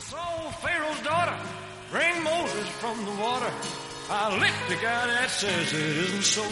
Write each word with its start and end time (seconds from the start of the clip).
saw 0.00 0.50
Pharaoh's 0.62 1.02
daughter 1.02 1.36
bring 1.90 2.24
Moses 2.24 2.68
from 2.80 2.96
the 3.04 3.12
water. 3.20 3.52
I 4.10 4.38
licked 4.38 4.68
the 4.68 4.76
guy 4.76 5.06
that 5.06 5.28
says 5.28 5.72
it 5.72 5.96
isn't 6.04 6.24
so. 6.24 6.42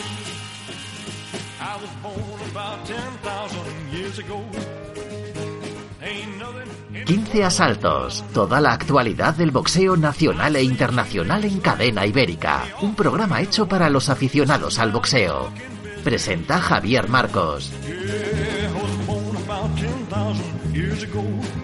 I 1.61 1.77
was 1.81 1.91
born 2.03 2.41
about 2.51 2.85
10,000 2.87 3.93
years 3.93 4.19
ago. 4.19 4.45
Ain't 6.03 6.39
nothing 6.39 6.71
in 6.95 7.05
15 7.05 7.43
asaltos, 7.43 8.25
toda 8.33 8.61
la 8.61 8.73
actualidad 8.73 9.35
del 9.35 9.51
boxeo 9.51 9.97
nacional 9.97 10.57
e 10.57 10.63
internacional 10.63 11.45
en 11.45 11.61
cadena 11.61 12.07
ibérica. 12.07 12.65
Un 12.83 12.95
programa 12.95 13.41
hecho 13.41 13.67
para 13.67 13.89
los 13.89 14.09
aficionados 14.09 14.79
al 14.79 14.93
boxeo. 14.93 15.51
Presenta 16.05 16.61
Javier 16.61 17.09
Marcos. 17.09 17.73
Yeah, 20.73 21.58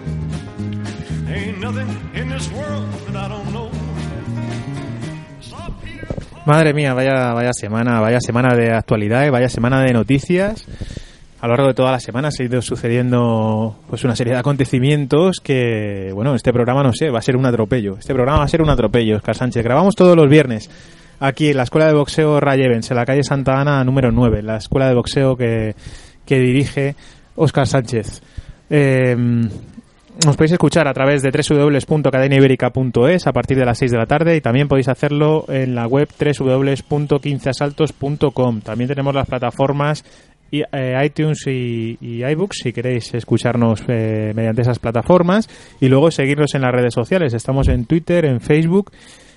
Madre 6.45 6.73
mía, 6.75 6.93
vaya, 6.93 7.33
vaya 7.33 7.51
semana, 7.53 7.99
vaya 7.99 8.19
semana 8.21 8.55
de 8.55 8.71
actualidades, 8.71 9.31
vaya 9.31 9.49
semana 9.49 9.81
de 9.81 9.93
noticias. 9.93 10.67
A 11.41 11.47
lo 11.47 11.53
largo 11.53 11.67
de 11.69 11.73
toda 11.73 11.91
la 11.91 11.99
semana 11.99 12.29
se 12.29 12.43
ha 12.43 12.45
ido 12.45 12.61
sucediendo 12.61 13.75
pues 13.89 14.03
una 14.03 14.15
serie 14.15 14.33
de 14.33 14.39
acontecimientos 14.39 15.37
que, 15.43 16.11
bueno, 16.13 16.35
este 16.35 16.53
programa 16.53 16.83
no 16.83 16.93
sé, 16.93 17.09
va 17.09 17.19
a 17.19 17.23
ser 17.23 17.35
un 17.35 17.47
atropello. 17.47 17.97
Este 17.97 18.13
programa 18.13 18.39
va 18.39 18.45
a 18.45 18.47
ser 18.47 18.61
un 18.61 18.69
atropello, 18.69 19.17
Oscar 19.17 19.35
Sánchez. 19.35 19.63
Grabamos 19.63 19.95
todos 19.95 20.15
los 20.15 20.29
viernes 20.29 20.69
aquí 21.19 21.49
en 21.49 21.57
la 21.57 21.63
Escuela 21.63 21.87
de 21.87 21.93
Boxeo 21.93 22.39
Ray 22.39 22.61
Evans, 22.61 22.91
en 22.91 22.97
la 22.97 23.05
calle 23.05 23.23
Santa 23.23 23.59
Ana 23.59 23.83
número 23.83 24.11
9, 24.11 24.43
la 24.43 24.57
escuela 24.57 24.87
de 24.87 24.93
boxeo 24.93 25.35
que, 25.35 25.75
que 26.25 26.39
dirige 26.39 26.95
Oscar 27.35 27.65
Sánchez. 27.65 28.21
Eh, 28.69 29.15
nos 30.23 30.37
podéis 30.37 30.53
escuchar 30.53 30.87
a 30.87 30.93
través 30.93 31.21
de 31.21 31.31
www.cadenaiberica.es 31.31 33.27
a 33.27 33.33
partir 33.33 33.57
de 33.57 33.65
las 33.65 33.79
6 33.79 33.91
de 33.91 33.97
la 33.97 34.05
tarde 34.05 34.37
y 34.37 34.41
también 34.41 34.67
podéis 34.67 34.87
hacerlo 34.87 35.45
en 35.49 35.73
la 35.75 35.87
web 35.87 36.07
www.15asaltos.com. 36.17 38.61
También 38.61 38.87
tenemos 38.87 39.13
las 39.13 39.27
plataformas 39.27 40.05
eh, 40.51 40.63
iTunes 41.03 41.45
y, 41.47 41.97
y 41.99 42.23
iBooks 42.23 42.59
si 42.63 42.71
queréis 42.71 43.13
escucharnos 43.13 43.83
eh, 43.87 44.31
mediante 44.35 44.61
esas 44.61 44.79
plataformas 44.79 45.49
y 45.81 45.89
luego 45.89 46.11
seguirnos 46.11 46.55
en 46.55 46.61
las 46.61 46.71
redes 46.71 46.93
sociales. 46.93 47.33
Estamos 47.33 47.67
en 47.67 47.85
Twitter, 47.85 48.23
en 48.25 48.39
Facebook 48.39 48.91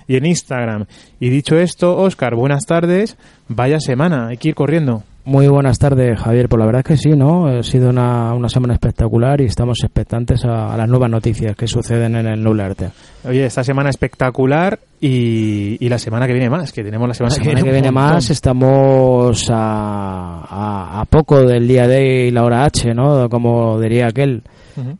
y 0.07 0.17
en 0.17 0.27
Instagram. 0.27 0.85
Y 1.19 1.31
dicho 1.31 1.59
esto, 1.59 1.97
Oscar, 1.97 2.35
buenas 2.35 2.67
tardes. 2.67 3.17
Vaya 3.49 3.81
semana, 3.81 4.29
hay 4.29 4.37
que 4.37 4.51
ir 4.51 4.55
corriendo. 4.55 5.03
Muy 5.29 5.47
buenas 5.47 5.79
tardes, 5.79 6.19
Javier. 6.19 6.49
Pues 6.49 6.59
la 6.59 6.65
verdad 6.65 6.81
es 6.81 6.87
que 6.87 6.97
sí, 6.97 7.11
¿no? 7.11 7.49
Ha 7.49 7.63
sido 7.63 7.91
una, 7.91 8.33
una 8.33 8.49
semana 8.49 8.73
espectacular 8.73 9.43
y 9.43 9.45
estamos 9.45 9.77
expectantes 9.85 10.43
a, 10.47 10.73
a 10.73 10.77
las 10.79 10.89
nuevas 10.89 11.11
noticias 11.11 11.55
que 11.55 11.67
suceden 11.67 12.17
en 12.17 12.27
el 12.29 12.43
Null 12.43 12.59
Arte. 12.59 12.89
Oye, 13.29 13.45
esta 13.45 13.63
semana 13.63 13.91
espectacular 13.91 14.79
y, 14.99 15.77
y 15.85 15.89
la 15.91 15.99
semana 15.99 16.27
que 16.27 16.33
viene 16.33 16.49
más, 16.49 16.73
que 16.73 16.83
tenemos 16.83 17.07
la 17.07 17.11
La 17.11 17.15
semana, 17.15 17.35
semana 17.35 17.63
que 17.63 17.71
viene 17.71 17.91
más 17.91 18.31
estamos 18.31 19.51
a, 19.51 20.47
a, 20.49 21.01
a 21.03 21.05
poco 21.05 21.43
del 21.43 21.69
día 21.69 21.87
D 21.87 22.29
y 22.29 22.31
la 22.31 22.45
hora 22.45 22.65
H, 22.65 22.95
¿no? 22.95 23.29
Como 23.29 23.79
diría 23.79 24.07
aquel, 24.07 24.43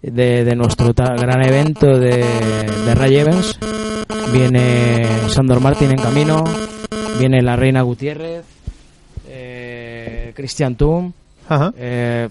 de, 0.03 0.45
de 0.45 0.57
nuestro 0.57 0.93
gran 0.93 1.43
evento 1.43 1.87
de, 1.87 2.23
de 2.85 2.95
Ray 2.95 3.17
Evans. 3.17 3.59
Viene 4.31 5.07
Sandor 5.29 5.63
Martin 5.63 5.93
en 5.93 5.97
camino, 5.97 6.45
viene 7.19 7.41
la 7.41 7.57
Reina 7.57 7.81
Gutiérrez, 7.81 8.45
Christian 10.39 10.77
Tum, 10.77 11.11
Ajá. 11.49 11.73
eh, 11.77 12.29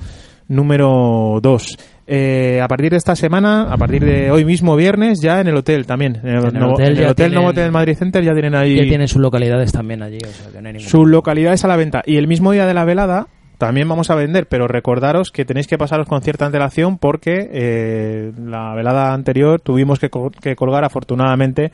número 0.48 1.38
2. 1.42 1.78
Eh, 2.08 2.60
a 2.62 2.68
partir 2.68 2.90
de 2.92 2.96
esta 2.98 3.16
semana, 3.16 3.62
a 3.72 3.76
partir 3.76 4.04
de 4.04 4.30
hoy 4.30 4.44
mismo 4.44 4.76
viernes, 4.76 5.20
ya 5.20 5.40
en 5.40 5.48
el 5.48 5.56
hotel 5.56 5.86
también. 5.86 6.20
En 6.22 6.28
el, 6.28 6.36
En 6.38 6.46
el 6.46 6.60
Novo- 6.60 6.74
hotel 6.74 6.86
en 6.86 6.92
el 6.92 6.96
ya 6.98 7.10
hotel 7.10 7.14
tienen- 7.30 7.34
Novotel 7.42 7.72
Madrid 7.72 7.96
Center 7.96 8.22
ya 8.22 8.32
tienen 8.32 8.54
ahí 8.54 8.76
Ya 8.76 8.82
tienen 8.84 9.08
sus 9.08 9.20
localidades 9.20 9.72
también 9.72 10.02
allí, 10.02 10.18
o 10.24 10.28
sea 10.28 10.52
que 10.52 10.62
no 10.62 10.68
hay 10.68 10.80
sus 10.80 11.08
localidades 11.08 11.64
a 11.64 11.68
la 11.68 11.76
venta. 11.76 12.02
Y 12.06 12.16
el 12.16 12.28
mismo 12.28 12.52
día 12.52 12.64
de 12.66 12.74
la 12.74 12.84
velada 12.84 13.26
también 13.58 13.88
vamos 13.88 14.10
a 14.10 14.14
vender, 14.14 14.46
pero 14.46 14.68
recordaros 14.68 15.32
que 15.32 15.44
tenéis 15.44 15.66
que 15.66 15.78
pasaros 15.78 16.06
con 16.06 16.20
cierta 16.22 16.46
antelación 16.46 16.98
porque 16.98 17.48
eh, 17.52 18.32
la 18.38 18.74
velada 18.74 19.12
anterior 19.12 19.60
tuvimos 19.60 19.98
que, 19.98 20.08
co- 20.10 20.30
que 20.30 20.54
colgar 20.54 20.84
afortunadamente 20.84 21.72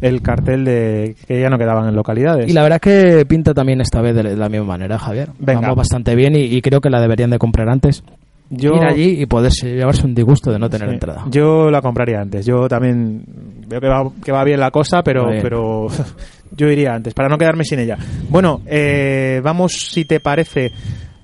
el 0.00 0.20
cartel 0.22 0.64
de 0.64 1.16
que 1.26 1.40
ya 1.40 1.48
no 1.48 1.58
quedaban 1.58 1.88
en 1.88 1.94
localidades. 1.96 2.48
Y 2.48 2.52
la 2.52 2.62
verdad 2.62 2.80
es 2.84 3.18
que 3.18 3.26
pinta 3.26 3.54
también 3.54 3.80
esta 3.80 4.00
vez 4.00 4.14
de 4.14 4.36
la 4.36 4.48
misma 4.48 4.66
manera, 4.66 4.98
Javier. 4.98 5.30
Venga. 5.38 5.60
Vamos 5.62 5.76
bastante 5.76 6.14
bien 6.14 6.36
y, 6.36 6.40
y 6.42 6.60
creo 6.60 6.80
que 6.80 6.90
la 6.90 7.00
deberían 7.00 7.30
de 7.30 7.38
comprar 7.38 7.68
antes. 7.68 8.02
Yo, 8.54 8.74
Ir 8.76 8.84
allí 8.84 9.22
y 9.22 9.26
poderse 9.26 9.74
llevarse 9.74 10.06
un 10.06 10.14
disgusto 10.14 10.52
de 10.52 10.58
no 10.58 10.68
tener 10.68 10.88
sí, 10.88 10.94
entrada. 10.94 11.24
yo 11.30 11.70
la 11.70 11.80
compraría 11.80 12.20
antes. 12.20 12.44
Yo 12.44 12.68
también 12.68 13.24
veo 13.66 13.80
que 13.80 13.88
va, 13.88 14.04
que 14.22 14.30
va 14.30 14.44
bien 14.44 14.60
la 14.60 14.70
cosa, 14.70 15.02
pero, 15.02 15.28
pero 15.40 15.86
yo 16.56 16.68
iría 16.68 16.92
antes 16.94 17.14
para 17.14 17.28
no 17.28 17.38
quedarme 17.38 17.64
sin 17.64 17.78
ella. 17.80 17.96
Bueno, 18.28 18.60
eh, 18.66 19.40
vamos, 19.42 19.72
si 19.72 20.04
te 20.04 20.20
parece, 20.20 20.70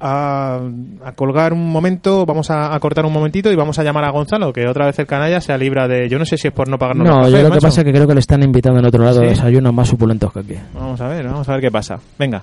a, 0.00 0.60
a 1.04 1.12
colgar 1.12 1.52
un 1.52 1.70
momento, 1.70 2.24
vamos 2.24 2.50
a, 2.50 2.74
a 2.74 2.80
cortar 2.80 3.04
un 3.04 3.12
momentito 3.12 3.50
y 3.52 3.56
vamos 3.56 3.78
a 3.78 3.84
llamar 3.84 4.04
a 4.04 4.10
Gonzalo, 4.10 4.52
que 4.52 4.66
otra 4.66 4.86
vez 4.86 4.98
el 4.98 5.06
canalla 5.06 5.40
se 5.40 5.56
libra 5.58 5.86
de... 5.88 6.08
Yo 6.08 6.18
no 6.18 6.24
sé 6.24 6.36
si 6.38 6.48
es 6.48 6.54
por 6.54 6.68
no 6.68 6.78
pagarnos 6.78 7.06
No, 7.06 7.28
yo 7.28 7.42
lo 7.42 7.50
que 7.50 7.60
pasa 7.60 7.80
es 7.80 7.84
que 7.84 7.92
creo 7.92 8.06
que 8.06 8.14
le 8.14 8.20
están 8.20 8.42
invitando 8.42 8.78
en 8.78 8.86
otro 8.86 9.02
lado 9.04 9.20
¿Sí? 9.20 9.26
a 9.26 9.28
desayunos 9.30 9.74
más 9.74 9.88
suculentos 9.88 10.32
que 10.32 10.40
aquí. 10.40 10.54
Vamos 10.74 11.00
a 11.00 11.08
ver, 11.08 11.26
vamos 11.26 11.48
a 11.48 11.52
ver 11.52 11.60
qué 11.60 11.70
pasa. 11.70 11.98
Venga. 12.18 12.42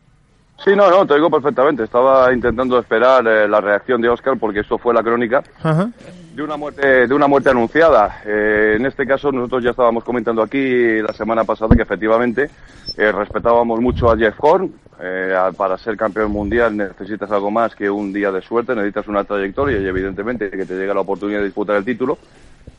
Sí, 0.63 0.71
no, 0.75 0.89
no, 0.89 1.05
te 1.05 1.13
oigo 1.13 1.29
perfectamente. 1.29 1.83
Estaba 1.83 2.31
intentando 2.33 2.79
esperar 2.79 3.27
eh, 3.27 3.47
la 3.47 3.59
reacción 3.59 4.01
de 4.01 4.07
Oscar 4.07 4.37
porque 4.39 4.61
eso 4.61 4.77
fue 4.77 4.93
la 4.93 5.03
crónica 5.03 5.43
Ajá. 5.61 5.89
de 6.33 6.41
una 6.41 6.55
muerte 6.55 7.07
de 7.07 7.13
una 7.13 7.27
muerte 7.27 7.49
anunciada. 7.49 8.21
Eh, 8.25 8.75
en 8.77 8.85
este 8.85 9.05
caso 9.05 9.31
nosotros 9.31 9.63
ya 9.63 9.71
estábamos 9.71 10.03
comentando 10.03 10.41
aquí 10.41 11.01
la 11.01 11.11
semana 11.13 11.43
pasada 11.43 11.75
que 11.75 11.81
efectivamente 11.81 12.49
eh, 12.97 13.11
respetábamos 13.11 13.81
mucho 13.81 14.09
a 14.09 14.17
Jeff 14.17 14.35
Horn. 14.39 14.73
Eh, 15.01 15.35
para 15.57 15.77
ser 15.77 15.97
campeón 15.97 16.31
mundial 16.31 16.77
necesitas 16.77 17.29
algo 17.31 17.51
más 17.51 17.75
que 17.75 17.89
un 17.89 18.13
día 18.13 18.31
de 18.31 18.41
suerte, 18.41 18.73
necesitas 18.75 19.07
una 19.07 19.25
trayectoria 19.25 19.79
y 19.79 19.85
evidentemente 19.87 20.49
que 20.49 20.65
te 20.65 20.75
llegue 20.75 20.93
la 20.93 21.01
oportunidad 21.01 21.39
de 21.39 21.45
disputar 21.45 21.75
el 21.75 21.83
título. 21.83 22.17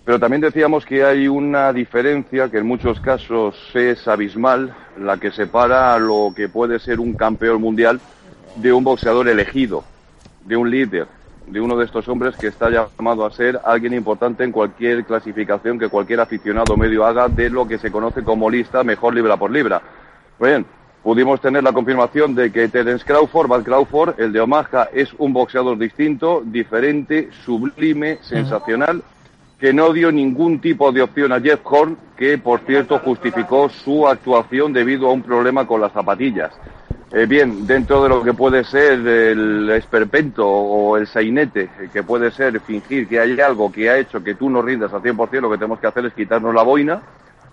Pero 0.04 0.20
también 0.20 0.42
decíamos 0.42 0.84
que 0.84 1.02
hay 1.02 1.28
una 1.28 1.72
diferencia 1.72 2.50
que 2.50 2.58
en 2.58 2.66
muchos 2.66 3.00
casos 3.00 3.56
es 3.74 4.06
abismal, 4.06 4.74
la 4.98 5.16
que 5.16 5.30
separa 5.30 5.98
lo 5.98 6.32
que 6.36 6.48
puede 6.48 6.78
ser 6.78 7.00
un 7.00 7.14
campeón 7.14 7.62
mundial 7.62 8.00
de 8.56 8.72
un 8.72 8.84
boxeador 8.84 9.28
elegido, 9.28 9.82
de 10.44 10.56
un 10.58 10.70
líder, 10.70 11.06
de 11.46 11.60
uno 11.60 11.76
de 11.76 11.86
estos 11.86 12.06
hombres 12.08 12.36
que 12.36 12.48
está 12.48 12.68
llamado 12.70 13.24
a 13.24 13.30
ser 13.30 13.60
alguien 13.64 13.94
importante 13.94 14.44
en 14.44 14.52
cualquier 14.52 15.04
clasificación 15.04 15.78
que 15.78 15.88
cualquier 15.88 16.20
aficionado 16.20 16.76
medio 16.76 17.04
haga 17.04 17.28
de 17.28 17.48
lo 17.48 17.66
que 17.66 17.78
se 17.78 17.90
conoce 17.90 18.22
como 18.22 18.50
lista 18.50 18.84
mejor 18.84 19.14
libra 19.14 19.36
por 19.36 19.50
libra. 19.50 19.80
Pues 20.38 20.52
Bien, 20.52 20.66
pudimos 21.02 21.40
tener 21.40 21.62
la 21.62 21.72
confirmación 21.72 22.34
de 22.34 22.52
que 22.52 22.68
Terence 22.68 23.04
Crawford, 23.04 23.48
Bud 23.48 23.62
Crawford, 23.62 24.20
el 24.20 24.32
de 24.32 24.40
Omaha, 24.40 24.88
es 24.92 25.12
un 25.18 25.32
boxeador 25.32 25.78
distinto, 25.78 26.42
diferente, 26.44 27.30
sublime, 27.44 28.18
sensacional, 28.22 29.02
que 29.64 29.72
no 29.72 29.94
dio 29.94 30.12
ningún 30.12 30.60
tipo 30.60 30.92
de 30.92 31.00
opción 31.00 31.32
a 31.32 31.40
Jeff 31.40 31.60
Horn, 31.64 31.96
que 32.18 32.36
por 32.36 32.60
cierto 32.66 32.98
justificó 32.98 33.70
su 33.70 34.06
actuación 34.06 34.74
debido 34.74 35.08
a 35.08 35.12
un 35.12 35.22
problema 35.22 35.66
con 35.66 35.80
las 35.80 35.90
zapatillas. 35.90 36.52
Eh, 37.10 37.24
bien, 37.24 37.66
dentro 37.66 38.02
de 38.02 38.10
lo 38.10 38.22
que 38.22 38.34
puede 38.34 38.62
ser 38.64 38.92
el 39.08 39.70
esperpento 39.70 40.46
o 40.46 40.98
el 40.98 41.06
sainete, 41.06 41.70
eh, 41.80 41.88
que 41.90 42.02
puede 42.02 42.30
ser 42.30 42.60
fingir 42.60 43.08
que 43.08 43.18
hay 43.18 43.40
algo 43.40 43.72
que 43.72 43.88
ha 43.88 43.96
hecho 43.96 44.22
que 44.22 44.34
tú 44.34 44.50
no 44.50 44.60
rindas 44.60 44.92
al 44.92 45.00
100%, 45.00 45.40
lo 45.40 45.50
que 45.50 45.56
tenemos 45.56 45.80
que 45.80 45.86
hacer 45.86 46.04
es 46.04 46.12
quitarnos 46.12 46.54
la 46.54 46.62
boina 46.62 47.00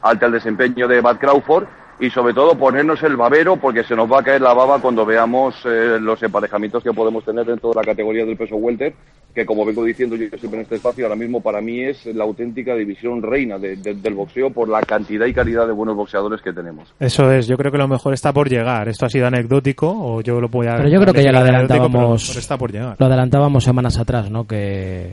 ante 0.01 0.25
el 0.25 0.33
desempeño 0.33 0.89
de 0.89 0.99
Bad 0.99 1.17
Crawford 1.17 1.65
y 2.01 2.09
sobre 2.09 2.33
todo 2.33 2.57
ponernos 2.57 3.01
el 3.03 3.15
babero 3.15 3.55
porque 3.55 3.85
se 3.85 3.95
nos 3.95 4.11
va 4.11 4.19
a 4.19 4.23
caer 4.23 4.41
la 4.41 4.53
baba 4.53 4.79
cuando 4.81 5.05
veamos 5.05 5.55
eh, 5.65 5.97
los 6.01 6.21
emparejamientos 6.21 6.83
que 6.83 6.91
podemos 6.91 7.23
tener 7.23 7.45
dentro 7.45 7.69
de 7.69 7.75
la 7.75 7.83
categoría 7.83 8.25
del 8.25 8.35
peso 8.35 8.57
welter, 8.57 8.95
que 9.33 9.45
como 9.45 9.65
vengo 9.65 9.83
diciendo 9.83 10.15
yo 10.15 10.27
siempre 10.37 10.59
en 10.59 10.63
este 10.63 10.75
espacio, 10.75 11.05
ahora 11.05 11.15
mismo 11.15 11.41
para 11.41 11.61
mí 11.61 11.81
es 11.81 12.05
la 12.07 12.23
auténtica 12.25 12.75
división 12.75 13.21
reina 13.21 13.57
de- 13.57 13.77
de- 13.77 13.93
del 13.95 14.13
boxeo 14.13 14.49
por 14.51 14.67
la 14.67 14.81
cantidad 14.81 15.25
y 15.25 15.33
calidad 15.33 15.65
de 15.67 15.73
buenos 15.73 15.95
boxeadores 15.95 16.41
que 16.41 16.51
tenemos. 16.53 16.93
Eso 16.99 17.31
es, 17.31 17.47
yo 17.47 17.55
creo 17.57 17.71
que 17.71 17.77
lo 17.77 17.87
mejor 17.87 18.13
está 18.13 18.33
por 18.33 18.49
llegar. 18.49 18.89
Esto 18.89 19.05
ha 19.05 19.09
sido 19.09 19.27
anecdótico, 19.27 19.87
o 19.89 20.21
yo 20.21 20.41
lo 20.41 20.49
voy 20.49 20.67
a. 20.67 20.75
Pero 20.77 20.89
yo 20.89 20.99
creo 21.01 21.13
que 21.13 21.23
ya 21.23 21.31
lo 21.31 21.39
pero 21.39 21.49
adelantábamos. 21.49 22.35
está 22.35 22.57
por 22.57 22.71
llegar. 22.71 22.95
Lo 22.99 23.05
adelantábamos 23.05 23.63
semanas 23.63 23.97
atrás, 23.97 24.29
¿no? 24.29 24.45
Que 24.45 25.11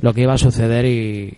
lo 0.00 0.12
que 0.12 0.22
iba 0.22 0.32
a 0.34 0.38
suceder 0.38 0.84
y, 0.84 0.90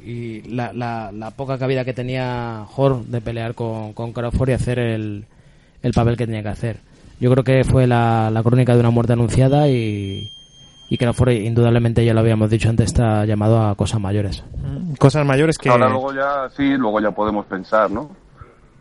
y 0.05 0.43
la, 0.49 0.73
la- 0.73 1.13
la 1.13 1.31
poca 1.33 1.59
cabida 1.59 1.85
que 1.85 1.93
tenía 1.93 2.65
Horn 2.75 3.11
de 3.11 3.21
pelear 3.21 3.55
con, 3.55 3.93
con 3.93 4.13
Crawford 4.13 4.49
y 4.49 4.53
hacer 4.53 4.79
el, 4.79 5.25
el 5.83 5.93
papel 5.93 6.17
que 6.17 6.25
tenía 6.27 6.43
que 6.43 6.49
hacer. 6.49 6.77
Yo 7.21 7.31
creo 7.31 7.45
que 7.45 7.65
fue 7.65 7.87
la, 7.87 8.31
la 8.31 8.43
crónica 8.43 8.75
de 8.75 8.81
una 8.81 8.91
muerte 8.91 9.13
anunciada 9.13 9.69
y, 9.69 10.31
y 10.89 10.99
Crawford 10.99 11.31
indudablemente 11.33 12.05
ya 12.05 12.15
lo 12.15 12.21
habíamos 12.21 12.51
dicho 12.51 12.69
antes 12.69 12.87
está 12.87 13.25
llamado 13.25 13.61
a 13.67 13.75
cosas 13.75 14.01
mayores. 14.01 14.45
Cosas 14.99 15.25
mayores 15.27 15.59
que. 15.59 15.69
Ahora 15.71 15.89
luego 15.89 16.13
ya 16.15 16.49
sí, 16.57 16.77
luego 16.77 17.01
ya 17.01 17.11
podemos 17.11 17.47
pensar, 17.47 17.91
¿no? 17.91 18.11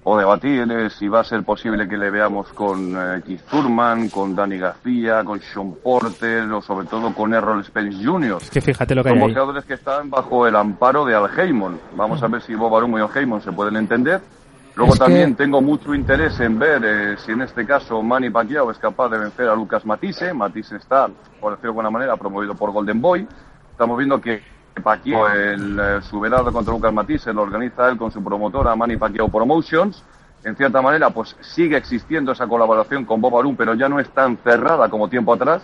O 0.05 0.17
debatir 0.17 0.69
eh, 0.69 0.89
si 0.89 1.07
va 1.07 1.21
a 1.21 1.23
ser 1.23 1.43
posible 1.43 1.87
que 1.87 1.95
le 1.95 2.09
veamos 2.11 2.49
con 2.49 2.93
eh, 2.93 3.21
Keith 3.25 3.39
Thurman, 3.49 4.09
con 4.09 4.35
Danny 4.35 4.57
García, 4.57 5.23
con 5.23 5.39
Sean 5.39 5.75
Porter 5.81 6.43
o 6.51 6.61
sobre 6.61 6.87
todo 6.87 7.13
con 7.13 7.33
Errol 7.33 7.63
Spence 7.63 8.03
Jr. 8.03 8.37
Es 8.41 8.49
que 8.49 8.59
fíjate 8.59 8.95
lo 8.95 9.01
que 9.01 9.09
hay 9.11 9.15
Son 9.15 9.21
ahí. 9.21 9.27
boxeadores 9.29 9.63
que 9.63 9.75
están 9.75 10.09
bajo 10.09 10.45
el 10.45 10.57
amparo 10.57 11.05
de 11.05 11.15
Al 11.15 11.29
Heyman. 11.39 11.79
Vamos 11.95 12.21
a 12.21 12.27
ver 12.27 12.41
si 12.41 12.53
Bob 12.53 12.75
Arum 12.75 12.97
y 12.97 13.01
Al 13.01 13.09
Heyman 13.15 13.41
se 13.41 13.53
pueden 13.53 13.77
entender. 13.77 14.19
Luego 14.75 14.93
Es 14.93 14.99
que- 14.99 15.05
también 15.05 15.35
tengo 15.35 15.61
mucho 15.61 15.93
interés 15.93 16.39
en 16.39 16.57
ver 16.57 16.81
eh, 16.83 17.15
si 17.17 17.31
en 17.31 17.41
este 17.41 17.65
caso 17.65 18.01
Manny 18.01 18.29
Pacquiao 18.31 18.71
es 18.71 18.77
capaz 18.79 19.09
de 19.09 19.19
vencer 19.19 19.47
a 19.47 19.55
Lucas 19.55 19.85
Matisse. 19.85 20.33
Matisse 20.33 20.73
está, 20.77 21.07
por 21.39 21.51
decirlo 21.51 21.61
de 21.61 21.67
alguna 21.79 21.89
manera, 21.91 22.17
promovido 22.17 22.55
por 22.55 22.71
Golden 22.71 22.99
Boy. 22.99 23.27
Estamos 23.71 23.97
viendo 23.97 24.19
que 24.19 24.41
Pacquiao, 24.81 25.27
el, 25.29 25.79
eh, 25.79 26.01
su 26.01 26.19
velado 26.19 26.51
contra 26.51 26.73
Lucas 26.73 26.91
Matisse, 26.91 27.27
lo 27.33 27.43
organiza 27.43 27.87
él 27.89 27.97
con 27.97 28.11
su 28.11 28.23
promotora 28.23 28.75
Manny 28.75 28.97
Pacquiao 28.97 29.29
Promotions. 29.29 30.03
En 30.43 30.55
cierta 30.55 30.81
manera, 30.81 31.11
pues 31.11 31.35
sigue 31.41 31.77
existiendo 31.77 32.31
esa 32.31 32.47
colaboración 32.47 33.05
con 33.05 33.21
Bob 33.21 33.37
Arum, 33.37 33.55
pero 33.55 33.75
ya 33.75 33.87
no 33.87 33.99
es 33.99 34.09
tan 34.09 34.37
cerrada 34.37 34.89
como 34.89 35.07
tiempo 35.07 35.33
atrás. 35.33 35.61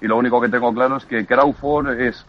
Y 0.00 0.06
lo 0.06 0.16
único 0.16 0.40
que 0.40 0.48
tengo 0.48 0.72
claro 0.72 0.96
es 0.96 1.04
que 1.04 1.26
Crawford 1.26 2.00
es 2.00 2.24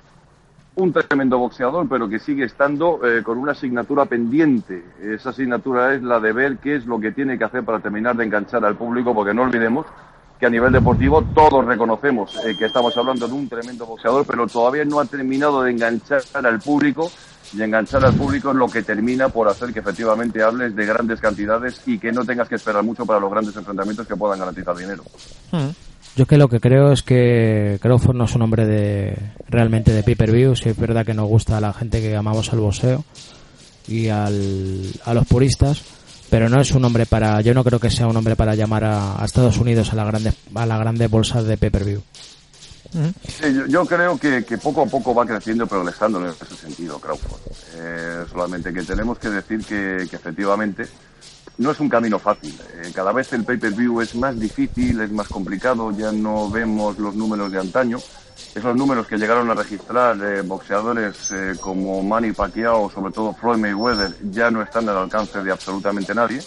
un 0.75 0.91
tremendo 0.91 1.37
boxeador, 1.37 1.87
pero 1.87 2.09
que 2.09 2.19
sigue 2.19 2.45
estando 2.45 2.99
eh, 3.05 3.21
con 3.21 3.37
una 3.37 3.51
asignatura 3.51 4.05
pendiente. 4.05 4.83
Esa 5.01 5.29
asignatura 5.29 5.93
es 5.93 6.01
la 6.01 6.19
de 6.19 6.33
ver 6.33 6.57
qué 6.57 6.75
es 6.75 6.85
lo 6.85 6.99
que 6.99 7.11
tiene 7.11 7.37
que 7.37 7.43
hacer 7.43 7.63
para 7.63 7.79
terminar 7.79 8.15
de 8.15 8.25
enganchar 8.25 8.65
al 8.65 8.75
público, 8.75 9.13
porque 9.13 9.33
no 9.33 9.43
olvidemos 9.43 9.85
que 10.39 10.47
a 10.47 10.49
nivel 10.49 10.73
deportivo 10.73 11.23
todos 11.33 11.63
reconocemos 11.65 12.35
eh, 12.45 12.55
que 12.57 12.65
estamos 12.65 12.97
hablando 12.97 13.27
de 13.27 13.33
un 13.33 13.47
tremendo 13.47 13.85
boxeador, 13.85 14.25
pero 14.25 14.47
todavía 14.47 14.83
no 14.83 14.99
ha 14.99 15.05
terminado 15.05 15.61
de 15.61 15.71
enganchar 15.71 16.21
al 16.33 16.59
público 16.59 17.09
y 17.53 17.61
enganchar 17.61 18.03
al 18.03 18.15
público 18.15 18.49
es 18.49 18.55
lo 18.55 18.67
que 18.67 18.81
termina 18.81 19.29
por 19.29 19.47
hacer 19.47 19.71
que 19.71 19.79
efectivamente 19.79 20.41
hables 20.41 20.75
de 20.75 20.85
grandes 20.85 21.19
cantidades 21.19 21.81
y 21.85 21.99
que 21.99 22.11
no 22.11 22.25
tengas 22.25 22.49
que 22.49 22.55
esperar 22.55 22.83
mucho 22.83 23.05
para 23.05 23.19
los 23.19 23.29
grandes 23.29 23.55
enfrentamientos 23.55 24.07
que 24.07 24.15
puedan 24.15 24.39
garantizar 24.39 24.75
dinero. 24.75 25.03
Mm. 25.51 25.92
Yo 26.15 26.27
que 26.27 26.37
lo 26.37 26.47
que 26.47 26.59
creo 26.59 26.91
es 26.91 27.01
que 27.01 27.79
Crawford 27.81 28.15
no 28.15 28.25
es 28.25 28.35
un 28.35 28.43
hombre 28.43 28.67
de 28.67 29.17
realmente 29.49 29.91
de 29.91 30.03
pay-per-view, 30.03 30.55
si 30.55 30.69
es 30.69 30.77
verdad 30.77 31.05
que 31.05 31.15
nos 31.15 31.27
gusta 31.27 31.57
a 31.57 31.61
la 31.61 31.73
gente 31.73 32.01
que 32.01 32.15
amamos 32.15 32.53
al 32.53 32.59
boxeo 32.59 33.03
y 33.87 34.09
al, 34.09 34.91
a 35.05 35.13
los 35.15 35.25
puristas, 35.25 35.81
pero 36.29 36.49
no 36.49 36.61
es 36.61 36.71
un 36.71 36.85
hombre 36.85 37.05
para, 37.07 37.41
yo 37.41 37.53
no 37.53 37.63
creo 37.63 37.79
que 37.79 37.89
sea 37.89 38.07
un 38.07 38.15
hombre 38.15 38.35
para 38.35 38.53
llamar 38.53 38.83
a, 38.83 39.21
a 39.21 39.25
Estados 39.25 39.57
Unidos 39.57 39.91
a 39.91 39.95
las 39.95 40.07
grandes 40.07 40.35
a 40.53 40.65
las 40.65 40.79
grandes 40.79 41.09
bolsas 41.09 41.45
de 41.45 41.57
pay-per-view. 41.57 42.03
Sí, 42.93 43.51
yo, 43.51 43.65
yo 43.65 43.85
creo 43.87 44.17
que, 44.19 44.45
que 44.45 44.59
poco 44.59 44.83
a 44.83 44.85
poco 44.85 45.15
va 45.15 45.25
creciendo 45.25 45.63
y 45.63 45.67
progresando 45.67 46.19
en 46.19 46.27
ese 46.27 46.55
sentido, 46.55 46.99
Crawford. 46.99 47.41
Eh, 47.75 48.23
solamente 48.31 48.71
que 48.71 48.83
tenemos 48.83 49.17
que 49.17 49.29
decir 49.29 49.65
que, 49.65 50.05
que 50.07 50.15
efectivamente 50.15 50.85
no 51.57 51.71
es 51.71 51.79
un 51.79 51.89
camino 51.89 52.19
fácil. 52.19 52.57
Eh, 52.75 52.91
cada 52.93 53.11
vez 53.11 53.31
el 53.33 53.43
pay-per-view 53.43 54.01
es 54.01 54.15
más 54.15 54.39
difícil, 54.39 55.01
es 55.01 55.11
más 55.11 55.27
complicado, 55.27 55.91
ya 55.91 56.11
no 56.11 56.49
vemos 56.49 56.97
los 56.97 57.15
números 57.15 57.51
de 57.51 57.59
antaño. 57.59 57.99
Esos 58.55 58.75
números 58.75 59.07
que 59.07 59.17
llegaron 59.17 59.49
a 59.49 59.55
registrar 59.55 60.17
eh, 60.21 60.41
boxeadores 60.41 61.31
eh, 61.31 61.53
como 61.59 62.03
Manny 62.03 62.31
Pacquiao 62.31 62.89
sobre 62.89 63.11
todo 63.11 63.33
Floyd 63.33 63.57
Mayweather 63.57 64.15
ya 64.31 64.51
no 64.51 64.61
están 64.61 64.87
al 64.89 64.97
alcance 64.97 65.41
de 65.43 65.51
absolutamente 65.51 66.13
nadie. 66.13 66.41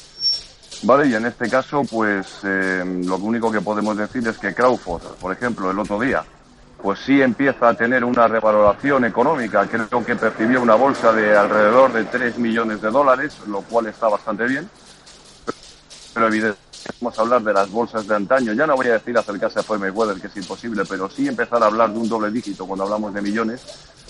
Vale, 0.82 1.08
y 1.08 1.14
en 1.14 1.26
este 1.26 1.48
caso, 1.48 1.82
pues 1.90 2.40
eh, 2.44 3.02
lo 3.04 3.16
único 3.16 3.50
que 3.50 3.60
podemos 3.60 3.96
decir 3.96 4.26
es 4.28 4.38
que 4.38 4.54
Crawford, 4.54 5.02
por 5.20 5.32
ejemplo, 5.32 5.70
el 5.70 5.78
otro 5.78 5.98
día, 5.98 6.22
pues 6.82 7.00
sí 7.00 7.22
empieza 7.22 7.70
a 7.70 7.74
tener 7.74 8.04
una 8.04 8.28
revaloración 8.28 9.04
económica. 9.06 9.66
Creo 9.66 10.04
que 10.04 10.16
percibió 10.16 10.60
una 10.60 10.74
bolsa 10.74 11.12
de 11.12 11.36
alrededor 11.36 11.92
de 11.92 12.04
3 12.04 12.38
millones 12.38 12.82
de 12.82 12.90
dólares, 12.90 13.36
lo 13.46 13.62
cual 13.62 13.86
está 13.86 14.08
bastante 14.08 14.46
bien. 14.46 14.68
Pero 16.16 16.28
evidentemente 16.28 16.66
vamos 16.98 17.18
a 17.18 17.22
hablar 17.22 17.42
de 17.42 17.52
las 17.52 17.70
bolsas 17.70 18.06
de 18.06 18.14
antaño, 18.14 18.54
ya 18.54 18.66
no 18.66 18.74
voy 18.74 18.86
a 18.86 18.94
decir 18.94 19.18
acercarse 19.18 19.60
a 19.60 19.78
Mayweather, 19.78 20.18
que 20.18 20.28
es 20.28 20.36
imposible, 20.38 20.84
pero 20.88 21.10
sí 21.10 21.28
empezar 21.28 21.62
a 21.62 21.66
hablar 21.66 21.92
de 21.92 21.98
un 21.98 22.08
doble 22.08 22.30
dígito 22.30 22.64
cuando 22.64 22.84
hablamos 22.84 23.12
de 23.12 23.20
millones, 23.20 23.60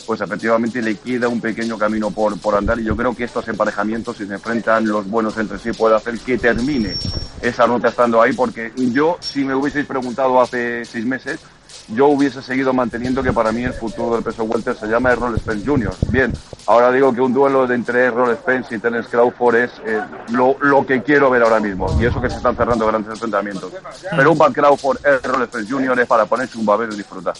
pues 0.06 0.20
efectivamente 0.20 0.80
le 0.80 0.94
queda 0.94 1.26
un 1.26 1.40
pequeño 1.40 1.76
camino 1.76 2.12
por, 2.12 2.38
por 2.38 2.54
andar 2.54 2.78
y 2.78 2.84
yo 2.84 2.94
creo 2.94 3.12
que 3.12 3.24
estos 3.24 3.48
emparejamientos, 3.48 4.18
si 4.18 4.24
se 4.24 4.34
enfrentan 4.34 4.86
los 4.86 5.10
buenos 5.10 5.36
entre 5.36 5.58
sí, 5.58 5.72
puede 5.72 5.96
hacer 5.96 6.16
que 6.20 6.38
termine 6.38 6.96
esa 7.42 7.66
ruta 7.66 7.88
estando 7.88 8.22
ahí, 8.22 8.32
porque 8.34 8.70
yo, 8.76 9.16
si 9.18 9.44
me 9.44 9.56
hubieseis 9.56 9.84
preguntado 9.84 10.40
hace 10.40 10.84
seis 10.84 11.04
meses, 11.04 11.40
yo 11.88 12.08
hubiese 12.08 12.42
seguido 12.42 12.72
manteniendo 12.72 13.22
que 13.22 13.32
para 13.32 13.52
mí 13.52 13.62
el 13.62 13.72
futuro 13.72 14.14
del 14.14 14.24
peso 14.24 14.44
welter 14.44 14.74
se 14.76 14.86
llama 14.86 15.12
Errol 15.12 15.38
Spence 15.38 15.64
Jr. 15.64 15.94
Bien, 16.10 16.32
ahora 16.66 16.90
digo 16.90 17.12
que 17.14 17.20
un 17.20 17.32
duelo 17.32 17.66
de 17.66 17.74
entre 17.74 18.04
Errol 18.04 18.34
Spence 18.36 18.74
y 18.74 18.78
Terence 18.78 19.08
Crawford 19.10 19.56
es 19.56 19.70
eh, 19.86 20.00
lo, 20.32 20.56
lo, 20.60 20.84
que 20.84 21.02
quiero 21.02 21.30
ver 21.30 21.42
ahora 21.42 21.60
mismo, 21.60 21.86
y 22.00 22.06
eso 22.06 22.20
que 22.20 22.28
se 22.28 22.36
están 22.36 22.56
cerrando 22.56 22.86
grandes 22.86 23.12
enfrentamientos. 23.12 23.72
Pero 24.10 24.32
un 24.32 24.38
Bad 24.38 24.52
Crawford, 24.52 24.98
Errol 25.04 25.46
Spence 25.46 25.72
Jr. 25.72 26.00
es 26.00 26.06
para 26.06 26.26
ponerse 26.26 26.58
un 26.58 26.66
babero 26.66 26.92
y 26.92 26.96
disfrutar. 26.96 27.34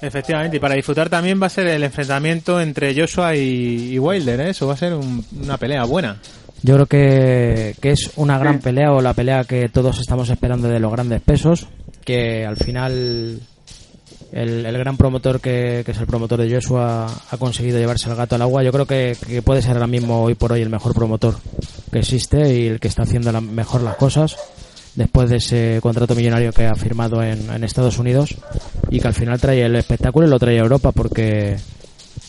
Efectivamente, 0.00 0.56
y 0.56 0.60
para 0.60 0.74
disfrutar 0.74 1.08
también 1.08 1.40
va 1.40 1.46
a 1.46 1.50
ser 1.50 1.68
el 1.68 1.84
enfrentamiento 1.84 2.60
entre 2.60 2.92
Joshua 2.98 3.36
y, 3.36 3.92
y 3.92 3.98
Wilder, 3.98 4.40
¿eh? 4.40 4.50
eso 4.50 4.66
va 4.66 4.74
a 4.74 4.76
ser 4.76 4.94
un, 4.94 5.24
una 5.40 5.58
pelea 5.58 5.84
buena. 5.84 6.16
Yo 6.64 6.74
creo 6.74 6.86
que, 6.86 7.76
que, 7.80 7.90
es 7.90 8.10
una 8.16 8.38
gran 8.38 8.60
pelea 8.60 8.92
o 8.92 9.00
la 9.00 9.14
pelea 9.14 9.44
que 9.44 9.68
todos 9.68 9.98
estamos 9.98 10.30
esperando 10.30 10.68
de 10.68 10.80
los 10.80 10.92
grandes 10.92 11.20
pesos, 11.20 11.68
que 12.04 12.46
al 12.46 12.56
final 12.56 13.40
el, 14.32 14.64
el 14.64 14.78
gran 14.78 14.96
promotor 14.96 15.40
que, 15.40 15.82
que, 15.84 15.92
es 15.92 15.98
el 15.98 16.06
promotor 16.06 16.40
de 16.40 16.52
Joshua 16.52 17.06
ha 17.30 17.36
conseguido 17.36 17.78
llevarse 17.78 18.08
el 18.08 18.16
gato 18.16 18.34
al 18.34 18.42
agua. 18.42 18.62
Yo 18.62 18.72
creo 18.72 18.86
que, 18.86 19.16
que, 19.26 19.42
puede 19.42 19.62
ser 19.62 19.72
ahora 19.74 19.86
mismo, 19.86 20.22
hoy 20.22 20.34
por 20.34 20.52
hoy, 20.52 20.62
el 20.62 20.70
mejor 20.70 20.94
promotor 20.94 21.36
que 21.92 21.98
existe 21.98 22.54
y 22.54 22.66
el 22.66 22.80
que 22.80 22.88
está 22.88 23.02
haciendo 23.02 23.30
la, 23.30 23.40
mejor 23.40 23.82
las 23.82 23.96
cosas 23.96 24.36
después 24.94 25.30
de 25.30 25.36
ese 25.36 25.78
contrato 25.82 26.14
millonario 26.14 26.52
que 26.52 26.66
ha 26.66 26.74
firmado 26.74 27.22
en, 27.22 27.50
en, 27.50 27.64
Estados 27.64 27.98
Unidos 27.98 28.34
y 28.90 29.00
que 29.00 29.08
al 29.08 29.14
final 29.14 29.40
trae 29.40 29.64
el 29.64 29.76
espectáculo 29.76 30.26
y 30.26 30.30
lo 30.30 30.38
trae 30.38 30.58
a 30.58 30.62
Europa 30.62 30.92
porque 30.92 31.56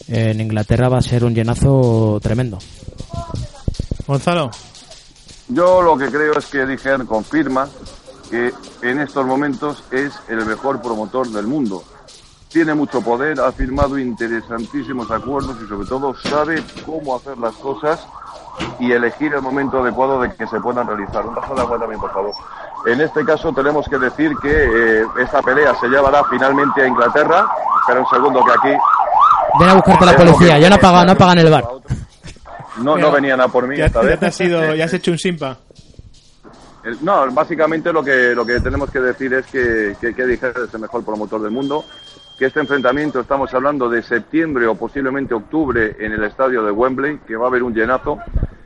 en 0.08 0.40
Inglaterra 0.40 0.90
va 0.90 0.98
a 0.98 1.02
ser 1.02 1.24
un 1.24 1.34
llenazo 1.34 2.20
tremendo. 2.22 2.60
Gonzalo. 4.08 4.52
Yo 5.50 5.82
lo 5.82 5.98
que 5.98 6.08
creo 6.08 6.38
es 6.38 6.46
que 6.46 6.66
Dijer 6.66 7.06
confirma 7.06 7.68
que 8.30 8.54
en 8.82 9.00
estos 9.00 9.26
momentos 9.26 9.84
es 9.92 10.14
el 10.28 10.46
mejor 10.46 10.82
promotor 10.82 11.30
del 11.30 11.48
mundo. 11.48 11.84
Tiene 12.54 12.76
mucho 12.76 13.02
poder, 13.02 13.40
ha 13.40 13.52
firmado 13.52 13.98
interesantísimos 13.98 15.10
acuerdos 15.10 15.58
y 15.64 15.68
sobre 15.68 15.88
todo 15.88 16.16
sabe 16.16 16.64
cómo 16.86 17.16
hacer 17.16 17.36
las 17.40 17.56
cosas 17.56 18.06
y 18.80 18.92
elegir 18.92 19.34
el 19.34 19.42
momento 19.42 19.82
adecuado 19.82 20.22
de 20.22 20.32
que 20.36 20.46
se 20.46 20.60
puedan 20.60 20.86
realizar. 20.86 21.26
Un 21.26 21.34
paso 21.34 21.56
de 21.56 21.62
agua 21.62 21.80
también, 21.80 22.00
por 22.00 22.14
favor. 22.14 22.32
En 22.86 23.02
este 23.02 23.26
caso 23.26 23.52
tenemos 23.54 23.88
que 23.90 23.98
decir 23.98 24.32
que 24.40 24.52
eh, 24.52 25.06
esta 25.20 25.42
pelea 25.42 25.74
se 25.80 25.88
llevará 25.88 26.24
finalmente 26.26 26.84
a 26.84 26.88
Inglaterra. 26.88 27.48
Espera 27.82 28.02
un 28.02 28.08
segundo 28.08 28.44
que 28.46 28.52
aquí... 28.52 28.78
Ven 29.60 29.70
a 29.70 29.74
buscarte 29.74 30.06
la 30.06 30.16
policía, 30.16 30.60
ya 30.60 30.70
no 30.70 30.78
pagan, 30.78 31.08
no 31.08 31.16
pagan 31.16 31.40
el 31.40 31.50
bar. 31.50 31.66
No, 32.78 32.98
no 32.98 33.12
venían 33.12 33.42
a 33.42 33.48
por 33.48 33.68
mí. 33.68 33.78
Ya, 33.78 33.86
esta 33.86 34.02
ya 34.02 34.10
vez. 34.10 34.20
te 34.20 34.26
has 34.28 34.42
ido, 34.42 34.76
ya 34.76 34.86
has 34.86 34.94
hecho 34.94 35.12
un 35.12 35.18
simpa. 35.18 35.58
No, 37.02 37.32
básicamente 37.32 37.94
lo 37.94 38.04
que, 38.04 38.36
lo 38.36 38.46
que 38.46 38.60
tenemos 38.60 38.92
que 38.92 39.00
decir 39.00 39.34
es 39.34 39.46
que, 39.48 39.96
que, 40.02 40.14
que 40.14 40.26
Dijer 40.26 40.54
es 40.68 40.74
el 40.74 40.82
mejor 40.82 41.04
promotor 41.06 41.42
del 41.42 41.52
mundo, 41.52 41.86
este 42.44 42.60
enfrentamiento 42.60 43.20
estamos 43.20 43.54
hablando 43.54 43.90
de 43.90 44.02
septiembre 44.02 44.68
o 44.68 44.76
posiblemente 44.76 45.34
octubre 45.34 45.96
en 46.00 46.12
el 46.12 46.24
estadio 46.24 46.64
de 46.64 46.72
Wembley, 46.72 47.20
que 47.26 47.36
va 47.36 47.46
a 47.46 47.48
haber 47.48 47.64
un 47.64 47.74
llenazo, 47.74 48.20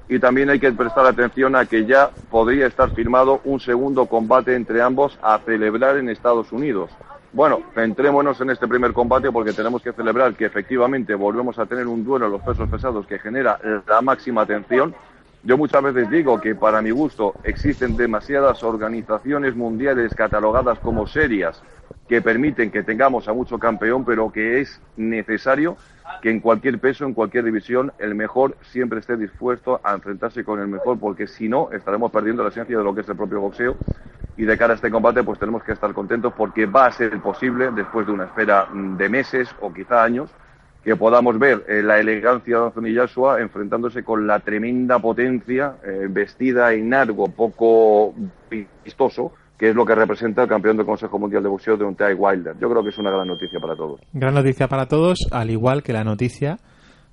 y 0.10 0.20
también 0.20 0.50
hay 0.50 0.60
que 0.60 0.72
prestar 0.72 1.06
atención 1.06 1.56
a 1.56 1.66
que 1.66 1.86
ya 1.86 2.10
podría 2.30 2.66
estar 2.66 2.90
firmado 2.92 3.42
un 3.44 3.60
segundo 3.60 4.06
combate 4.08 4.56
entre 4.56 4.82
ambos 4.82 5.20
a 5.22 5.40
celebrar 5.40 5.98
en 5.98 6.10
Estados 6.10 6.52
Unidos. 6.52 6.90
Bueno, 7.34 7.62
centrémonos 7.76 8.40
en 8.42 8.50
este 8.50 8.68
primer 8.68 8.94
combate 8.94 9.32
porque 9.32 9.54
tenemos 9.54 9.82
que 9.82 9.92
celebrar 9.92 10.34
que 10.34 10.46
efectivamente 10.46 11.14
volvemos 11.14 11.60
a 11.60 11.66
tener 11.66 11.86
un 11.86 12.04
duelo 12.04 12.28
en 12.28 12.32
los 12.32 12.42
pesos 12.42 12.70
pesados 12.70 13.06
que 13.06 13.20
genera 13.20 13.60
la 13.88 14.02
máxima 14.02 14.42
atención. 14.42 14.96
Yo 15.44 15.58
muchas 15.58 15.82
veces 15.82 16.10
digo 16.10 16.42
que 16.42 16.56
para 16.56 16.82
mi 16.82 16.92
gusto 16.92 17.36
existen 17.44 17.96
demasiadas 17.96 18.64
organizaciones 18.64 19.56
mundiales 19.56 20.14
catalogadas 20.16 20.80
como 20.80 21.08
serias 21.08 21.62
que 22.08 22.22
permiten 22.22 22.72
que 22.72 22.84
tengamos 22.84 23.28
a 23.28 23.34
mucho 23.34 23.60
campeón, 23.60 24.06
pero 24.06 24.32
que 24.32 24.62
es 24.62 24.82
necesario 24.96 25.78
que 26.22 26.30
en 26.30 26.40
cualquier 26.40 26.80
peso, 26.80 27.06
en 27.06 27.14
cualquier 27.14 27.44
división, 27.44 27.92
el 28.00 28.16
mejor 28.16 28.56
siempre 28.62 29.00
esté 29.00 29.18
dispuesto 29.18 29.80
a 29.84 29.94
enfrentarse 29.94 30.44
con 30.44 30.60
el 30.60 30.68
mejor, 30.68 30.98
porque 31.00 31.28
si 31.28 31.50
no, 31.50 31.70
estaremos 31.72 32.12
perdiendo 32.12 32.44
la 32.44 32.50
esencia 32.50 32.78
de 32.78 32.84
lo 32.84 32.96
que 32.96 33.02
es 33.02 33.10
el 33.10 33.18
propio 33.18 33.42
boxeo. 33.42 33.76
Y 34.38 34.46
de 34.46 34.58
cara 34.58 34.74
a 34.74 34.76
este 34.76 34.90
combate, 34.92 35.24
pues 35.24 35.40
tenemos 35.40 35.64
que 35.64 35.74
estar 35.74 35.94
contentos 35.94 36.34
porque 36.38 36.66
va 36.66 36.86
a 36.86 36.92
ser 36.92 37.20
posible, 37.22 37.72
después 37.72 38.06
de 38.08 38.14
una 38.14 38.26
espera 38.26 38.68
de 38.72 39.10
meses 39.10 39.50
o 39.62 39.74
quizá 39.74 40.04
años, 40.04 40.30
que 40.88 40.96
podamos 40.96 41.38
ver 41.38 41.66
eh, 41.68 41.84
la 41.84 42.00
elegancia 42.00 42.60
de 42.60 42.66
Anthony 42.68 42.96
Joshua 42.96 43.42
enfrentándose 43.42 44.06
con 44.06 44.26
la 44.26 44.40
tremenda 44.40 45.00
potencia, 45.00 45.76
eh, 45.86 46.08
vestida 46.10 46.72
en 46.72 46.94
algo 46.94 47.28
poco 47.28 48.14
vistoso, 48.86 49.34
que 49.58 49.72
es 49.72 49.76
lo 49.76 49.86
que 49.86 49.96
representa 49.96 50.44
el 50.44 50.48
campeón 50.48 50.78
del 50.78 50.86
Consejo 50.86 51.20
Mundial 51.20 51.44
de 51.44 51.50
Boxeo 51.50 51.76
de 51.76 51.84
un 51.84 51.94
Ty 51.94 52.14
Wilder. 52.18 52.56
Yo 52.58 52.70
creo 52.70 52.82
que 52.84 52.92
es 52.92 52.98
una 53.00 53.12
gran 53.12 53.28
noticia 53.28 53.60
para 53.60 53.76
todos. 53.76 54.00
Gran 54.14 54.34
noticia 54.34 54.70
para 54.70 54.86
todos, 54.86 55.28
al 55.30 55.50
igual 55.50 55.84
que 55.84 55.92
la 55.92 56.06
noticia 56.06 56.58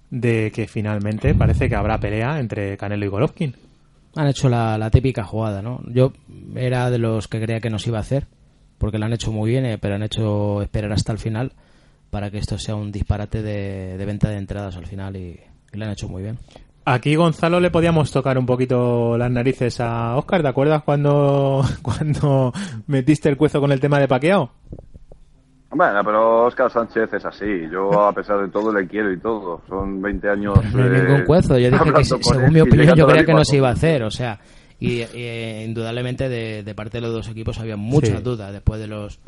de 0.09 0.52
que 0.54 0.69
finalmente 0.69 1.35
parece 1.35 1.69
que 1.69 1.75
habrá 1.75 1.99
pelea 1.99 2.38
entre 2.38 2.76
Canelo 2.76 3.04
y 3.04 3.09
Golovkin. 3.09 3.57
Han 4.14 4.28
hecho 4.28 4.49
la, 4.49 4.78
la 4.78 4.90
típica 4.90 5.25
jugada, 5.25 5.62
¿no? 5.62 5.81
Yo 5.88 6.12
era 6.54 6.90
de 6.90 6.99
los 6.99 7.26
que 7.26 7.40
creía 7.40 7.59
que 7.59 7.71
nos 7.71 7.85
iba 7.88 7.99
a 7.99 8.02
hacer, 8.02 8.28
porque 8.78 9.00
lo 9.00 9.07
han 9.07 9.14
hecho 9.14 9.33
muy 9.33 9.50
bien, 9.50 9.66
eh, 9.66 9.78
pero 9.78 9.97
han 9.97 10.04
hecho 10.04 10.62
esperar 10.62 10.93
hasta 10.93 11.11
el 11.11 11.19
final 11.19 11.50
para 12.14 12.30
que 12.30 12.38
esto 12.38 12.56
sea 12.56 12.76
un 12.76 12.90
disparate 12.92 13.42
de, 13.42 13.99
de 13.99 14.04
venta 14.06 14.30
de 14.30 14.38
entradas 14.38 14.76
al 14.76 14.87
final 14.87 15.16
y, 15.16 15.38
y 15.73 15.76
lo 15.76 15.85
han 15.85 15.90
hecho 15.90 16.09
muy 16.09 16.23
bien. 16.23 16.38
Aquí 16.87 17.16
Gonzalo 17.16 17.59
le 17.61 17.71
podíamos 17.71 18.12
tocar 18.12 18.38
un 18.38 18.47
poquito 18.47 19.18
las 19.18 19.30
narices 19.30 19.80
a 19.80 20.16
Oscar. 20.16 20.42
¿Te 20.42 20.49
acuerdas 20.49 20.83
cuando, 20.85 21.62
cuando 21.83 22.52
metiste 22.87 23.28
el 23.28 23.37
cuezo 23.37 23.61
con 23.61 23.73
el 23.73 23.80
tema 23.80 23.99
de 23.99 24.06
paqueado? 24.06 24.50
Bueno, 25.71 26.00
pero 26.04 26.44
Oscar 26.44 26.71
Sánchez 26.71 27.12
es 27.14 27.25
así. 27.25 27.47
Yo, 27.73 27.90
a 28.06 28.12
pesar 28.12 28.40
de 28.40 28.49
todo, 28.49 28.73
le 28.73 28.87
quiero 28.87 29.12
y 29.12 29.18
todo. 29.18 29.61
Son 29.68 30.00
20 30.00 30.28
años. 30.30 30.54
No 30.73 30.85
hay 30.85 30.90
ningún 30.90 31.23
eh, 31.23 31.25
cuezo. 31.25 31.59
Yo 31.59 31.68
dije 31.71 31.92
que, 31.92 32.04
según 32.04 32.52
mi 32.52 32.61
opinión, 32.61 32.94
yo 32.94 33.06
creía 33.09 33.25
que 33.26 33.35
no 33.35 33.44
se 33.44 33.56
iba 33.56 33.71
a 33.71 33.73
hacer. 33.73 34.04
O 34.04 34.11
sea, 34.12 34.38
y, 34.78 35.02
y, 35.02 35.64
indudablemente 35.64 36.28
de, 36.28 36.62
de 36.62 36.75
parte 36.76 36.99
de 36.99 37.02
los 37.02 37.12
dos 37.12 37.28
equipos 37.28 37.59
había 37.59 37.76
muchas 37.76 38.18
Sí. 38.18 38.23
dudas 38.23 38.52
después 38.52 38.78
de 38.78 38.87
los 38.87 39.18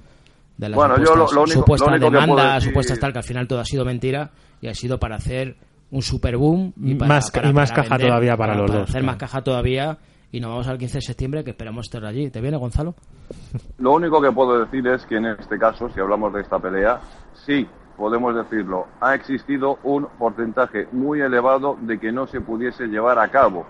de 0.57 0.69
las 0.69 0.77
Bueno, 0.77 0.97
yo 0.99 1.07
supuestas, 1.07 1.31
lo- 1.33 1.35
lo 1.37 1.43
único- 1.43 1.59
supuestas 1.61 1.89
lo 1.89 1.95
único 1.97 2.07
que 2.07 2.11
puedo 2.17 2.21
demandas, 2.37 2.55
decir- 2.55 2.69
supuestas 2.71 2.99
tal, 2.99 3.13
que 3.13 3.19
al 3.19 3.25
final 3.25 3.49
todo 3.49 3.61
ha 3.61 3.65
sido 3.65 3.85
mentira 3.85 4.31
y 4.61 4.69
ha 4.69 4.75
sido 4.75 4.99
para 4.99 5.17
hacer 5.17 5.57
un 5.91 6.03
super 6.03 6.37
boom 6.37 6.73
y, 6.83 6.95
para, 6.95 7.09
Más- 7.09 7.31
para- 7.31 7.49
y 7.49 7.53
más 7.53 7.71
para 7.71 7.83
caja 7.85 7.99
todavía 7.99 8.37
para 8.37 8.55
los 8.55 8.71
dos, 8.71 8.83
hacer 8.83 8.93
claro. 8.95 9.07
más 9.07 9.17
caja 9.17 9.43
todavía 9.43 9.99
y 10.33 10.41
nos 10.41 10.51
vamos 10.51 10.67
al 10.69 10.79
15 10.79 10.99
de 10.99 11.03
septiembre 11.03 11.45
que 11.45 11.51
esperamos 11.51 11.87
estar 11.87 12.05
allí. 12.05 12.31
¿Te 12.31 12.41
viene, 12.41 12.57
Gonzalo? 12.57 12.95
Lo 13.79 13.93
único 13.93 14.21
que 14.21 14.33
puedo 14.33 14.65
decir 14.65 14.87
es 14.89 15.05
que 15.07 15.17
en 15.17 15.27
este 15.27 15.59
caso, 15.59 15.89
si 15.91 16.01
hablamos 16.01 16.33
de 16.35 16.41
esta 16.43 16.59
pelea, 16.59 17.01
sí, 17.47 17.67
podemos 17.97 18.35
decirlo, 18.35 18.87
ha 19.01 19.15
existido 19.15 19.79
un 19.85 20.07
porcentaje 20.19 20.89
muy 20.93 21.21
elevado 21.21 21.77
de 21.81 21.99
que 21.99 22.13
no 22.13 22.27
se 22.27 22.41
pudiese 22.41 22.87
llevar 22.87 23.19
a 23.19 23.29
cabo. 23.29 23.67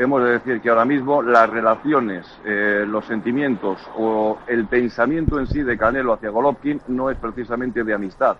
Hemos 0.00 0.24
de 0.24 0.30
decir 0.30 0.62
que 0.62 0.70
ahora 0.70 0.86
mismo 0.86 1.20
las 1.20 1.50
relaciones, 1.50 2.26
eh, 2.46 2.86
los 2.88 3.04
sentimientos 3.04 3.78
o 3.98 4.38
el 4.46 4.64
pensamiento 4.64 5.38
en 5.38 5.46
sí 5.46 5.62
de 5.62 5.76
Canelo 5.76 6.14
hacia 6.14 6.30
Golovkin 6.30 6.80
no 6.88 7.10
es 7.10 7.18
precisamente 7.18 7.84
de 7.84 7.92
amistad. 7.92 8.38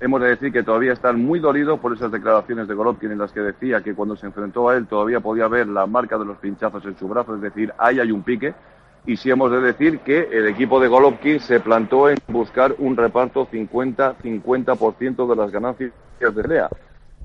Hemos 0.00 0.20
de 0.20 0.30
decir 0.30 0.50
que 0.50 0.64
todavía 0.64 0.94
están 0.94 1.24
muy 1.24 1.38
dolidos 1.38 1.78
por 1.78 1.92
esas 1.92 2.10
declaraciones 2.10 2.66
de 2.66 2.74
Golovkin 2.74 3.12
en 3.12 3.18
las 3.18 3.30
que 3.30 3.38
decía 3.38 3.82
que 3.82 3.94
cuando 3.94 4.16
se 4.16 4.26
enfrentó 4.26 4.68
a 4.68 4.76
él 4.76 4.88
todavía 4.88 5.20
podía 5.20 5.46
ver 5.46 5.68
la 5.68 5.86
marca 5.86 6.18
de 6.18 6.24
los 6.24 6.38
pinchazos 6.38 6.84
en 6.84 6.98
su 6.98 7.06
brazo, 7.06 7.36
es 7.36 7.40
decir, 7.40 7.72
ahí 7.78 8.00
hay 8.00 8.10
un 8.10 8.24
pique. 8.24 8.52
Y 9.06 9.16
sí 9.16 9.30
hemos 9.30 9.52
de 9.52 9.60
decir 9.60 10.00
que 10.00 10.28
el 10.32 10.48
equipo 10.48 10.80
de 10.80 10.88
Golovkin 10.88 11.38
se 11.38 11.60
plantó 11.60 12.10
en 12.10 12.16
buscar 12.26 12.74
un 12.78 12.96
reparto 12.96 13.46
50-50% 13.46 15.28
de 15.28 15.36
las 15.36 15.52
ganancias 15.52 15.92
de 16.18 16.32
pelea. 16.32 16.68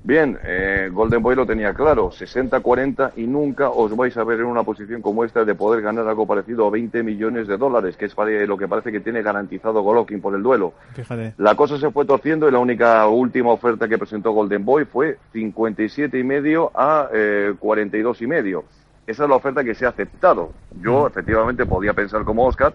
Bien, 0.04 0.40
eh, 0.44 0.90
Golden 0.92 1.22
Boy 1.22 1.36
lo 1.36 1.46
tenía 1.46 1.76
claro, 1.76 2.10
60-40 2.10 3.12
y 3.18 3.28
nunca 3.28 3.70
os 3.70 3.96
vais 3.96 4.18
a 4.18 4.24
ver 4.24 4.40
en 4.40 4.48
una 4.48 4.64
posición 4.64 5.00
como 5.02 5.24
esta 5.24 5.46
de 5.46 5.54
poder 5.54 5.84
ganar 5.84 6.08
algo 6.08 6.26
parecido 6.26 6.66
a 6.66 6.72
20 6.72 7.04
millones 7.04 7.48
de 7.48 7.56
dólares, 7.58 7.96
que 7.98 8.06
es 8.06 8.16
lo 8.48 8.58
que 8.58 8.68
parece 8.68 8.92
que 8.92 9.00
tiene 9.00 9.22
garantizado 9.22 9.84
Golovkin 9.84 10.20
por 10.20 10.34
el 10.34 10.42
duelo. 10.42 10.74
Fíjate. 10.94 11.36
La 11.38 11.54
cosa 11.54 11.78
se 11.78 11.92
fue 11.92 12.06
torciendo 12.06 12.50
y 12.50 12.52
la 12.52 12.58
única 12.58 13.08
última 13.08 13.52
oferta 13.52 13.88
que 13.88 14.00
presentó 14.00 14.32
Golden 14.32 14.66
Boy 14.66 14.86
fue 14.86 15.20
57 15.34 16.18
y 16.18 16.24
medio 16.24 16.72
a 16.74 17.08
eh, 17.14 17.54
42 17.60 18.22
y 18.24 18.28
medio. 18.28 18.64
Esa 19.06 19.24
es 19.24 19.30
la 19.30 19.36
oferta 19.36 19.64
que 19.64 19.76
se 19.76 19.86
ha 19.86 19.90
aceptado. 19.90 20.52
Yo 20.82 21.06
efectivamente 21.06 21.66
podía 21.68 21.94
pensar 21.94 22.24
como 22.24 22.46
Oscar 22.46 22.74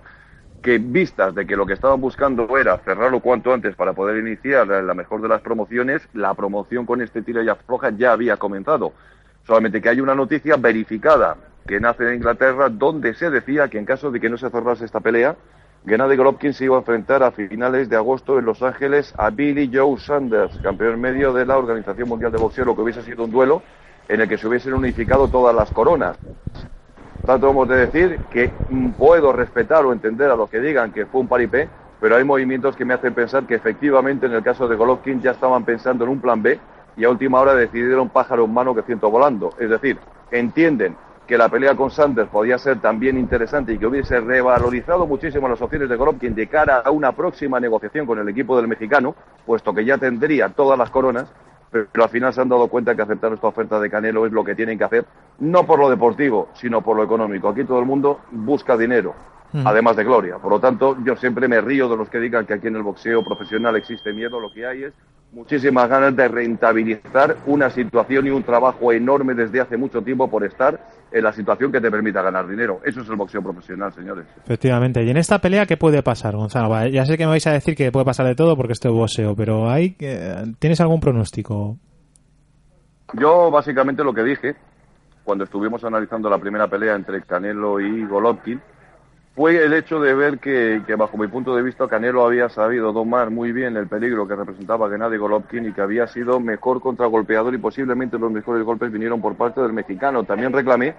que 0.66 0.78
vistas 0.78 1.32
de 1.32 1.46
que 1.46 1.54
lo 1.54 1.64
que 1.64 1.74
estaban 1.74 2.00
buscando 2.00 2.58
era 2.58 2.76
cerrarlo 2.78 3.20
cuanto 3.20 3.54
antes 3.54 3.76
para 3.76 3.92
poder 3.92 4.16
iniciar 4.16 4.66
la, 4.66 4.94
mejor 4.94 5.22
de 5.22 5.28
las 5.28 5.40
promociones, 5.40 6.02
la 6.12 6.34
promoción 6.34 6.84
con 6.84 7.00
este 7.00 7.22
tira 7.22 7.40
y 7.44 7.48
afloja 7.48 7.90
ya 7.90 8.10
había 8.10 8.36
comenzado. 8.36 8.92
Solamente 9.46 9.80
que 9.80 9.90
hay 9.90 10.00
una 10.00 10.16
noticia 10.16 10.56
verificada 10.56 11.36
que 11.68 11.78
nace 11.78 12.08
en 12.08 12.16
Inglaterra 12.16 12.68
donde 12.68 13.14
se 13.14 13.30
decía 13.30 13.68
que 13.68 13.78
en 13.78 13.84
caso 13.84 14.10
de 14.10 14.18
que 14.18 14.28
no 14.28 14.36
se 14.38 14.50
cerrase 14.50 14.84
esta 14.84 14.98
pelea, 14.98 15.36
Gennady 15.86 16.16
Golovkin 16.16 16.52
se 16.52 16.64
iba 16.64 16.74
a 16.74 16.80
enfrentar 16.80 17.22
a 17.22 17.30
finales 17.30 17.88
de 17.88 17.94
agosto 17.94 18.36
en 18.36 18.44
Los 18.44 18.60
Ángeles 18.60 19.14
a 19.16 19.30
Billy 19.30 19.70
Joe 19.72 20.00
Sanders, 20.00 20.58
campeón 20.64 21.00
medio 21.00 21.32
de 21.32 21.46
la 21.46 21.58
Organización 21.58 22.08
Mundial 22.08 22.32
de 22.32 22.38
Boxeo, 22.38 22.64
lo 22.64 22.74
que 22.74 22.82
hubiese 22.82 23.02
sido 23.02 23.22
un 23.22 23.30
duelo 23.30 23.62
en 24.08 24.20
el 24.20 24.28
que 24.28 24.36
se 24.36 24.48
hubiesen 24.48 24.74
unificado 24.74 25.28
todas 25.28 25.54
las 25.54 25.70
coronas. 25.70 26.18
Tanto 27.26 27.50
hemos 27.50 27.68
de 27.68 27.76
decir 27.76 28.20
que 28.30 28.52
puedo 28.96 29.32
respetar 29.32 29.84
o 29.84 29.92
entender 29.92 30.30
a 30.30 30.36
los 30.36 30.48
que 30.48 30.60
digan 30.60 30.92
que 30.92 31.06
fue 31.06 31.22
un 31.22 31.26
paripé, 31.26 31.68
pero 32.00 32.14
hay 32.14 32.22
movimientos 32.22 32.76
que 32.76 32.84
me 32.84 32.94
hacen 32.94 33.14
pensar 33.14 33.44
que 33.44 33.56
efectivamente 33.56 34.26
en 34.26 34.32
el 34.32 34.44
caso 34.44 34.68
de 34.68 34.76
Golovkin 34.76 35.20
ya 35.20 35.32
estaban 35.32 35.64
pensando 35.64 36.04
en 36.04 36.10
un 36.10 36.20
plan 36.20 36.40
B 36.40 36.56
y 36.96 37.04
a 37.04 37.10
última 37.10 37.40
hora 37.40 37.56
decidieron 37.56 38.10
pájaro 38.10 38.44
en 38.44 38.54
mano 38.54 38.76
que 38.76 38.82
ciento 38.82 39.10
volando. 39.10 39.50
Es 39.58 39.68
decir, 39.68 39.98
entienden 40.30 40.94
que 41.26 41.36
la 41.36 41.48
pelea 41.48 41.74
con 41.74 41.90
Sanders 41.90 42.28
podía 42.28 42.58
ser 42.58 42.80
también 42.80 43.18
interesante 43.18 43.72
y 43.72 43.78
que 43.78 43.86
hubiese 43.86 44.20
revalorizado 44.20 45.04
muchísimo 45.08 45.48
las 45.48 45.60
opciones 45.60 45.88
de 45.88 45.96
Golovkin 45.96 46.32
de 46.32 46.46
cara 46.46 46.78
a 46.78 46.92
una 46.92 47.10
próxima 47.10 47.58
negociación 47.58 48.06
con 48.06 48.20
el 48.20 48.28
equipo 48.28 48.56
del 48.56 48.68
mexicano, 48.68 49.16
puesto 49.44 49.74
que 49.74 49.84
ya 49.84 49.98
tendría 49.98 50.50
todas 50.50 50.78
las 50.78 50.90
coronas, 50.90 51.26
pero 51.92 52.04
al 52.04 52.10
final 52.10 52.32
se 52.32 52.40
han 52.40 52.48
dado 52.48 52.68
cuenta 52.68 52.94
que 52.94 53.02
aceptar 53.02 53.32
esta 53.32 53.46
oferta 53.46 53.78
de 53.80 53.90
Canelo 53.90 54.26
es 54.26 54.32
lo 54.32 54.44
que 54.44 54.54
tienen 54.54 54.78
que 54.78 54.84
hacer, 54.84 55.04
no 55.38 55.66
por 55.66 55.78
lo 55.78 55.90
deportivo, 55.90 56.48
sino 56.54 56.82
por 56.82 56.96
lo 56.96 57.04
económico. 57.04 57.48
Aquí 57.48 57.64
todo 57.64 57.78
el 57.78 57.86
mundo 57.86 58.20
busca 58.30 58.76
dinero, 58.76 59.14
además 59.52 59.96
de 59.96 60.04
gloria. 60.04 60.38
Por 60.38 60.50
lo 60.50 60.60
tanto, 60.60 60.96
yo 61.04 61.16
siempre 61.16 61.48
me 61.48 61.60
río 61.60 61.88
de 61.88 61.96
los 61.96 62.08
que 62.08 62.18
digan 62.18 62.46
que 62.46 62.54
aquí 62.54 62.66
en 62.66 62.76
el 62.76 62.82
boxeo 62.82 63.24
profesional 63.24 63.76
existe 63.76 64.12
miedo. 64.12 64.40
Lo 64.40 64.52
que 64.52 64.66
hay 64.66 64.84
es 64.84 64.92
muchísimas 65.32 65.88
ganas 65.88 66.16
de 66.16 66.28
rentabilizar 66.28 67.36
una 67.46 67.70
situación 67.70 68.26
y 68.26 68.30
un 68.30 68.42
trabajo 68.42 68.92
enorme 68.92 69.34
desde 69.34 69.60
hace 69.60 69.76
mucho 69.76 70.02
tiempo 70.02 70.30
por 70.30 70.44
estar 70.44 70.80
en 71.12 71.24
la 71.24 71.32
situación 71.32 71.72
que 71.72 71.80
te 71.80 71.90
permita 71.90 72.22
ganar 72.22 72.46
dinero. 72.48 72.80
Eso 72.84 73.00
es 73.00 73.08
el 73.08 73.16
boxeo 73.16 73.42
profesional, 73.42 73.92
señores. 73.92 74.26
Efectivamente. 74.44 75.02
Y 75.02 75.10
en 75.10 75.16
esta 75.16 75.38
pelea, 75.38 75.66
¿qué 75.66 75.76
puede 75.76 76.02
pasar, 76.02 76.36
Gonzalo? 76.36 76.68
Vale, 76.68 76.90
Ya 76.90 77.04
sé 77.04 77.16
que 77.16 77.24
me 77.24 77.30
vais 77.30 77.46
a 77.46 77.52
decir 77.52 77.74
que 77.76 77.92
puede 77.92 78.06
pasar 78.06 78.26
de 78.26 78.34
todo 78.34 78.56
porque 78.56 78.72
esto 78.72 78.88
es 78.88 78.94
boxeo, 78.94 79.34
pero 79.36 79.70
hay, 79.70 79.96
¿tienes 80.58 80.80
algún 80.80 81.00
pronóstico? 81.00 81.76
Yo 83.14 83.50
básicamente 83.50 84.02
lo 84.02 84.12
que 84.12 84.22
dije 84.24 84.56
cuando 85.26 85.44
estuvimos 85.44 85.84
analizando 85.84 86.30
la 86.30 86.38
primera 86.38 86.68
pelea 86.68 86.94
entre 86.94 87.20
Canelo 87.22 87.80
y 87.80 88.04
Golovkin 88.06 88.60
fue 89.36 89.62
el 89.62 89.74
hecho 89.74 90.00
de 90.00 90.14
ver 90.14 90.38
que, 90.38 90.80
que, 90.86 90.94
bajo 90.94 91.18
mi 91.18 91.28
punto 91.28 91.54
de 91.54 91.62
vista 91.62 91.86
Canelo 91.86 92.24
había 92.24 92.48
sabido 92.48 92.90
domar 92.94 93.30
muy 93.30 93.52
bien 93.52 93.76
el 93.76 93.86
peligro 93.86 94.26
que 94.26 94.34
representaba 94.34 94.88
Gennady 94.88 95.18
Golovkin 95.18 95.66
y 95.66 95.72
que 95.74 95.82
había 95.82 96.06
sido 96.06 96.40
mejor 96.40 96.80
contragolpeador 96.80 97.54
y 97.54 97.58
posiblemente 97.58 98.18
los 98.18 98.32
mejores 98.32 98.64
golpes 98.64 98.90
vinieron 98.90 99.20
por 99.20 99.36
parte 99.36 99.60
del 99.60 99.74
mexicano. 99.74 100.24
También 100.24 100.54
reclamé 100.54 100.94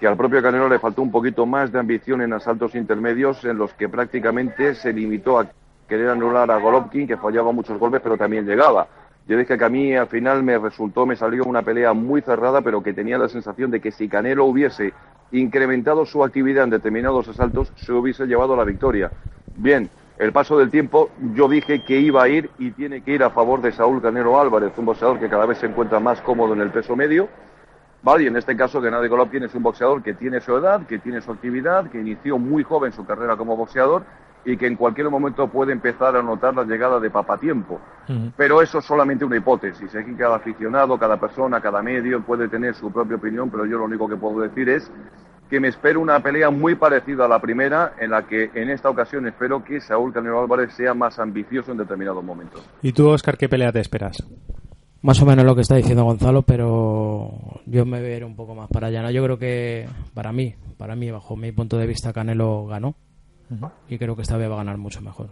que 0.00 0.08
al 0.08 0.16
propio 0.16 0.42
Canelo 0.42 0.68
le 0.68 0.80
faltó 0.80 1.00
un 1.00 1.12
poquito 1.12 1.46
más 1.46 1.70
de 1.70 1.78
ambición 1.78 2.22
en 2.22 2.32
asaltos 2.32 2.74
intermedios 2.74 3.44
en 3.44 3.56
los 3.56 3.72
que 3.74 3.88
prácticamente 3.88 4.74
se 4.74 4.92
limitó 4.92 5.38
a 5.38 5.46
querer 5.88 6.08
anular 6.08 6.50
a 6.50 6.58
Golovkin 6.58 7.06
que 7.06 7.18
fallaba 7.18 7.52
muchos 7.52 7.78
golpes 7.78 8.00
pero 8.02 8.16
también 8.16 8.46
llegaba. 8.46 8.88
Yo 9.30 9.38
dije 9.38 9.56
que 9.56 9.64
a 9.64 9.68
mí 9.68 9.94
al 9.94 10.08
final 10.08 10.42
me 10.42 10.58
resultó, 10.58 11.06
me 11.06 11.14
salió 11.14 11.44
una 11.44 11.62
pelea 11.62 11.92
muy 11.92 12.20
cerrada, 12.20 12.62
pero 12.62 12.82
que 12.82 12.92
tenía 12.92 13.16
la 13.16 13.28
sensación 13.28 13.70
de 13.70 13.80
que 13.80 13.92
si 13.92 14.08
Canelo 14.08 14.44
hubiese 14.44 14.92
incrementado 15.30 16.04
su 16.04 16.24
actividad 16.24 16.64
en 16.64 16.70
determinados 16.70 17.28
asaltos, 17.28 17.72
se 17.76 17.92
hubiese 17.92 18.26
llevado 18.26 18.56
la 18.56 18.64
victoria. 18.64 19.12
Bien, 19.54 19.88
el 20.18 20.32
paso 20.32 20.58
del 20.58 20.68
tiempo, 20.68 21.10
yo 21.32 21.48
dije 21.48 21.84
que 21.84 22.00
iba 22.00 22.24
a 22.24 22.28
ir 22.28 22.50
y 22.58 22.72
tiene 22.72 23.02
que 23.02 23.12
ir 23.12 23.22
a 23.22 23.30
favor 23.30 23.62
de 23.62 23.70
Saúl 23.70 24.02
Canelo 24.02 24.40
Álvarez, 24.40 24.72
un 24.76 24.86
boxeador 24.86 25.20
que 25.20 25.28
cada 25.28 25.46
vez 25.46 25.58
se 25.58 25.66
encuentra 25.66 26.00
más 26.00 26.20
cómodo 26.22 26.52
en 26.54 26.62
el 26.62 26.70
peso 26.70 26.96
medio. 26.96 27.28
Vale, 28.02 28.24
y 28.24 28.26
en 28.26 28.36
este 28.36 28.56
caso 28.56 28.82
Gennady 28.82 29.06
Golovkin 29.06 29.44
es 29.44 29.54
un 29.54 29.62
boxeador 29.62 30.02
que 30.02 30.14
tiene 30.14 30.40
su 30.40 30.56
edad, 30.56 30.84
que 30.88 30.98
tiene 30.98 31.20
su 31.20 31.30
actividad, 31.30 31.88
que 31.88 32.00
inició 32.00 32.36
muy 32.36 32.64
joven 32.64 32.90
su 32.90 33.06
carrera 33.06 33.36
como 33.36 33.56
boxeador 33.56 34.02
y 34.44 34.56
que 34.56 34.66
en 34.66 34.76
cualquier 34.76 35.10
momento 35.10 35.48
puede 35.48 35.72
empezar 35.72 36.16
a 36.16 36.22
notar 36.22 36.54
la 36.54 36.64
llegada 36.64 36.98
de 36.98 37.10
papatiempo. 37.10 37.80
Pero 38.36 38.60
eso 38.60 38.78
es 38.78 38.84
solamente 38.84 39.24
una 39.24 39.36
hipótesis. 39.36 39.94
Aquí 39.94 40.14
cada 40.14 40.36
aficionado, 40.36 40.98
cada 40.98 41.18
persona, 41.18 41.60
cada 41.60 41.82
medio 41.82 42.22
puede 42.22 42.48
tener 42.48 42.74
su 42.74 42.90
propia 42.90 43.16
opinión, 43.16 43.50
pero 43.50 43.66
yo 43.66 43.78
lo 43.78 43.84
único 43.84 44.08
que 44.08 44.16
puedo 44.16 44.40
decir 44.40 44.68
es 44.68 44.90
que 45.48 45.60
me 45.60 45.68
espero 45.68 46.00
una 46.00 46.20
pelea 46.20 46.50
muy 46.50 46.76
parecida 46.76 47.26
a 47.26 47.28
la 47.28 47.40
primera, 47.40 47.94
en 48.00 48.10
la 48.10 48.26
que 48.26 48.50
en 48.54 48.70
esta 48.70 48.88
ocasión 48.88 49.26
espero 49.26 49.64
que 49.64 49.80
Saúl 49.80 50.12
Canelo 50.12 50.40
Álvarez 50.40 50.72
sea 50.74 50.94
más 50.94 51.18
ambicioso 51.18 51.72
en 51.72 51.78
determinados 51.78 52.22
momentos. 52.24 52.64
¿Y 52.82 52.92
tú, 52.92 53.08
Oscar, 53.08 53.36
qué 53.36 53.48
pelea 53.48 53.72
te 53.72 53.80
esperas? 53.80 54.16
Más 55.02 55.20
o 55.22 55.26
menos 55.26 55.44
lo 55.44 55.54
que 55.54 55.62
está 55.62 55.76
diciendo 55.76 56.04
Gonzalo, 56.04 56.42
pero 56.42 57.60
yo 57.66 57.84
me 57.84 58.00
veré 58.00 58.24
un 58.24 58.36
poco 58.36 58.54
más 58.54 58.68
para 58.68 58.88
allá. 58.88 59.02
¿no? 59.02 59.10
Yo 59.10 59.24
creo 59.24 59.38
que 59.38 59.88
para 60.14 60.30
mí, 60.32 60.54
para 60.78 60.94
mí, 60.94 61.10
bajo 61.10 61.36
mi 61.36 61.52
punto 61.52 61.78
de 61.78 61.86
vista, 61.86 62.12
Canelo 62.12 62.66
ganó 62.66 62.94
y 63.88 63.98
creo 63.98 64.14
que 64.16 64.22
esta 64.22 64.36
vez 64.36 64.48
va 64.48 64.54
a 64.54 64.58
ganar 64.58 64.76
mucho 64.78 65.00
mejor. 65.00 65.28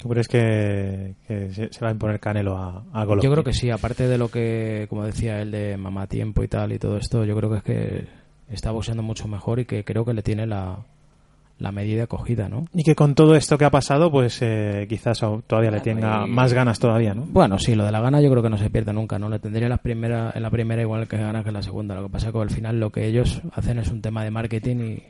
¿Tú 0.00 0.08
crees 0.08 0.28
que, 0.28 1.14
que 1.26 1.50
se, 1.52 1.68
va 1.82 1.88
a 1.88 1.92
imponer 1.92 2.20
Canelo 2.20 2.56
a, 2.56 2.84
a 2.92 3.04
Golovkin? 3.04 3.28
Yo 3.28 3.32
creo 3.34 3.44
que 3.44 3.52
sí, 3.52 3.70
aparte 3.70 4.06
de 4.06 4.16
lo 4.18 4.28
que, 4.28 4.86
como 4.88 5.04
decía 5.04 5.40
él, 5.42 5.50
de 5.50 5.76
mamá 5.76 6.06
tiempo 6.06 6.42
y 6.44 6.48
tal 6.48 6.72
y 6.72 6.78
todo 6.78 6.96
esto, 6.98 7.24
yo 7.24 7.36
creo 7.36 7.50
que 7.50 7.56
es 7.56 7.62
que 7.64 8.08
está 8.48 8.70
boxeando 8.70 9.02
mucho 9.02 9.26
mejor 9.26 9.58
y 9.58 9.64
que 9.64 9.82
creo 9.84 10.04
que 10.04 10.14
le 10.14 10.22
tiene 10.22 10.46
la, 10.46 10.76
la 11.58 11.72
medida 11.72 12.06
cogida, 12.06 12.48
¿no? 12.48 12.66
Y 12.74 12.84
que 12.84 12.94
con 12.94 13.16
todo 13.16 13.34
esto 13.34 13.58
que 13.58 13.64
ha 13.64 13.70
pasado, 13.70 14.08
pues 14.10 14.38
eh, 14.42 14.86
quizás 14.88 15.18
todavía 15.48 15.70
le 15.72 15.80
tenga 15.80 16.26
y- 16.26 16.30
más 16.30 16.52
ganas 16.52 16.78
todavía, 16.78 17.12
¿no? 17.14 17.22
Bueno, 17.28 17.58
sí, 17.58 17.74
lo 17.74 17.84
de 17.84 17.90
la 17.90 18.00
gana 18.00 18.20
yo 18.20 18.30
creo 18.30 18.42
que 18.44 18.50
no 18.50 18.58
se 18.58 18.70
pierde 18.70 18.92
nunca, 18.92 19.18
¿no? 19.18 19.28
Le 19.28 19.40
tendría 19.40 19.68
la 19.68 19.78
primera, 19.78 20.30
en 20.34 20.42
la 20.42 20.50
primera 20.50 20.80
igual 20.82 21.08
que 21.08 21.16
gana 21.16 21.42
que 21.42 21.48
en 21.48 21.54
la 21.54 21.62
segunda. 21.62 21.96
Lo 21.96 22.04
que 22.04 22.12
pasa 22.12 22.28
es 22.28 22.32
que 22.32 22.38
al 22.40 22.50
final 22.50 22.78
lo 22.78 22.90
que 22.90 23.06
ellos 23.06 23.40
hacen 23.52 23.78
es 23.78 23.90
un 23.90 24.00
tema 24.00 24.22
de 24.22 24.30
marketing 24.30 24.76
y, 24.76 25.02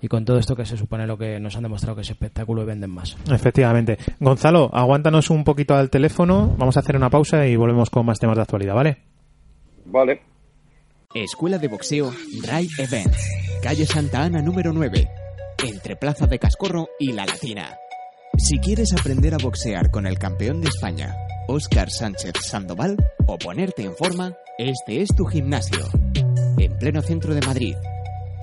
Y 0.00 0.08
con 0.08 0.24
todo 0.24 0.38
esto 0.38 0.56
que 0.56 0.64
se 0.64 0.76
supone 0.76 1.06
lo 1.06 1.18
que 1.18 1.40
nos 1.40 1.56
han 1.56 1.62
demostrado 1.62 1.96
que 1.96 2.02
es 2.02 2.10
espectáculo 2.10 2.62
y 2.62 2.66
venden 2.66 2.90
más. 2.90 3.16
Efectivamente. 3.30 3.98
Gonzalo, 4.20 4.70
aguántanos 4.72 5.30
un 5.30 5.44
poquito 5.44 5.74
al 5.74 5.90
teléfono, 5.90 6.54
vamos 6.58 6.76
a 6.76 6.80
hacer 6.80 6.96
una 6.96 7.10
pausa 7.10 7.46
y 7.46 7.56
volvemos 7.56 7.90
con 7.90 8.06
más 8.06 8.18
temas 8.18 8.36
de 8.36 8.42
actualidad, 8.42 8.74
¿vale? 8.74 8.98
Vale. 9.86 10.22
Escuela 11.14 11.58
de 11.58 11.68
Boxeo 11.68 12.12
Ray 12.42 12.68
Events, 12.78 13.28
calle 13.62 13.86
Santa 13.86 14.24
Ana 14.24 14.42
número 14.42 14.72
9, 14.72 15.08
entre 15.64 15.94
Plaza 15.94 16.26
de 16.26 16.38
Cascorro 16.38 16.88
y 16.98 17.12
La 17.12 17.24
Latina. 17.24 17.76
Si 18.36 18.58
quieres 18.58 18.92
aprender 18.92 19.32
a 19.32 19.38
boxear 19.38 19.92
con 19.92 20.08
el 20.08 20.18
campeón 20.18 20.60
de 20.60 20.68
España, 20.68 21.14
Óscar 21.46 21.88
Sánchez 21.90 22.32
Sandoval, 22.40 22.96
o 23.26 23.38
ponerte 23.38 23.84
en 23.84 23.94
forma, 23.94 24.34
este 24.58 25.02
es 25.02 25.14
tu 25.14 25.24
gimnasio. 25.24 25.84
En 26.58 26.76
pleno 26.78 27.00
centro 27.00 27.32
de 27.32 27.46
Madrid. 27.46 27.76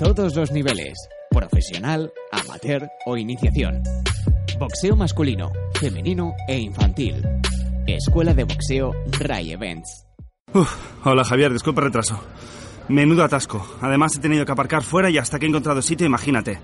Todos 0.02 0.36
los 0.36 0.52
niveles, 0.52 0.98
profesional, 1.30 2.12
amateur 2.32 2.90
o 3.06 3.18
iniciación. 3.18 3.84
Boxeo 4.58 4.96
masculino, 4.96 5.52
femenino 5.80 6.34
e 6.48 6.58
infantil. 6.58 7.24
Escuela 7.86 8.34
de 8.34 8.44
Boxeo 8.46 8.94
Ray 9.20 9.52
Events. 9.52 10.08
Uf, 10.56 10.76
hola 11.06 11.24
Javier, 11.24 11.54
disculpa 11.54 11.82
el 11.82 11.86
retraso. 11.86 12.20
Menudo 12.88 13.24
atasco. 13.24 13.64
Además 13.80 14.16
he 14.16 14.20
tenido 14.20 14.44
que 14.44 14.52
aparcar 14.52 14.82
fuera 14.82 15.12
y 15.12 15.20
hasta 15.20 15.38
que 15.38 15.46
he 15.46 15.50
encontrado 15.50 15.84
sitio, 15.84 16.08
imagínate. 16.08 16.60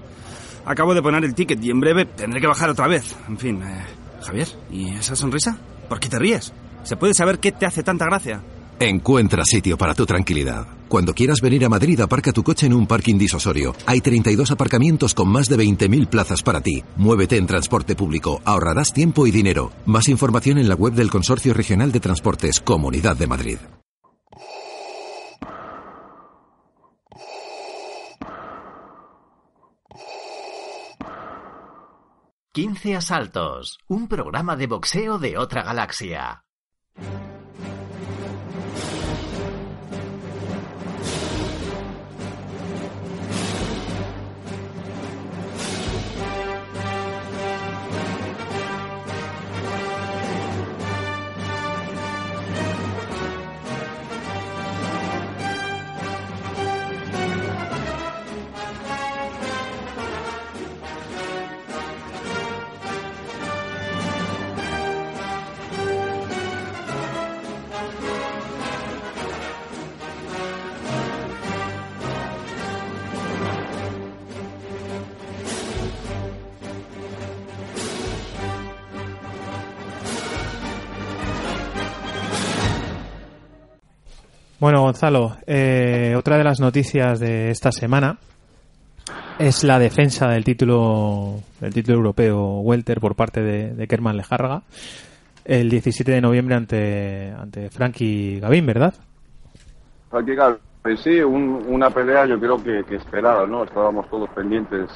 Acabo 0.65 0.95
de 0.95 1.04
poner 1.04 1.23
el 1.23 1.36
ticket 1.36 1.63
y 1.63 1.69
en 1.69 1.80
breve 1.80 2.06
tendré 2.06 2.41
que 2.41 2.47
bajar 2.47 2.71
otra 2.71 2.88
vez. 2.88 3.15
En 3.28 3.38
fin, 3.38 3.62
eh, 3.62 3.86
Javier, 4.19 4.47
¿y 4.71 4.95
esa 4.95 5.15
sonrisa? 5.15 5.60
¿Por 5.88 6.00
qué 6.00 6.10
te 6.10 6.17
ríes? 6.17 6.54
¿Se 6.82 6.97
puede 6.97 7.13
saber 7.13 7.38
qué 7.38 7.52
te 7.52 7.67
hace 7.67 7.84
tanta 7.84 8.06
gracia? 8.06 8.41
Encuentra 8.80 9.45
sitio 9.45 9.78
para 9.78 9.93
tu 9.93 10.08
tranquilidad. 10.08 10.76
Cuando 10.88 11.13
quieras 11.13 11.41
venir 11.41 11.65
a 11.65 11.69
Madrid, 11.69 12.00
aparca 12.00 12.32
tu 12.32 12.43
coche 12.43 12.65
en 12.65 12.73
un 12.73 12.88
parking 12.88 13.17
disosorio. 13.17 13.76
Hay 13.86 14.00
32 14.00 14.52
aparcamientos 14.52 15.13
con 15.13 15.28
más 15.28 15.50
de 15.50 15.58
20.000 15.58 16.08
plazas 16.08 16.43
para 16.43 16.62
ti. 16.62 16.84
Muévete 16.95 17.36
en 17.36 17.45
transporte 17.45 17.95
público, 17.95 18.41
ahorrarás 18.45 18.93
tiempo 18.93 19.28
y 19.28 19.32
dinero. 19.32 19.71
Más 19.86 20.08
información 20.08 20.58
en 20.58 20.69
la 20.69 20.76
web 20.76 20.93
del 20.93 21.10
Consorcio 21.10 21.54
Regional 21.54 21.91
de 21.91 22.00
Transportes, 22.00 22.62
Comunidad 22.62 23.17
de 23.17 23.28
Madrid. 23.28 23.58
Quince 32.54 32.95
asaltos, 32.95 33.78
un 33.88 34.08
programa 34.08 34.56
de 34.56 34.65
boxeo 34.65 35.19
de 35.19 35.38
otra 35.38 35.62
galaxia. 35.62 36.43
Bueno, 84.60 84.82
Gonzalo, 84.82 85.38
eh, 85.46 86.15
otra 86.17 86.38
de 86.38 86.43
las 86.43 86.60
noticias 86.60 87.20
de 87.20 87.52
esta 87.52 87.72
semana 87.72 88.17
es 89.38 89.63
la 89.63 89.78
defensa 89.78 90.28
del 90.30 90.43
título 90.43 91.36
del 91.62 91.74
título 91.74 91.98
europeo 91.98 92.60
welter 92.62 93.00
por 93.00 93.15
parte 93.15 93.41
de, 93.41 93.74
de 93.76 93.88
Kerman 93.88 94.17
Lejarraga 94.17 94.63
el 95.46 95.70
17 95.70 96.12
de 96.12 96.22
noviembre 96.22 96.56
ante 96.56 97.32
ante 97.38 97.70
Frankie 97.70 98.39
Gavín, 98.39 98.65
¿verdad? 98.65 98.96
Frankie 100.10 100.36
Gavín, 100.36 100.58
sí, 101.04 101.20
un- 101.22 101.63
una 101.67 101.91
pelea 101.91 102.26
yo 102.26 102.39
creo 102.39 102.58
que, 102.62 102.84
que 102.89 102.96
esperada, 102.96 103.46
¿no? 103.46 103.63
Estábamos 103.63 104.10
todos 104.10 104.28
pendientes 104.32 104.89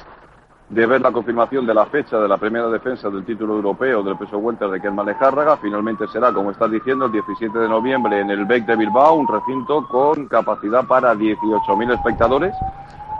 de 0.72 0.86
ver 0.86 1.02
la 1.02 1.12
confirmación 1.12 1.66
de 1.66 1.74
la 1.74 1.84
fecha 1.84 2.18
de 2.18 2.26
la 2.26 2.38
primera 2.38 2.66
defensa 2.68 3.10
del 3.10 3.26
título 3.26 3.56
europeo 3.56 4.02
del 4.02 4.16
peso 4.16 4.38
welter 4.38 4.70
de 4.70 4.80
Kerman 4.80 5.04
Lejárraga. 5.04 5.58
Finalmente 5.58 6.08
será, 6.08 6.32
como 6.32 6.50
estás 6.50 6.70
diciendo, 6.70 7.04
el 7.04 7.12
17 7.12 7.58
de 7.58 7.68
noviembre 7.68 8.20
en 8.20 8.30
el 8.30 8.46
BEC 8.46 8.64
de 8.64 8.76
Bilbao, 8.76 9.16
un 9.16 9.28
recinto 9.28 9.86
con 9.86 10.28
capacidad 10.28 10.86
para 10.86 11.14
18.000 11.14 11.94
espectadores 11.94 12.54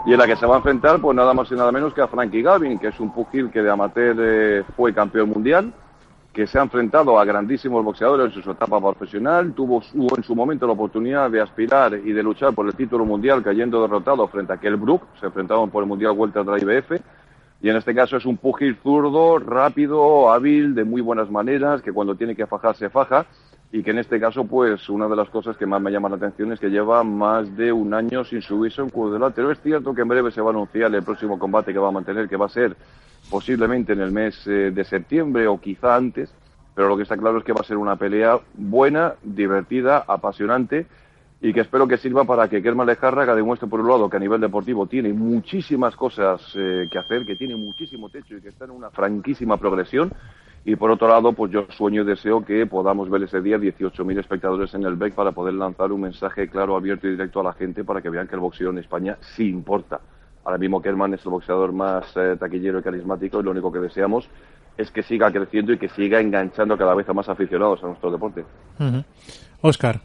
y 0.07 0.13
en 0.13 0.17
la 0.17 0.25
que 0.25 0.35
se 0.35 0.47
va 0.47 0.55
a 0.55 0.57
enfrentar 0.57 0.99
pues 0.99 1.15
nada 1.15 1.35
más 1.35 1.51
y 1.51 1.53
nada 1.53 1.71
menos 1.71 1.93
que 1.93 2.01
a 2.01 2.07
Frankie 2.07 2.41
Gavin, 2.41 2.79
que 2.79 2.87
es 2.87 2.99
un 2.99 3.13
pugil 3.13 3.51
que 3.51 3.61
de 3.61 3.69
amateur 3.69 4.15
eh, 4.19 4.63
fue 4.75 4.91
campeón 4.91 5.29
mundial, 5.29 5.71
que 6.33 6.47
se 6.47 6.57
ha 6.57 6.63
enfrentado 6.63 7.19
a 7.19 7.23
grandísimos 7.23 7.85
boxeadores 7.85 8.35
en 8.35 8.41
su 8.41 8.49
etapa 8.49 8.81
profesional, 8.81 9.53
tuvo 9.53 9.83
en 10.17 10.23
su 10.23 10.35
momento 10.35 10.65
la 10.65 10.73
oportunidad 10.73 11.29
de 11.29 11.39
aspirar 11.39 11.93
y 11.93 12.13
de 12.13 12.23
luchar 12.23 12.55
por 12.55 12.65
el 12.65 12.73
título 12.73 13.05
mundial 13.05 13.43
cayendo 13.43 13.79
derrotado 13.79 14.27
frente 14.27 14.53
a 14.53 14.57
Kell 14.57 14.75
Brook, 14.75 15.03
se 15.19 15.27
enfrentaban 15.27 15.69
por 15.69 15.83
el 15.83 15.89
Mundial 15.89 16.13
Welter 16.17 16.43
de 16.43 16.51
la 16.51 16.57
IBF, 16.57 16.99
y 17.63 17.69
en 17.69 17.77
este 17.77 17.95
caso 17.95 18.17
es 18.17 18.25
un 18.25 18.35
pugil 18.35 18.75
zurdo, 18.83 19.39
rápido, 19.39 20.29
hábil, 20.29 20.75
de 20.75 20.83
muy 20.83 20.99
buenas 20.99 21.31
maneras, 21.31 21.81
que 21.81 21.93
cuando 21.93 22.13
tiene 22.13 22.35
que 22.35 22.45
fajar 22.45 22.75
se 22.75 22.89
faja, 22.89 23.25
y 23.71 23.81
que 23.81 23.91
en 23.91 23.99
este 23.99 24.19
caso, 24.19 24.43
pues, 24.43 24.89
una 24.89 25.07
de 25.07 25.15
las 25.15 25.29
cosas 25.29 25.55
que 25.55 25.65
más 25.65 25.81
me 25.81 25.89
llama 25.89 26.09
la 26.09 26.17
atención 26.17 26.51
es 26.51 26.59
que 26.59 26.69
lleva 26.69 27.05
más 27.05 27.55
de 27.55 27.71
un 27.71 27.93
año 27.93 28.25
sin 28.25 28.41
subirse 28.41 28.81
a 28.81 28.83
un 28.83 28.89
cuadrilátero. 28.89 29.49
Es 29.49 29.61
cierto 29.61 29.95
que 29.95 30.01
en 30.01 30.09
breve 30.09 30.29
se 30.31 30.41
va 30.41 30.49
a 30.49 30.53
anunciar 30.53 30.93
el 30.93 31.03
próximo 31.03 31.39
combate 31.39 31.71
que 31.71 31.79
va 31.79 31.87
a 31.87 31.91
mantener, 31.91 32.27
que 32.27 32.35
va 32.35 32.47
a 32.47 32.49
ser 32.49 32.75
posiblemente 33.29 33.93
en 33.93 34.01
el 34.01 34.11
mes 34.11 34.45
eh, 34.45 34.71
de 34.71 34.83
septiembre 34.83 35.47
o 35.47 35.57
quizá 35.59 35.95
antes, 35.95 36.33
pero 36.75 36.89
lo 36.89 36.97
que 36.97 37.03
está 37.03 37.15
claro 37.15 37.37
es 37.37 37.45
que 37.45 37.53
va 37.53 37.61
a 37.61 37.65
ser 37.65 37.77
una 37.77 37.95
pelea 37.95 38.39
buena, 38.55 39.13
divertida, 39.23 40.03
apasionante 40.05 40.85
y 41.43 41.51
que 41.51 41.59
espero 41.59 41.85
que 41.85 41.97
sirva 41.97 42.23
para 42.23 42.47
que 42.47 42.63
Kerman 42.63 42.87
Lejárraga 42.87 43.35
demuestre 43.35 43.67
por 43.67 43.81
un 43.81 43.89
lado 43.89 44.09
que 44.09 44.15
a 44.15 44.19
nivel 44.19 44.39
deportivo 44.39 44.87
tiene 44.87 45.11
muchísimas 45.11 45.93
cosas 45.93 46.41
eh, 46.55 46.87
que 46.89 46.97
hacer, 46.97 47.25
que 47.25 47.35
tiene 47.35 47.57
muchísimo 47.57 48.07
techo 48.07 48.37
y 48.37 48.41
que 48.41 48.47
está 48.47 48.63
en 48.63 48.71
una 48.71 48.89
franquísima 48.89 49.57
progresión 49.57 50.09
y 50.63 50.77
por 50.77 50.89
otro 50.89 51.09
lado, 51.09 51.33
pues 51.33 51.51
yo 51.51 51.67
sueño 51.71 52.03
y 52.03 52.05
deseo 52.05 52.45
que 52.45 52.65
podamos 52.65 53.09
ver 53.09 53.23
ese 53.23 53.41
día 53.41 53.57
18.000 53.57 54.19
espectadores 54.21 54.73
en 54.73 54.85
el 54.85 54.95
BEC 54.95 55.15
para 55.15 55.33
poder 55.33 55.55
lanzar 55.55 55.91
un 55.91 55.99
mensaje 55.99 56.47
claro, 56.47 56.77
abierto 56.77 57.07
y 57.07 57.11
directo 57.11 57.41
a 57.41 57.43
la 57.43 57.51
gente 57.51 57.83
para 57.83 58.01
que 58.01 58.09
vean 58.09 58.25
que 58.29 58.35
el 58.35 58.41
boxeo 58.41 58.69
en 58.69 58.77
España 58.77 59.17
sí 59.35 59.49
importa. 59.49 59.99
Ahora 60.45 60.57
mismo 60.57 60.81
Kerman 60.81 61.13
es 61.13 61.25
el 61.25 61.31
boxeador 61.31 61.73
más 61.73 62.05
eh, 62.15 62.37
taquillero 62.39 62.79
y 62.79 62.83
carismático 62.83 63.41
y 63.41 63.43
lo 63.43 63.51
único 63.51 63.69
que 63.69 63.79
deseamos 63.79 64.29
es 64.77 64.89
que 64.91 65.03
siga 65.03 65.29
creciendo 65.29 65.73
y 65.73 65.77
que 65.77 65.89
siga 65.89 66.21
enganchando 66.21 66.77
cada 66.77 66.95
vez 66.95 67.09
a 67.09 67.13
más 67.13 67.27
aficionados 67.27 67.83
a 67.83 67.87
nuestro 67.87 68.09
deporte. 68.11 68.45
Oscar. 69.61 69.99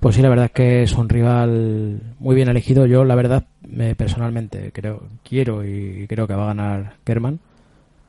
Pues 0.00 0.16
sí, 0.16 0.22
la 0.22 0.30
verdad 0.30 0.46
es 0.46 0.52
que 0.52 0.82
es 0.82 0.94
un 0.94 1.10
rival 1.10 2.00
muy 2.18 2.34
bien 2.34 2.48
elegido. 2.48 2.86
Yo, 2.86 3.04
la 3.04 3.14
verdad, 3.14 3.44
me, 3.68 3.94
personalmente 3.94 4.72
creo, 4.72 5.02
quiero 5.22 5.62
y 5.62 6.06
creo 6.08 6.26
que 6.26 6.34
va 6.34 6.44
a 6.44 6.54
ganar 6.54 6.94
Kerman, 7.04 7.38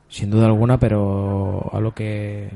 sin 0.08 0.30
duda 0.30 0.46
alguna, 0.46 0.78
pero 0.78 1.70
a 1.70 1.80
lo 1.80 1.92
que 1.92 2.48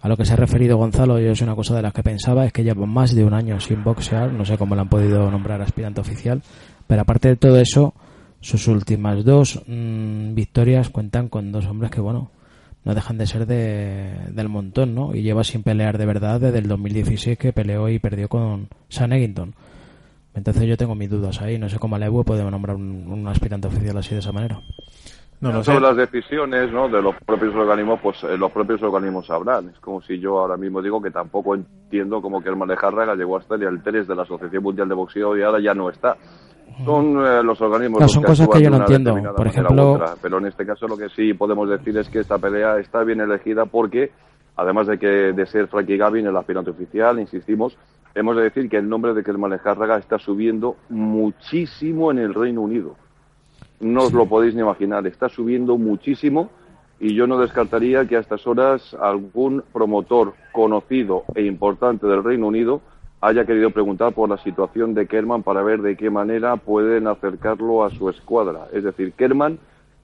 a 0.00 0.08
lo 0.08 0.16
que 0.16 0.24
se 0.24 0.32
ha 0.32 0.36
referido 0.36 0.78
Gonzalo, 0.78 1.18
yo 1.18 1.32
es 1.32 1.42
una 1.42 1.56
cosa 1.56 1.74
de 1.74 1.82
las 1.82 1.92
que 1.92 2.02
pensaba, 2.02 2.46
es 2.46 2.52
que 2.52 2.64
lleva 2.64 2.86
más 2.86 3.14
de 3.14 3.24
un 3.24 3.34
año 3.34 3.60
sin 3.60 3.84
boxear, 3.84 4.32
no 4.32 4.44
sé 4.44 4.56
cómo 4.56 4.74
le 4.74 4.80
han 4.80 4.88
podido 4.88 5.30
nombrar 5.30 5.60
aspirante 5.60 6.00
oficial, 6.00 6.40
pero 6.86 7.02
aparte 7.02 7.28
de 7.28 7.36
todo 7.36 7.58
eso, 7.60 7.94
sus 8.40 8.68
últimas 8.68 9.24
dos 9.24 9.60
mm, 9.66 10.34
victorias 10.34 10.88
cuentan 10.88 11.28
con 11.28 11.50
dos 11.52 11.66
hombres 11.66 11.90
que, 11.90 12.00
bueno, 12.00 12.30
no 12.88 12.94
dejan 12.94 13.18
de 13.18 13.26
ser 13.26 13.44
de, 13.46 14.14
del 14.30 14.48
montón, 14.48 14.94
¿no? 14.94 15.14
Y 15.14 15.20
lleva 15.20 15.44
sin 15.44 15.62
pelear 15.62 15.98
de 15.98 16.06
verdad 16.06 16.40
desde 16.40 16.58
el 16.58 16.68
2016 16.68 17.36
que 17.36 17.52
peleó 17.52 17.90
y 17.90 17.98
perdió 17.98 18.28
con 18.28 18.68
San 18.88 19.12
Eggington. 19.12 19.54
Entonces 20.32 20.62
yo 20.64 20.78
tengo 20.78 20.94
mis 20.94 21.10
dudas 21.10 21.42
ahí, 21.42 21.58
no 21.58 21.68
sé 21.68 21.78
cómo 21.78 21.98
Lewe 21.98 22.24
puede 22.24 22.50
nombrar 22.50 22.76
un, 22.76 23.06
un 23.06 23.28
aspirante 23.28 23.68
oficial 23.68 23.98
así 23.98 24.14
de 24.14 24.20
esa 24.20 24.32
manera. 24.32 24.62
No 25.40 25.52
lo 25.52 25.62
Sobre 25.62 25.76
sé. 25.78 25.82
las 25.82 25.96
decisiones 25.96 26.72
¿no? 26.72 26.88
de 26.88 27.02
los 27.02 27.14
propios 27.26 27.54
organismos, 27.54 28.00
pues 28.02 28.24
eh, 28.24 28.38
los 28.38 28.50
propios 28.50 28.82
organismos 28.82 29.26
sabrán. 29.26 29.68
Es 29.68 29.78
como 29.80 30.00
si 30.00 30.18
yo 30.18 30.38
ahora 30.38 30.56
mismo 30.56 30.80
digo 30.80 31.02
que 31.02 31.10
tampoco 31.10 31.54
entiendo 31.54 32.22
cómo 32.22 32.42
que 32.42 32.48
el 32.48 32.58
Lejárraga 32.58 33.14
llegó 33.14 33.36
hasta 33.36 33.56
el 33.56 33.66
alteres 33.66 34.08
de 34.08 34.16
la 34.16 34.22
Asociación 34.22 34.62
Mundial 34.62 34.88
de 34.88 34.94
Boxeo 34.94 35.36
y 35.36 35.42
ahora 35.42 35.60
ya 35.60 35.74
no 35.74 35.90
está. 35.90 36.16
Son 36.84 37.24
eh, 37.24 37.42
los 37.42 37.60
organismos 37.60 37.98
Claro, 37.98 38.06
los 38.06 38.12
son 38.12 38.22
que 38.22 38.26
cosas 38.28 38.48
que 38.48 38.62
yo 38.62 38.70
no 38.70 38.76
entiendo. 38.78 39.34
Por 39.36 39.46
ejemplo- 39.46 39.92
otra. 39.92 40.14
Pero 40.20 40.38
en 40.38 40.46
este 40.46 40.64
caso 40.66 40.86
lo 40.88 40.96
que 40.96 41.08
sí 41.10 41.34
podemos 41.34 41.68
decir 41.68 41.96
es 41.98 42.08
que 42.08 42.20
esta 42.20 42.38
pelea 42.38 42.78
está 42.78 43.02
bien 43.04 43.20
elegida 43.20 43.66
porque, 43.66 44.12
además 44.56 44.86
de 44.86 44.98
que 44.98 45.06
de 45.06 45.46
ser 45.46 45.68
Frankie 45.68 45.96
Gavin 45.96 46.26
el 46.26 46.36
aspirante 46.36 46.70
oficial, 46.70 47.18
insistimos, 47.18 47.76
hemos 48.14 48.36
de 48.36 48.42
decir 48.44 48.68
que 48.68 48.76
el 48.76 48.88
nombre 48.88 49.14
de 49.14 49.22
Kelman 49.22 49.50
Lejárraga 49.50 49.98
está 49.98 50.18
subiendo 50.18 50.76
muchísimo 50.88 52.10
en 52.10 52.18
el 52.18 52.34
Reino 52.34 52.62
Unido 52.62 52.96
no 53.80 54.04
os 54.04 54.12
lo 54.12 54.26
podéis 54.26 54.54
ni 54.54 54.60
imaginar, 54.60 55.06
está 55.06 55.28
subiendo 55.28 55.76
muchísimo 55.78 56.50
y 57.00 57.14
yo 57.14 57.26
no 57.26 57.38
descartaría 57.38 58.06
que 58.06 58.16
a 58.16 58.20
estas 58.20 58.46
horas 58.46 58.94
algún 59.00 59.62
promotor 59.72 60.34
conocido 60.52 61.24
e 61.34 61.44
importante 61.44 62.06
del 62.06 62.24
Reino 62.24 62.48
Unido 62.48 62.80
haya 63.20 63.44
querido 63.44 63.70
preguntar 63.70 64.12
por 64.12 64.28
la 64.28 64.38
situación 64.38 64.94
de 64.94 65.06
Kerman 65.06 65.42
para 65.42 65.62
ver 65.62 65.82
de 65.82 65.96
qué 65.96 66.10
manera 66.10 66.56
pueden 66.56 67.06
acercarlo 67.06 67.84
a 67.84 67.90
su 67.90 68.08
escuadra. 68.08 68.68
Es 68.72 68.84
decir, 68.84 69.12
Kerman 69.12 69.58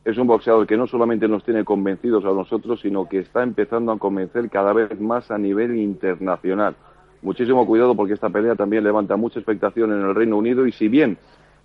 es 0.05 0.19
un 0.19 0.27
boxeador 0.27 0.67
que 0.67 0.77
no 0.77 0.87
solamente 0.87 1.29
nos 1.29 1.45
tiene 1.45 1.65
convencidos 1.65 2.25
a 2.25 2.33
nosotros, 2.33 2.81
sino 2.81 3.09
que 3.09 3.21
está 3.21 3.43
empezando 3.43 3.93
a 3.93 3.99
convencer 3.99 4.51
cada 4.51 4.73
vez 4.73 5.01
más 5.01 5.31
a 5.31 5.39
nivel 5.39 5.77
internacional. 5.77 6.75
Muchísimo 7.23 7.67
cuidado 7.67 7.95
porque 7.95 8.15
esta 8.15 8.29
pelea 8.29 8.55
también 8.55 8.85
levanta 8.85 9.17
mucha 9.17 9.39
expectación 9.39 9.93
en 9.93 10.03
el 10.03 10.15
Reino 10.15 10.37
Unido 10.37 10.67
y 10.67 10.73
si 10.73 10.89
bien 10.89 11.17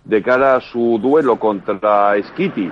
de 0.04 0.22
cara 0.22 0.56
a 0.56 0.60
su 0.60 0.98
duelo 1.02 1.38
contra 1.38 2.14
Skitty, 2.22 2.70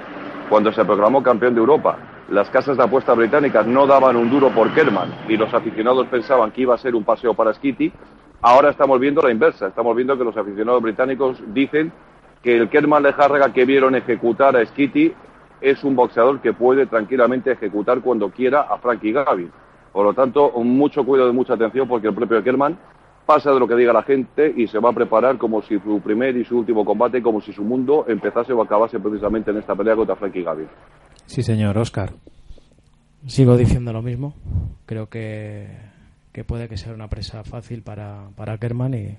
cuando 0.48 0.72
se 0.72 0.84
proclamó 0.84 1.22
campeón 1.22 1.54
de 1.54 1.60
Europa, 1.60 1.98
las 2.30 2.48
casas 2.48 2.78
de 2.78 2.84
apuesta 2.84 3.12
británicas 3.12 3.66
no 3.66 3.86
daban 3.86 4.16
un 4.16 4.30
duro 4.30 4.48
por 4.50 4.72
Kerman 4.72 5.26
y 5.28 5.36
los 5.36 5.52
aficionados 5.52 6.06
pensaban 6.06 6.50
que 6.52 6.62
iba 6.62 6.74
a 6.74 6.78
ser 6.78 6.94
un 6.94 7.04
paseo 7.04 7.34
para 7.34 7.52
Skitty, 7.52 7.92
ahora 8.40 8.70
estamos 8.70 8.98
viendo 9.00 9.22
la 9.22 9.32
inversa, 9.32 9.68
estamos 9.68 9.94
viendo 9.96 10.16
que 10.16 10.24
los 10.24 10.36
aficionados 10.36 10.82
británicos 10.82 11.38
dicen 11.52 11.92
que 12.42 12.56
el 12.56 12.68
Kerman 12.68 13.02
Lejárraga 13.02 13.52
que 13.52 13.64
vieron 13.64 13.94
ejecutar 13.94 14.56
a 14.56 14.64
Skitty 14.64 15.12
es 15.60 15.82
un 15.82 15.96
boxeador 15.96 16.40
que 16.40 16.52
puede 16.52 16.86
tranquilamente 16.86 17.52
ejecutar 17.52 18.00
cuando 18.00 18.30
quiera 18.30 18.62
a 18.62 18.78
Frankie 18.78 19.12
Gavin. 19.12 19.50
Por 19.92 20.04
lo 20.04 20.14
tanto, 20.14 20.52
mucho 20.62 21.04
cuidado 21.04 21.30
y 21.30 21.32
mucha 21.32 21.54
atención 21.54 21.88
porque 21.88 22.08
el 22.08 22.14
propio 22.14 22.42
Kerman 22.42 22.78
pasa 23.26 23.52
de 23.52 23.60
lo 23.60 23.66
que 23.68 23.74
diga 23.74 23.92
la 23.92 24.04
gente 24.04 24.54
y 24.56 24.68
se 24.68 24.78
va 24.78 24.90
a 24.90 24.92
preparar 24.92 25.36
como 25.36 25.60
si 25.62 25.78
su 25.80 26.00
primer 26.00 26.36
y 26.36 26.44
su 26.44 26.58
último 26.58 26.84
combate, 26.84 27.20
como 27.20 27.40
si 27.40 27.52
su 27.52 27.62
mundo 27.62 28.06
empezase 28.08 28.52
o 28.52 28.62
acabase 28.62 28.98
precisamente 29.00 29.50
en 29.50 29.58
esta 29.58 29.74
pelea 29.74 29.96
contra 29.96 30.16
Frankie 30.16 30.42
Gavin. 30.42 30.68
Sí, 31.26 31.42
señor, 31.42 31.76
Oscar. 31.76 32.12
Sigo 33.26 33.56
diciendo 33.56 33.92
lo 33.92 34.00
mismo. 34.00 34.34
Creo 34.86 35.08
que, 35.08 35.68
que 36.38 36.44
puede 36.44 36.68
que 36.68 36.76
sea 36.76 36.92
una 36.94 37.08
presa 37.08 37.42
fácil 37.42 37.82
para, 37.82 38.28
para 38.36 38.58
Kerman 38.58 38.94
y, 38.94 39.18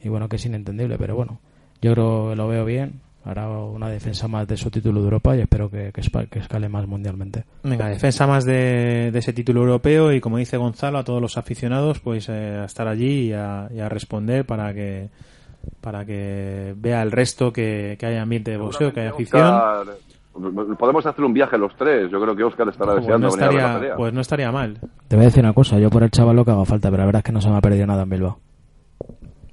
y 0.00 0.08
bueno, 0.08 0.28
que 0.28 0.36
es 0.36 0.46
inentendible, 0.46 0.96
pero 0.96 1.16
bueno, 1.16 1.40
yo 1.80 1.92
creo 1.92 2.30
que 2.30 2.36
lo 2.36 2.46
veo 2.46 2.64
bien. 2.64 3.00
Hará 3.24 3.48
una 3.48 3.88
defensa 3.88 4.28
más 4.28 4.46
de 4.46 4.56
su 4.56 4.70
título 4.70 5.00
de 5.00 5.06
Europa 5.06 5.36
y 5.36 5.40
espero 5.40 5.68
que, 5.68 5.92
que, 5.92 6.28
que 6.28 6.38
escale 6.38 6.68
más 6.68 6.86
mundialmente. 6.86 7.42
Venga, 7.64 7.88
defensa 7.88 8.28
más 8.28 8.44
de, 8.44 9.10
de 9.12 9.18
ese 9.18 9.32
título 9.32 9.62
europeo 9.62 10.12
y 10.12 10.20
como 10.20 10.38
dice 10.38 10.56
Gonzalo, 10.56 10.98
a 10.98 11.04
todos 11.04 11.20
los 11.20 11.36
aficionados, 11.36 11.98
pues 11.98 12.28
eh, 12.28 12.58
a 12.60 12.64
estar 12.64 12.86
allí 12.86 13.30
y 13.30 13.32
a, 13.32 13.68
y 13.74 13.80
a 13.80 13.88
responder 13.88 14.44
para 14.44 14.72
que 14.72 15.08
para 15.80 16.04
que 16.04 16.74
vea 16.76 17.02
el 17.02 17.10
resto 17.10 17.52
que, 17.52 17.96
que 17.98 18.06
haya 18.06 18.22
ambiente 18.22 18.52
de 18.52 18.56
boxeo, 18.56 18.92
que 18.92 19.00
haya 19.00 19.10
afición. 19.10 19.60
Podemos 20.78 21.04
hacer 21.06 21.24
un 21.24 21.32
viaje 21.32 21.58
los 21.58 21.74
tres. 21.76 22.10
Yo 22.10 22.20
creo 22.20 22.34
que 22.34 22.44
Oscar 22.44 22.68
estará 22.68 22.92
Pues 22.92 23.04
deseando 23.04 23.28
no, 23.28 23.32
venir 23.34 23.44
a 23.44 23.48
ver 23.48 23.54
la 23.54 23.60
estaría, 23.66 23.80
pelea. 23.80 23.96
pues 23.96 24.12
no 24.14 24.20
estaría 24.20 24.50
mal. 24.52 24.78
Te 25.08 25.16
voy 25.16 25.24
a 25.24 25.28
decir 25.28 25.44
una 25.44 25.52
cosa, 25.52 25.78
yo 25.78 25.90
por 25.90 26.02
el 26.02 26.10
chaval 26.10 26.36
lo 26.36 26.44
que 26.44 26.50
haga 26.52 26.64
falta, 26.64 26.90
pero 26.90 27.02
la 27.02 27.06
verdad 27.06 27.20
es 27.20 27.24
que 27.24 27.32
no 27.32 27.40
se 27.40 27.50
me 27.50 27.56
ha 27.56 27.60
perdido 27.60 27.86
nada 27.86 28.02
en 28.04 28.08
Bilbao. 28.10 28.38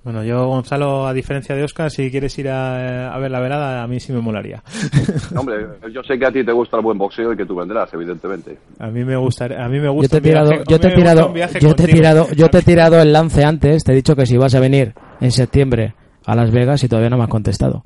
Bueno, 0.01 0.23
yo, 0.23 0.47
Gonzalo, 0.47 1.05
a 1.05 1.13
diferencia 1.13 1.53
de 1.55 1.63
Oscar, 1.63 1.91
si 1.91 2.09
quieres 2.09 2.39
ir 2.39 2.47
a, 2.49 3.13
a 3.13 3.19
ver 3.19 3.29
la 3.29 3.41
velada, 3.41 3.83
a 3.83 3.87
mí 3.87 3.99
sí 3.99 4.13
me 4.13 4.21
molaría. 4.21 4.63
Hombre, 5.37 5.67
yo 5.93 6.01
sé 6.03 6.17
que 6.17 6.25
a 6.25 6.31
ti 6.31 6.43
te 6.43 6.53
gusta 6.53 6.77
el 6.77 6.83
buen 6.83 6.97
boxeo 6.97 7.33
y 7.33 7.37
que 7.37 7.45
tú 7.45 7.55
vendrás, 7.55 7.93
evidentemente. 7.93 8.57
A 8.79 8.87
mí 8.87 9.03
me 9.03 9.17
gustaría, 9.17 9.63
a 9.63 9.67
mí 9.67 9.77
me 9.77 9.85
Yo 9.87 9.93
gusta 9.93 10.09
te 10.09 10.15
he 10.15 10.19
un 10.19 10.23
tirado, 10.23 10.49
viaje- 10.49 10.63
yo 10.69 10.79
te 10.79 10.87
he 10.87 10.91
gusta 10.95 10.95
tirado, 10.95 11.33
yo 11.59 11.75
te 11.75 11.83
he 11.83 11.87
tirado, 11.87 12.27
yo 12.33 12.49
te 12.49 12.57
he 12.57 12.61
tirado 12.61 13.01
el 13.01 13.11
lance 13.13 13.43
antes, 13.43 13.83
te 13.83 13.91
he 13.91 13.95
dicho 13.95 14.15
que 14.15 14.25
si 14.25 14.37
vas 14.37 14.55
a 14.55 14.59
venir 14.61 14.93
en 15.19 15.31
septiembre 15.31 15.93
a 16.25 16.33
Las 16.35 16.49
Vegas 16.51 16.81
y 16.83 16.87
todavía 16.87 17.09
no 17.09 17.17
me 17.17 17.23
has 17.23 17.29
contestado. 17.29 17.83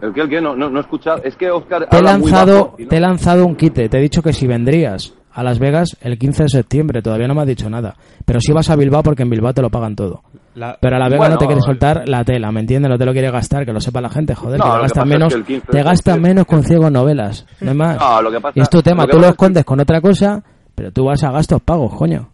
El 0.00 0.12
el 0.18 0.28
que 0.28 0.40
no, 0.40 0.54
no, 0.54 0.68
no 0.68 0.80
escucha, 0.80 1.14
es 1.24 1.36
que 1.36 1.50
Oscar 1.50 1.88
Te 1.88 1.98
he 1.98 2.02
lanzado, 2.02 2.54
bajo 2.66 2.74
y 2.78 2.82
no- 2.84 2.88
te 2.88 2.96
he 2.96 3.00
lanzado 3.00 3.46
un 3.46 3.56
quite, 3.56 3.88
te 3.88 3.98
he 3.98 4.00
dicho 4.00 4.22
que 4.22 4.32
si 4.32 4.46
vendrías 4.46 5.14
a 5.32 5.42
Las 5.42 5.58
Vegas 5.58 5.96
el 6.00 6.18
15 6.18 6.44
de 6.44 6.48
septiembre, 6.48 7.02
todavía 7.02 7.28
no 7.28 7.34
me 7.34 7.42
has 7.42 7.46
dicho 7.46 7.68
nada. 7.70 7.94
Pero 8.24 8.40
si 8.40 8.52
vas 8.52 8.68
a 8.70 8.76
Bilbao 8.76 9.02
porque 9.02 9.22
en 9.22 9.30
Bilbao 9.30 9.52
te 9.54 9.62
lo 9.62 9.70
pagan 9.70 9.94
todo. 9.96 10.22
La- 10.54 10.78
Pero 10.80 10.96
a 10.96 10.98
la 10.98 11.06
Vega 11.06 11.18
Bueno, 11.18 11.34
no 11.34 11.38
te 11.38 11.46
quiere 11.46 11.60
soltar 11.60 12.08
la 12.08 12.24
tela, 12.24 12.50
¿me 12.50 12.60
entiendes? 12.60 12.90
No 12.90 12.96
te 12.98 13.04
lo 13.04 13.12
quiere 13.12 13.30
gastar, 13.30 13.66
que 13.66 13.72
lo 13.72 13.80
sepa 13.80 14.00
la 14.00 14.08
gente, 14.08 14.34
joder, 14.34 14.58
No, 14.58 14.64
que 14.64 14.68
lo 14.68 14.74
te 14.74 14.78
que 14.78 14.82
gastas 14.84 15.04
es 15.04 15.08
menos, 15.10 15.32
que 15.32 15.38
el 15.38 15.44
15 15.44 15.66
te 15.66 15.76
de 15.78 15.82
gastas 15.82 15.96
septiembre- 15.98 16.28
menos 16.30 16.46
con 16.46 16.62
ciegos 16.62 16.90
novelas, 16.92 17.46
no 17.60 17.70
es 17.70 17.76
más. 17.76 17.98
No, 17.98 18.22
lo 18.22 18.30
que 18.30 18.40
pasa- 18.40 18.52
y 18.58 18.62
es 18.62 18.70
tu 18.70 18.82
tema, 18.82 19.04
lo 19.04 19.10
tú 19.10 19.18
lo 19.18 19.24
es 19.24 19.30
escondes 19.30 19.64
con 19.64 19.80
otra 19.80 20.00
cosa, 20.00 20.42
pero 20.74 20.90
tú 20.92 21.04
vas 21.04 21.22
a 21.24 21.30
gastos 21.30 21.60
pagos, 21.62 21.94
coño. 21.94 22.28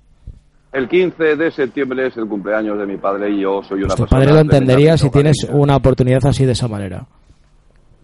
El 0.73 0.89
15 0.89 1.37
de 1.37 1.51
septiembre 1.51 2.07
es 2.07 2.17
el 2.17 2.27
cumpleaños 2.27 2.79
de 2.79 2.87
mi 2.87 2.97
padre 2.97 3.31
y 3.31 3.41
yo 3.43 3.61
soy 3.63 3.83
una 3.83 3.95
Tu 3.95 4.03
persona... 4.05 4.09
padre 4.21 4.33
lo 4.33 4.41
entendería 4.41 4.97
si 4.97 5.11
tienes 5.11 5.47
una 5.53 5.77
oportunidad 5.77 6.25
así 6.27 6.45
de 6.47 6.53
esa 6.53 6.67
manera. 6.69 7.05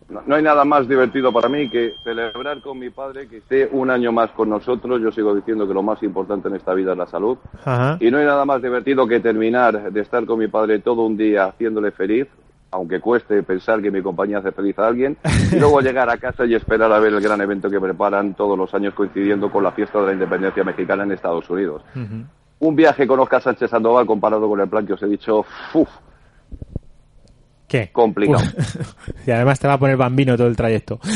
No, 0.09 0.35
hay 0.35 0.43
nada 0.43 0.65
más 0.65 0.89
divertido 0.89 1.33
para 1.33 1.51
mí 1.51 1.69
que 1.69 1.95
celebrar 2.03 2.63
con 2.63 2.79
mi 2.79 2.89
padre 2.89 3.29
que 3.29 3.39
esté 3.39 3.69
un 3.71 3.91
año 3.91 4.11
más 4.11 4.31
con 4.31 4.49
nosotros. 4.49 5.03
Yo 5.03 5.13
sigo 5.13 5.35
diciendo 5.35 5.69
que 5.69 5.75
lo 5.75 5.83
más 5.83 6.03
importante 6.03 6.49
en 6.49 6.57
esta 6.57 6.73
vida 6.73 6.93
es 6.93 6.99
la 6.99 7.07
salud. 7.07 7.37
Ajá. 7.63 7.99
Y 8.01 8.11
no 8.11 8.17
hay 8.17 8.25
nada 8.25 8.47
más 8.47 8.63
divertido 8.63 9.07
que 9.07 9.21
terminar 9.21 9.93
de 9.93 10.01
estar 10.01 10.25
con 10.25 10.39
mi 10.39 10.49
padre 10.49 10.79
todo 10.79 11.03
un 11.03 11.19
día 11.19 11.45
haciéndole 11.45 11.91
feliz, 11.91 12.27
aunque 12.71 13.01
cueste 13.01 13.43
pensar 13.43 13.83
que 13.83 13.91
mi 13.91 14.01
compañía 14.01 14.39
hace 14.39 14.53
feliz 14.53 14.79
a 14.79 14.87
alguien, 14.87 15.19
y 15.53 15.57
luego 15.61 15.81
llegar 15.83 16.09
a 16.09 16.17
casa 16.17 16.47
y 16.47 16.55
esperar 16.55 16.91
a 16.91 16.99
ver 16.99 17.13
el 17.13 17.21
gran 17.21 17.41
evento 17.43 17.69
que 17.69 17.81
preparan 17.81 18.33
todos 18.33 18.57
los 18.57 18.73
años 18.73 18.95
coincidiendo 18.95 19.51
con 19.51 19.63
la 19.63 19.73
fiesta 19.73 20.01
de 20.01 20.07
la 20.07 20.13
independencia 20.15 20.65
mexicana 20.65 21.03
en 21.03 21.13
Estados 21.13 21.49
Unidos. 21.51 21.83
Un 22.61 22.75
viaje 22.75 23.07
con 23.07 23.21
Oscar 23.21 23.43
Sánchez 23.43 23.71
Sandoval 23.71 24.07
comparado 24.07 24.49
con 24.49 24.59
el 24.59 24.69
plan 24.69 24.87
que 24.87 24.95
os 24.95 25.03
he 25.03 25.07
dicho, 25.07 25.45
uf, 25.75 25.89
¿Qué? 27.69 27.91
complicado. 27.93 28.43
y 29.27 29.31
además 29.31 29.61
te 29.61 29.69
va 29.69 29.75
a 29.75 29.79
poner 29.79 29.97
bambino 29.97 30.37
todo 30.37 30.47
el 30.49 30.57
trayecto. 30.57 30.99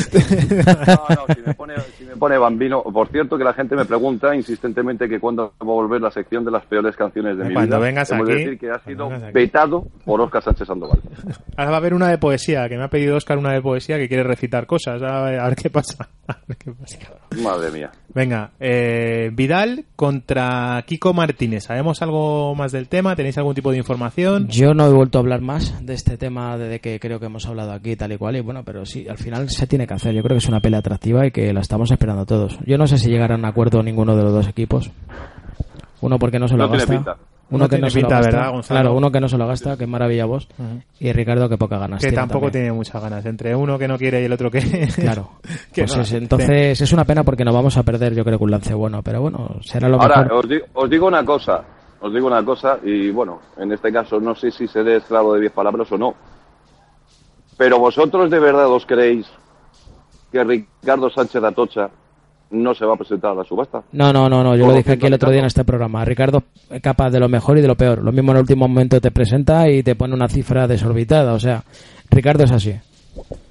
No, 0.62 1.07
no, 1.09 1.35
si 1.35 1.41
me, 1.47 1.55
pone, 1.55 1.75
si 1.99 2.05
me 2.05 2.17
pone 2.17 2.38
bambino. 2.38 2.83
Por 2.83 3.09
cierto, 3.09 3.38
que 3.38 3.45
la 3.45 3.55
gente 3.55 3.75
me 3.75 3.85
pregunta 3.85 4.35
insistentemente 4.35 5.09
que 5.09 5.19
cuándo 5.19 5.55
va 5.61 5.62
a 5.62 5.65
volver 5.65 6.01
la 6.01 6.11
sección 6.11 6.45
de 6.45 6.51
las 6.51 6.65
peores 6.67 6.97
canciones 6.97 7.38
de 7.38 7.45
mi 7.45 7.55
Cuando 7.55 7.79
vida. 7.79 7.87
vengas 7.87 8.12
aquí, 8.12 8.33
decir 8.33 8.59
que 8.59 8.71
ha 8.71 8.79
sido 8.81 9.09
vetado 9.33 9.87
por 10.05 10.21
Oscar 10.21 10.43
Sánchez 10.43 10.69
Sandoval. 10.69 11.01
Ahora 11.57 11.71
va 11.71 11.77
a 11.77 11.81
haber 11.81 11.95
una 11.95 12.09
de 12.09 12.19
poesía, 12.19 12.69
que 12.69 12.77
me 12.77 12.85
ha 12.85 12.88
pedido 12.88 13.17
Oscar 13.17 13.38
una 13.38 13.53
de 13.53 13.62
poesía 13.62 13.97
que 13.97 14.09
quiere 14.09 14.23
recitar 14.25 14.67
cosas. 14.67 15.03
A 15.03 15.23
ver, 15.23 15.41
a 15.41 15.49
ver 15.49 15.57
qué 15.57 15.71
pasa. 15.71 16.09
A 16.29 16.38
ver 16.47 16.57
qué 16.57 16.73
pasa. 16.73 16.99
Madre 17.43 17.71
mía. 17.71 17.91
Venga, 18.15 18.51
eh, 18.61 19.31
Vidal 19.33 19.87
contra 19.97 20.83
Kiko 20.87 21.15
Martínez. 21.15 21.65
¿Sabemos 21.65 22.03
algo 22.03 22.55
más 22.55 22.73
del 22.73 22.88
tema? 22.88 23.17
¿Tenéis 23.17 23.38
algún 23.38 23.55
tipo 23.55 23.71
de 23.71 23.79
información? 23.79 24.49
Yo 24.49 24.75
no 24.75 24.87
he 24.87 24.93
vuelto 24.93 25.19
a 25.19 25.21
hablar 25.21 25.41
más 25.41 25.85
de 25.85 25.95
este 25.95 26.17
tema 26.19 26.42
desde 26.59 26.81
que 26.81 26.99
creo 27.01 27.19
que 27.21 27.27
hemos 27.27 27.47
hablado 27.47 27.73
aquí 27.73 27.97
tal 27.97 28.13
y 28.13 28.17
cual 28.19 28.37
y 28.37 28.41
bueno, 28.41 28.63
pero 28.65 28.85
sí, 28.87 29.07
al 29.09 29.19
final 29.19 29.49
se 29.51 29.67
tiene 29.67 29.87
que 29.87 29.95
hacer. 29.95 30.15
Yo 30.15 30.23
creo 30.23 30.35
que 30.35 30.39
es 30.45 30.49
una 30.49 30.61
pelea 30.61 30.81
atractiva 30.81 31.27
y 31.27 31.31
que 31.31 31.53
la 31.53 31.61
estamos 31.61 31.91
esperando 31.91 32.27
todos. 32.27 32.59
Yo 32.67 32.79
no 32.79 32.87
sé 32.87 32.99
si 32.99 33.11
llegarán 33.11 33.45
a 33.45 33.49
acuerdo 33.49 33.83
ninguno 33.83 34.17
de 34.17 34.23
los 34.23 34.33
dos 34.33 34.49
equipos. 34.49 34.91
Uno 36.01 36.19
porque 36.19 36.39
no 36.39 36.49
se 36.49 36.57
lo 36.57 36.65
No 36.65 36.69
tiene 36.71 36.79
gasta. 36.85 36.95
pinta. 36.95 37.17
Uno 37.51 37.65
No 37.65 37.69
que 37.69 37.77
tiene 37.77 37.87
no 37.87 37.91
se 37.91 38.01
lo 38.01 38.09
pinta, 38.09 38.17
gasta. 38.17 38.31
¿verdad, 38.37 38.51
Gonzalo? 38.53 38.81
Claro, 38.81 38.97
uno 38.97 39.13
que 39.13 39.21
no 39.21 39.29
se 39.29 39.37
lo 39.39 39.47
gasta, 39.47 39.77
que 39.77 39.87
maravilla 39.87 40.25
vos. 40.25 40.49
Y 40.99 41.13
Ricardo 41.13 41.49
que 41.51 41.59
poca 41.59 41.79
ganas 41.79 42.01
Que 42.01 42.07
tiene 42.09 42.17
tampoco 42.17 42.47
también. 42.47 42.65
tiene 42.65 42.73
muchas 42.73 43.03
ganas. 43.03 43.27
Entre 43.27 43.55
uno 43.55 43.79
que 43.79 43.87
no 43.89 43.99
quiere 43.99 44.23
y 44.23 44.25
el 44.25 44.33
otro 44.33 44.51
que... 44.51 44.61
Claro. 44.97 45.33
que 45.73 45.83
Pues 45.83 45.97
no. 45.97 46.03
es- 46.03 46.13
entonces 46.13 46.81
es 46.81 46.93
una 46.93 47.05
pena 47.05 47.25
porque 47.25 47.45
nos 47.45 47.55
vamos 47.55 47.77
a 47.77 47.83
perder, 47.83 48.15
yo 48.15 48.25
creo 48.25 48.39
que 48.39 48.45
un 48.45 48.51
lance 48.51 48.73
bueno, 48.75 49.03
pero 49.03 49.21
bueno, 49.21 49.57
será 49.63 49.89
lo 49.89 50.01
Ahora, 50.01 50.23
mejor. 50.23 50.45
os 50.45 50.49
digo, 50.51 50.67
os 50.73 50.91
digo 50.91 51.07
una 51.07 51.25
cosa. 51.25 51.63
Os 52.01 52.13
digo 52.13 52.27
una 52.27 52.45
cosa, 52.45 52.79
y 52.83 53.11
bueno, 53.13 53.39
en 53.59 53.71
este 53.71 53.93
caso 53.93 54.19
no 54.19 54.35
sé 54.35 54.51
si 54.51 54.67
seré 54.67 54.97
esclavo 54.97 55.35
de 55.35 55.43
10 55.43 55.53
palabras 55.53 55.93
o 55.93 55.99
no. 55.99 56.15
Pero 57.57 57.79
vosotros 57.79 58.31
de 58.31 58.38
verdad 58.41 58.69
os 58.71 58.85
creéis 58.87 59.27
que 60.31 60.43
Ricardo 60.45 61.11
Sánchez 61.11 61.43
Atocha 61.45 61.91
no 62.51 62.75
se 62.75 62.85
va 62.85 62.95
a 62.95 62.97
presentar 62.97 63.33
a 63.33 63.35
la 63.35 63.45
subasta. 63.45 63.83
No, 63.93 64.12
no, 64.12 64.29
no, 64.29 64.43
no, 64.43 64.55
yo 64.57 64.62
¿Cómo 64.62 64.73
lo 64.73 64.77
dije 64.79 64.93
aquí 64.93 65.07
el 65.07 65.15
otro 65.15 65.31
día 65.31 65.41
en 65.41 65.47
este 65.47 65.65
programa. 65.65 66.05
Ricardo 66.05 66.43
es 66.71 66.83
capaz 66.83 67.11
de 67.11 67.21
lo 67.21 67.29
mejor 67.29 67.57
y 67.59 67.62
de 67.62 67.69
lo 67.69 67.77
peor. 67.77 68.03
Lo 68.03 68.12
mismo 68.12 68.33
en 68.33 68.37
el 68.38 68.43
último 68.43 68.69
momento 68.69 69.01
te 69.01 69.11
presenta 69.11 69.69
y 69.71 69.83
te 69.83 69.95
pone 69.95 70.15
una 70.15 70.29
cifra 70.29 70.67
desorbitada. 70.67 71.33
O 71.35 71.41
sea, 71.41 71.65
Ricardo 72.11 72.45
es 72.45 72.51
así. 72.53 72.75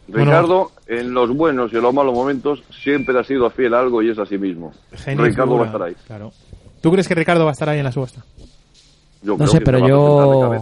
Ricardo, 0.08 0.72
en 0.88 1.14
los 1.14 1.34
buenos 1.36 1.72
y 1.74 1.78
en 1.78 1.84
los 1.84 1.94
malos 1.94 2.14
momentos, 2.14 2.62
siempre 2.84 3.18
ha 3.18 3.24
sido 3.24 3.50
fiel 3.50 3.74
a 3.74 3.80
algo 3.80 4.02
y 4.04 4.10
es 4.10 4.20
a 4.20 4.26
sí 4.26 4.38
mismo. 4.38 4.72
Ricardo 5.06 5.56
va 5.58 5.64
a 5.64 5.66
figura. 5.66 5.66
estar 5.66 5.82
ahí. 5.84 5.96
Claro. 6.06 6.32
¿Tú 6.82 6.92
crees 6.92 7.08
que 7.08 7.16
Ricardo 7.16 7.44
va 7.46 7.52
a 7.52 7.54
estar 7.54 7.70
ahí 7.70 7.78
en 7.80 7.86
la 7.86 7.92
subasta? 7.92 8.22
Yo 9.24 9.34
No 9.34 9.38
creo 9.38 9.48
sé, 9.48 9.60
que 9.60 9.66
pero 9.66 9.88
yo. 9.88 10.60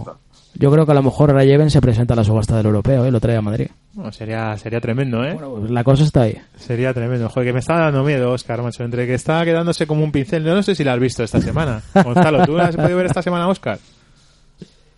Yo 0.54 0.70
creo 0.70 0.84
que 0.86 0.92
a 0.92 0.94
lo 0.94 1.02
mejor 1.02 1.32
Rayeven 1.32 1.70
se 1.70 1.80
presenta 1.80 2.14
a 2.14 2.16
la 2.16 2.24
subasta 2.24 2.56
del 2.56 2.66
europeo 2.66 3.06
y 3.06 3.10
lo 3.10 3.20
trae 3.20 3.36
a 3.36 3.42
Madrid. 3.42 3.68
Bueno, 3.92 4.12
sería, 4.12 4.56
sería 4.56 4.80
tremendo, 4.80 5.24
¿eh? 5.24 5.34
Bueno, 5.34 5.54
pues 5.60 5.70
la 5.70 5.84
cosa 5.84 6.04
está 6.04 6.22
ahí. 6.22 6.36
Sería 6.56 6.92
tremendo. 6.94 7.28
Joder, 7.28 7.48
que 7.48 7.52
me 7.52 7.60
está 7.60 7.78
dando 7.78 8.02
miedo, 8.04 8.30
Oscar, 8.32 8.62
macho. 8.62 8.82
Entre 8.84 9.06
que 9.06 9.14
está 9.14 9.44
quedándose 9.44 9.86
como 9.86 10.04
un 10.04 10.12
pincel. 10.12 10.44
Yo 10.44 10.54
no 10.54 10.62
sé 10.62 10.74
si 10.74 10.84
la 10.84 10.92
has 10.94 11.00
visto 11.00 11.22
esta 11.22 11.40
semana. 11.40 11.82
Gonzalo, 12.04 12.44
¿tú 12.46 12.58
has 12.58 12.76
podido 12.76 12.96
ver 12.96 13.06
esta 13.06 13.22
semana 13.22 13.44
a 13.44 13.48
Oscar? 13.48 13.78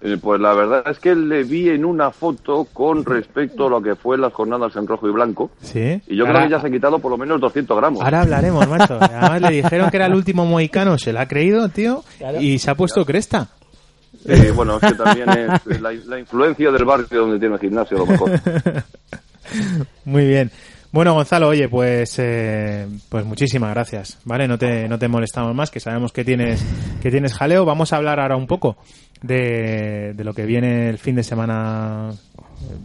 Eh, 0.04 0.16
Pues 0.20 0.40
la 0.40 0.52
verdad 0.52 0.82
es 0.90 0.98
que 0.98 1.14
le 1.14 1.44
vi 1.44 1.68
en 1.68 1.84
una 1.84 2.10
foto 2.10 2.66
con 2.72 3.04
respecto 3.04 3.66
a 3.66 3.70
lo 3.70 3.80
que 3.80 3.94
fue 3.94 4.18
las 4.18 4.32
jornadas 4.32 4.74
en 4.76 4.86
rojo 4.86 5.08
y 5.08 5.12
blanco. 5.12 5.50
Sí. 5.60 6.00
Y 6.08 6.16
yo 6.16 6.26
Ahora- 6.26 6.40
creo 6.40 6.48
que 6.48 6.54
ya 6.56 6.60
se 6.60 6.66
ha 6.66 6.70
quitado 6.70 6.98
por 6.98 7.10
lo 7.12 7.16
menos 7.18 7.40
200 7.40 7.76
gramos. 7.76 8.02
Ahora 8.02 8.22
hablaremos, 8.22 8.66
macho. 8.68 8.98
Además 9.00 9.40
le 9.42 9.50
dijeron 9.62 9.90
que 9.90 9.96
era 9.96 10.06
el 10.06 10.14
último 10.14 10.44
mohicano, 10.44 10.98
se 10.98 11.12
la 11.12 11.22
ha 11.22 11.28
creído, 11.28 11.68
tío, 11.68 12.02
y 12.40 12.58
se 12.58 12.70
ha 12.70 12.74
puesto 12.74 13.04
cresta. 13.06 13.48
Eh, 14.24 14.52
bueno, 14.54 14.78
es 14.80 14.92
que 14.92 14.94
también 14.94 15.28
es 15.30 15.80
la, 15.80 15.92
la 15.92 16.18
influencia 16.18 16.70
del 16.70 16.84
barrio 16.84 17.22
donde 17.22 17.38
tiene 17.38 17.54
el 17.54 17.60
gimnasio, 17.60 17.96
a 17.96 18.00
lo 18.00 18.06
mejor. 18.06 18.30
Muy 20.04 20.26
bien. 20.26 20.50
Bueno, 20.92 21.14
Gonzalo, 21.14 21.48
oye, 21.48 21.68
pues 21.68 22.18
eh, 22.18 22.86
pues 23.08 23.24
muchísimas 23.24 23.70
gracias, 23.70 24.18
¿vale? 24.24 24.46
No 24.46 24.58
te, 24.58 24.86
no 24.88 24.98
te 24.98 25.08
molestamos 25.08 25.54
más, 25.54 25.70
que 25.70 25.80
sabemos 25.80 26.12
que 26.12 26.22
tienes, 26.22 26.62
que 27.00 27.10
tienes 27.10 27.32
jaleo. 27.32 27.64
Vamos 27.64 27.92
a 27.92 27.96
hablar 27.96 28.20
ahora 28.20 28.36
un 28.36 28.46
poco 28.46 28.76
de, 29.22 30.12
de 30.14 30.24
lo 30.24 30.32
que 30.34 30.44
viene 30.46 30.88
el 30.88 30.98
fin 30.98 31.14
de 31.16 31.22
semana, 31.22 32.10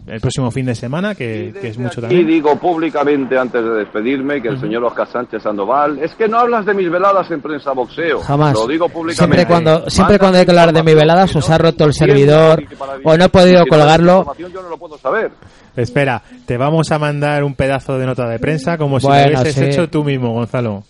el 0.07 0.19
próximo 0.21 0.51
fin 0.51 0.65
de 0.65 0.75
semana, 0.75 1.15
que, 1.15 1.53
que 1.59 1.69
es 1.69 1.77
mucho 1.77 1.99
Y 1.99 2.01
también. 2.01 2.27
digo 2.27 2.55
públicamente 2.57 3.37
antes 3.37 3.63
de 3.63 3.69
despedirme 3.71 4.41
que 4.41 4.49
el 4.49 4.59
señor 4.59 4.83
Oscar 4.85 5.07
Sánchez 5.11 5.43
Sandoval, 5.43 5.99
es 5.99 6.13
que 6.15 6.27
no 6.27 6.39
hablas 6.39 6.65
de 6.65 6.73
mis 6.73 6.89
veladas 6.89 7.29
en 7.31 7.41
prensa 7.41 7.71
boxeo. 7.73 8.19
Jamás. 8.21 8.53
Lo 8.53 8.67
digo 8.67 8.87
públicamente. 8.89 9.15
Siempre 9.15 9.45
cuando, 9.45 9.89
siempre 9.89 10.19
cuando 10.19 10.37
hay 10.37 10.45
que 10.45 10.51
hablar 10.51 10.73
de 10.73 10.83
mi 10.83 10.93
veladas 10.93 11.35
os 11.35 11.49
ha 11.49 11.57
roto 11.57 11.85
el 11.85 11.93
servidor 11.93 12.63
o 13.03 13.17
no 13.17 13.25
he 13.25 13.29
podido 13.29 13.65
colgarlo. 13.65 14.19
información 14.19 14.51
Yo 14.51 14.61
no 14.61 14.69
lo 14.69 14.77
puedo 14.77 14.97
saber. 14.97 15.31
Espera, 15.75 16.21
te 16.45 16.57
vamos 16.57 16.91
a 16.91 16.97
mandar 16.99 17.43
un 17.43 17.53
pedazo 17.53 17.99
de 17.99 18.05
nota 18.07 18.27
de 18.27 18.39
prensa 18.39 18.77
como 18.77 18.99
si 18.99 19.05
Bueno, 19.07 19.31
lo 19.33 19.41
hubieses 19.41 19.55
sí. 19.55 19.63
hecho 19.65 19.89
tú 19.89 20.03
mismo, 20.03 20.33
Gonzalo. 20.33 20.83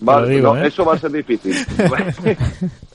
Vale, 0.00 0.22
lo 0.22 0.28
digo, 0.28 0.54
no, 0.54 0.62
¿eh? 0.62 0.66
Eso 0.68 0.84
va 0.84 0.94
a 0.94 0.98
ser 0.98 1.12
difícil. 1.12 1.54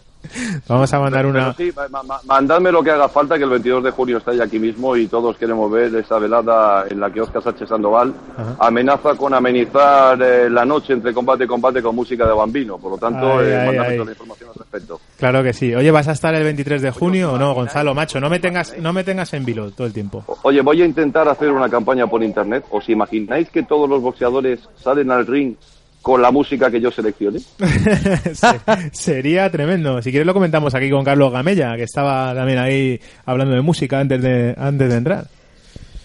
Vamos 0.68 0.94
a 0.94 1.00
mandar 1.00 1.26
una... 1.26 1.54
Sí, 1.54 1.72
ma- 1.90 2.04
ma- 2.04 2.20
mandadme 2.26 2.72
lo 2.72 2.84
que 2.84 2.92
haga 2.92 3.08
falta, 3.10 3.38
que 3.38 3.44
el 3.46 3.50
22 3.50 3.84
de 3.86 3.92
junio 3.92 4.18
está 4.18 4.34
ya 4.34 4.44
aquí 4.44 4.60
mismo 4.60 4.96
y 4.96 5.08
todos 5.08 5.38
queremos 5.38 5.72
ver 5.72 5.96
esa 5.96 6.20
velada 6.20 6.86
en 6.90 7.00
la 7.00 7.10
que 7.12 7.22
Oscar 7.22 7.42
Sánchez 7.42 7.70
Sandoval 7.70 8.14
Ajá. 8.38 8.56
amenaza 8.60 9.16
con 9.16 9.34
amenizar 9.34 10.22
eh, 10.22 10.50
la 10.50 10.66
noche 10.66 10.94
entre 10.94 11.14
combate 11.14 11.46
y 11.46 11.48
combate 11.48 11.82
con 11.82 11.96
música 11.96 12.26
de 12.28 12.34
bambino. 12.34 12.78
Por 12.78 12.92
lo 12.92 12.98
tanto, 12.98 13.40
Ay, 13.40 13.48
eh, 13.48 13.58
ay, 13.58 13.66
mandadme 13.68 13.88
ay. 13.90 13.96
toda 13.96 14.06
la 14.06 14.12
información 14.12 14.50
al 14.50 14.56
respecto. 14.56 15.02
Claro 15.18 15.44
que 15.44 15.54
sí. 15.54 15.74
Oye, 15.74 15.92
¿vas 15.92 16.08
a 16.08 16.12
estar 16.12 16.34
el 16.36 16.44
23 16.44 16.82
de 16.82 16.92
junio 16.92 17.34
o 17.34 17.38
no, 17.38 17.54
Gonzalo? 17.54 17.94
Macho, 17.96 18.20
no 18.20 18.30
me 18.30 18.40
tengas, 18.40 18.78
no 18.78 18.94
me 18.94 19.04
tengas 19.04 19.34
en 19.34 19.46
vilo 19.46 19.72
todo 19.72 19.88
el 19.88 19.94
tiempo. 19.94 20.24
Oye, 20.44 20.62
voy 20.62 20.82
a 20.82 20.86
intentar 20.86 21.28
hacer 21.30 21.50
una 21.52 21.70
campaña 21.70 22.08
por 22.08 22.22
internet. 22.24 22.66
¿Os 22.72 22.88
imagináis 22.90 23.50
que 23.50 23.64
todos 23.64 23.90
los 23.90 24.02
boxeadores 24.02 24.60
salen 24.76 25.12
al 25.12 25.26
ring 25.26 25.56
con 26.02 26.22
la 26.22 26.32
música 26.32 26.70
que 26.72 26.80
yo 26.82 26.92
seleccione? 26.92 27.40
Se- 28.34 28.60
Sería 28.92 29.50
tremendo. 29.50 30.02
Si 30.02 30.12
quieres 30.12 30.26
lo 30.26 30.34
comentamos 30.34 30.74
aquí 30.76 30.90
con 30.90 31.04
Carlos 31.04 31.32
Gamella, 31.32 31.76
que 31.76 31.84
estaba 31.84 32.34
también 32.34 32.60
ahí 32.60 33.00
hablando 33.26 33.54
de 33.56 33.62
música 33.62 34.00
antes 34.00 34.22
de, 34.22 34.56
antes 34.58 34.90
de 34.90 34.96
entrar. 34.96 35.26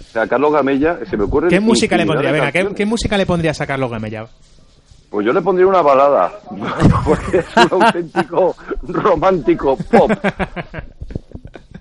O 0.00 0.12
sea, 0.12 0.26
Carlos 0.28 0.52
Gamella, 0.52 0.98
se 1.08 1.16
me 1.16 1.24
ocurre... 1.24 1.48
¿Qué 1.48 1.60
música 1.60 1.96
le 1.96 2.06
pondría? 2.06 2.30
Venga, 2.32 2.52
¿qué, 2.52 2.68
qué 2.74 2.86
música 2.86 3.16
le 3.18 3.26
pondrías 3.26 3.60
a 3.60 3.66
Carlos 3.66 3.90
Gamella? 3.90 4.26
Pues 5.10 5.24
yo 5.26 5.32
le 5.32 5.40
pondría 5.42 5.66
una 5.68 5.80
balada, 5.82 6.32
porque 7.04 7.38
es 7.38 7.46
un 7.72 7.82
auténtico 7.84 8.56
romántico 8.88 9.76
pop. 9.76 10.10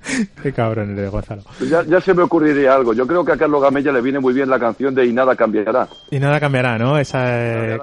Qué 0.43 0.53
cabrón 0.53 0.97
eres, 0.97 1.11
Gonzalo. 1.11 1.43
Ya, 1.69 1.83
ya 1.83 2.01
se 2.01 2.13
me 2.13 2.23
ocurriría 2.23 2.73
algo. 2.73 2.93
Yo 2.93 3.07
creo 3.07 3.23
que 3.23 3.31
a 3.31 3.37
Carlos 3.37 3.61
Gamella 3.61 3.91
le 3.91 4.01
viene 4.01 4.19
muy 4.19 4.33
bien 4.33 4.49
la 4.49 4.59
canción 4.59 4.93
de 4.93 5.05
Y 5.05 5.13
nada 5.13 5.35
cambiará. 5.35 5.87
Y 6.11 6.19
nada 6.19 6.39
cambiará, 6.39 6.77
¿no? 6.77 6.97
Esa, 6.97 7.77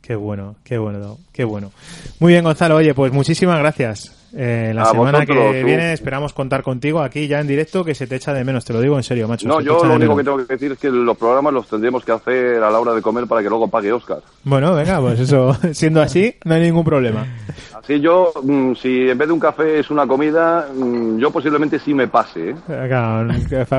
Qué 0.00 0.14
bueno, 0.14 0.56
qué 0.64 0.78
bueno, 0.78 1.18
qué 1.32 1.44
bueno. 1.44 1.72
Muy 2.20 2.32
bien, 2.32 2.44
Gonzalo. 2.44 2.76
Oye, 2.76 2.94
pues 2.94 3.12
muchísimas 3.12 3.58
gracias. 3.58 4.21
Eh, 4.34 4.72
la 4.74 4.82
A 4.82 4.86
semana 4.86 5.18
vosotros, 5.18 5.52
que 5.52 5.60
tú. 5.60 5.66
viene 5.66 5.92
esperamos 5.92 6.32
contar 6.32 6.62
contigo 6.62 7.00
aquí 7.02 7.28
ya 7.28 7.40
en 7.40 7.46
directo, 7.46 7.84
que 7.84 7.94
se 7.94 8.06
te 8.06 8.16
echa 8.16 8.32
de 8.32 8.44
menos, 8.44 8.64
te 8.64 8.72
lo 8.72 8.80
digo 8.80 8.96
en 8.96 9.02
serio, 9.02 9.28
macho. 9.28 9.46
No, 9.46 9.60
yo 9.60 9.84
lo 9.84 9.94
único 9.94 10.16
que 10.16 10.24
tengo 10.24 10.38
que 10.38 10.44
decir 10.54 10.72
es 10.72 10.78
que 10.78 10.90
los 10.90 11.16
programas 11.18 11.52
los 11.52 11.68
tendremos 11.68 12.02
que 12.04 12.12
hacer 12.12 12.62
a 12.62 12.70
la 12.70 12.80
hora 12.80 12.94
de 12.94 13.02
comer 13.02 13.26
para 13.26 13.42
que 13.42 13.50
luego 13.50 13.68
pague 13.68 13.92
Oscar. 13.92 14.20
Bueno, 14.44 14.74
venga, 14.74 15.00
pues 15.00 15.20
eso, 15.20 15.54
siendo 15.72 16.00
así, 16.00 16.34
no 16.44 16.54
hay 16.54 16.62
ningún 16.62 16.84
problema. 16.84 17.26
Así 17.74 18.00
yo, 18.00 18.32
mm, 18.42 18.72
si 18.74 19.10
en 19.10 19.18
vez 19.18 19.28
de 19.28 19.34
un 19.34 19.40
café 19.40 19.80
es 19.80 19.90
una 19.90 20.06
comida, 20.06 20.66
mm, 20.74 21.18
yo 21.18 21.30
posiblemente 21.30 21.78
sí 21.78 21.92
me 21.92 22.08
pase. 22.08 22.50
¿eh? 22.50 22.54
Claro, 22.66 23.28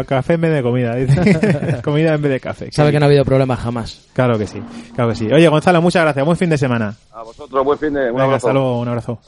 café- 0.06 0.34
en 0.36 0.42
vez 0.42 0.54
de 0.54 0.62
comida, 0.62 0.96
dice. 0.96 1.82
comida 1.84 2.13
en 2.13 2.22
vez 2.22 2.32
de 2.32 2.39
café. 2.39 2.70
Sabe 2.72 2.92
que 2.92 3.00
no 3.00 3.06
ha 3.06 3.08
habido 3.08 3.26
problema 3.26 3.56
jamás. 3.56 4.08
Claro 4.13 4.38
que 4.38 4.46
sí, 4.46 4.62
claro 4.94 5.10
que 5.12 5.16
sí. 5.16 5.32
Oye, 5.32 5.48
Gonzalo, 5.48 5.82
muchas 5.82 6.04
gracias, 6.04 6.24
buen 6.26 6.38
fin 6.38 6.50
de 6.52 6.58
semana. 6.60 6.94
A 7.12 7.24
vosotros, 7.24 7.63
buen 7.66 7.80
fin 7.80 7.94
de 7.94 8.02
un 8.02 8.08
Venga, 8.18 8.24
abrazo. 8.26 8.48
hasta 8.48 8.54
luego, 8.54 8.80
un 8.82 8.88
abrazo. 8.89 9.20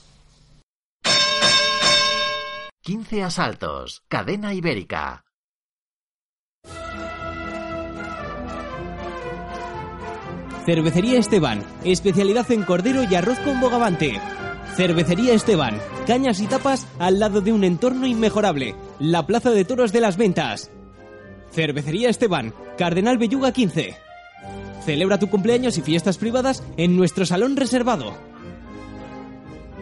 15 2.86 3.24
asaltos. 3.24 4.04
Cadena 4.08 4.54
ibérica. 4.54 5.26
Cervecería 10.68 11.18
Esteban, 11.18 11.64
especialidad 11.84 12.52
en 12.52 12.62
cordero 12.62 13.02
y 13.10 13.16
arroz 13.16 13.40
con 13.40 13.60
bogavante. 13.60 14.22
Cervecería 14.76 15.34
Esteban, 15.34 15.80
cañas 16.06 16.40
y 16.42 16.46
tapas 16.46 16.86
al 17.00 17.20
lado 17.20 17.42
de 17.42 17.54
un 17.54 17.64
entorno 17.64 18.06
inmejorable, 18.06 18.76
la 19.00 19.26
Plaza 19.26 19.50
de 19.50 19.66
Toros 19.66 19.92
de 19.92 20.02
las 20.02 20.16
Ventas. 20.16 20.70
Cervecería 21.50 22.12
Esteban, 22.12 22.54
Cardenal 22.78 23.18
Belluga 23.18 23.52
15. 23.52 23.96
Celebra 24.86 25.18
tu 25.18 25.28
cumpleaños 25.32 25.80
y 25.80 25.82
fiestas 25.82 26.20
privadas 26.20 26.62
en 26.78 26.96
nuestro 26.96 27.26
salón 27.26 27.56
reservado. 27.56 28.35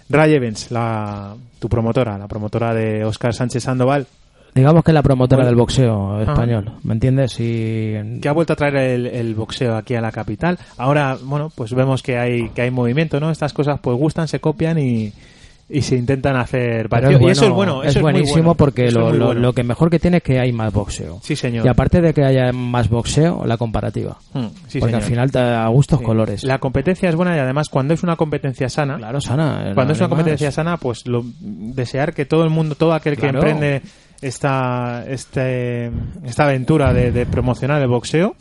Ray 0.09 0.33
Evans, 0.33 0.71
la, 0.71 1.35
tu 1.59 1.69
promotora, 1.69 2.17
la 2.17 2.27
promotora 2.27 2.73
de 2.73 3.05
Oscar 3.05 3.33
Sánchez 3.33 3.63
Sandoval, 3.63 4.07
Digamos 4.55 4.83
que 4.83 4.89
es 4.89 4.95
la 4.95 5.03
promotora 5.03 5.43
Bueno. 5.43 5.49
del 5.51 5.55
boxeo 5.55 6.21
español, 6.21 6.71
¿me 6.83 6.93
entiendes? 6.93 7.39
Y 7.39 8.19
que 8.19 8.27
ha 8.27 8.31
vuelto 8.31 8.53
a 8.53 8.55
traer 8.55 8.77
el, 8.77 9.05
el 9.05 9.35
boxeo 9.35 9.75
aquí 9.75 9.93
a 9.93 10.01
la 10.01 10.11
capital. 10.11 10.57
Ahora, 10.77 11.17
bueno, 11.23 11.51
pues 11.53 11.71
vemos 11.75 12.01
que 12.01 12.17
hay 12.17 12.49
que 12.49 12.63
hay 12.63 12.71
movimiento, 12.71 13.19
¿no? 13.19 13.29
Estas 13.29 13.53
cosas 13.53 13.79
pues 13.79 13.95
gustan, 13.95 14.27
se 14.27 14.39
copian 14.39 14.79
y, 14.79 15.13
y 15.71 15.81
se 15.83 15.95
intentan 15.95 16.35
hacer 16.35 16.89
Pero 16.89 16.89
parecido. 16.89 17.27
y 17.27 17.31
eso 17.31 17.45
es 17.45 17.51
bueno, 17.51 17.83
es 17.83 17.93
muy 17.95 18.01
buenísimo 18.01 18.35
bueno. 18.41 18.55
porque 18.55 18.87
Eso 18.87 18.99
es 18.99 19.03
lo, 19.05 19.09
muy 19.11 19.17
lo- 19.19 19.25
bueno. 19.27 19.41
lo 19.41 19.53
que 19.53 19.63
mejor 19.63 19.89
que 19.91 19.99
tiene 19.99 20.17
es 20.17 20.23
que 20.23 20.39
hay 20.39 20.51
más 20.51 20.73
boxeo. 20.73 21.19
Sí, 21.21 21.35
señor. 21.35 21.65
Y 21.65 21.69
aparte 21.69 22.01
de 22.01 22.13
que 22.13 22.23
haya 22.25 22.51
más 22.51 22.89
boxeo, 22.89 23.43
la 23.45 23.57
comparativa. 23.57 24.17
Mm, 24.33 24.45
sí, 24.67 24.79
porque 24.79 24.93
señor. 24.93 24.95
al 24.95 25.01
final 25.03 25.31
te 25.31 25.39
da 25.39 25.67
gustos 25.67 25.99
Sí. 25.99 26.05
colores. 26.05 26.43
La 26.43 26.57
competencia 26.57 27.07
es 27.09 27.15
buena 27.15 27.35
y 27.35 27.39
además 27.39 27.69
cuando 27.69 27.93
es 27.93 28.01
una 28.01 28.15
competencia 28.15 28.67
sana, 28.67 28.97
Claro, 28.97 29.21
sana. 29.21 29.71
cuando 29.75 29.85
no 29.85 29.91
es 29.93 29.99
una 29.99 30.09
competencia 30.09 30.47
más. 30.47 30.55
sana, 30.55 30.77
pues 30.77 31.05
lo, 31.07 31.23
desear 31.39 32.13
que 32.13 32.25
todo 32.25 32.43
el 32.43 32.49
mundo, 32.49 32.73
todo 32.75 32.93
aquel 32.93 33.15
que 33.17 33.27
emprende 33.27 33.81
esta, 34.21 35.05
este, 35.07 35.91
esta 36.25 36.43
aventura 36.45 36.93
de, 36.93 37.11
de 37.11 37.25
promocionar 37.25 37.81
el 37.81 37.87
boxeo, 37.87 38.35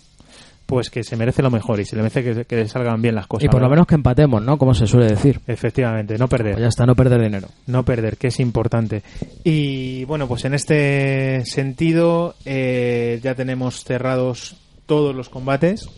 pues 0.68 0.90
que 0.90 1.02
se 1.02 1.16
merece 1.16 1.40
lo 1.40 1.50
mejor 1.50 1.80
y 1.80 1.86
se 1.86 1.96
le 1.96 2.02
merece 2.02 2.22
que, 2.22 2.44
que 2.44 2.56
le 2.56 2.68
salgan 2.68 3.00
bien 3.00 3.14
las 3.14 3.26
cosas. 3.26 3.46
Y 3.46 3.48
por 3.48 3.62
lo 3.62 3.68
¿no? 3.68 3.70
menos 3.70 3.86
que 3.86 3.94
empatemos, 3.94 4.42
¿no? 4.42 4.58
Como 4.58 4.74
se 4.74 4.86
suele 4.86 5.06
decir. 5.06 5.40
Efectivamente, 5.46 6.18
no 6.18 6.28
perder. 6.28 6.52
Pues 6.52 6.62
ya 6.62 6.68
está, 6.68 6.84
no 6.84 6.94
perder 6.94 7.22
dinero. 7.22 7.48
No 7.68 7.86
perder, 7.86 8.18
que 8.18 8.26
es 8.26 8.38
importante. 8.38 9.02
Y 9.44 10.04
bueno, 10.04 10.28
pues 10.28 10.44
en 10.44 10.52
este 10.52 11.42
sentido 11.46 12.34
eh, 12.44 13.18
ya 13.22 13.34
tenemos 13.34 13.82
cerrados 13.82 14.56
todos 14.84 15.16
los 15.16 15.30
combates. 15.30 15.88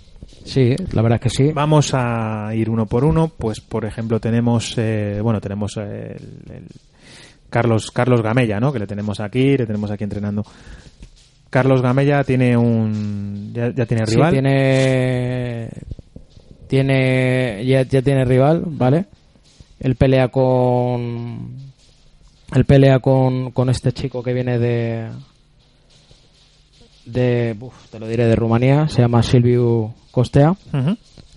Sí, 0.44 0.76
la 0.92 1.02
verdad 1.02 1.18
es 1.20 1.22
que 1.22 1.30
sí. 1.30 1.52
Vamos 1.52 1.90
a 1.92 2.54
ir 2.54 2.70
uno 2.70 2.86
por 2.86 3.02
uno. 3.02 3.26
Pues 3.36 3.60
por 3.60 3.84
ejemplo 3.84 4.20
tenemos, 4.20 4.78
eh, 4.78 5.18
bueno, 5.20 5.40
tenemos 5.40 5.78
el, 5.78 6.44
el 6.48 6.66
Carlos 7.50 7.90
Carlos 7.90 8.22
Gamella, 8.22 8.60
¿no? 8.60 8.72
Que 8.72 8.78
le 8.78 8.86
tenemos 8.86 9.18
aquí, 9.18 9.56
le 9.56 9.66
tenemos 9.66 9.90
aquí 9.90 10.04
entrenando. 10.04 10.44
Carlos 11.50 11.82
Gamella 11.82 12.22
tiene 12.24 12.56
un, 12.56 13.50
ya, 13.52 13.70
ya 13.74 13.84
tiene 13.86 14.06
Sí, 14.06 14.14
rival. 14.14 14.32
tiene. 14.32 15.68
Tiene. 16.68 17.64
Ya, 17.66 17.82
ya 17.82 18.02
tiene 18.02 18.24
rival, 18.24 18.62
¿vale? 18.66 19.06
Él 19.80 19.96
pelea 19.96 20.28
con. 20.28 21.56
Él 22.54 22.64
pelea 22.64 22.98
con, 23.00 23.50
con 23.50 23.68
este 23.70 23.92
chico 23.92 24.22
que 24.22 24.32
viene 24.32 24.58
de. 24.58 25.08
De. 27.06 27.56
uf, 27.58 27.88
te 27.90 27.98
lo 27.98 28.06
diré, 28.06 28.26
de 28.26 28.36
Rumanía. 28.36 28.88
Se 28.88 29.02
llama 29.02 29.22
Silviu 29.22 29.92
Costea. 30.10 30.54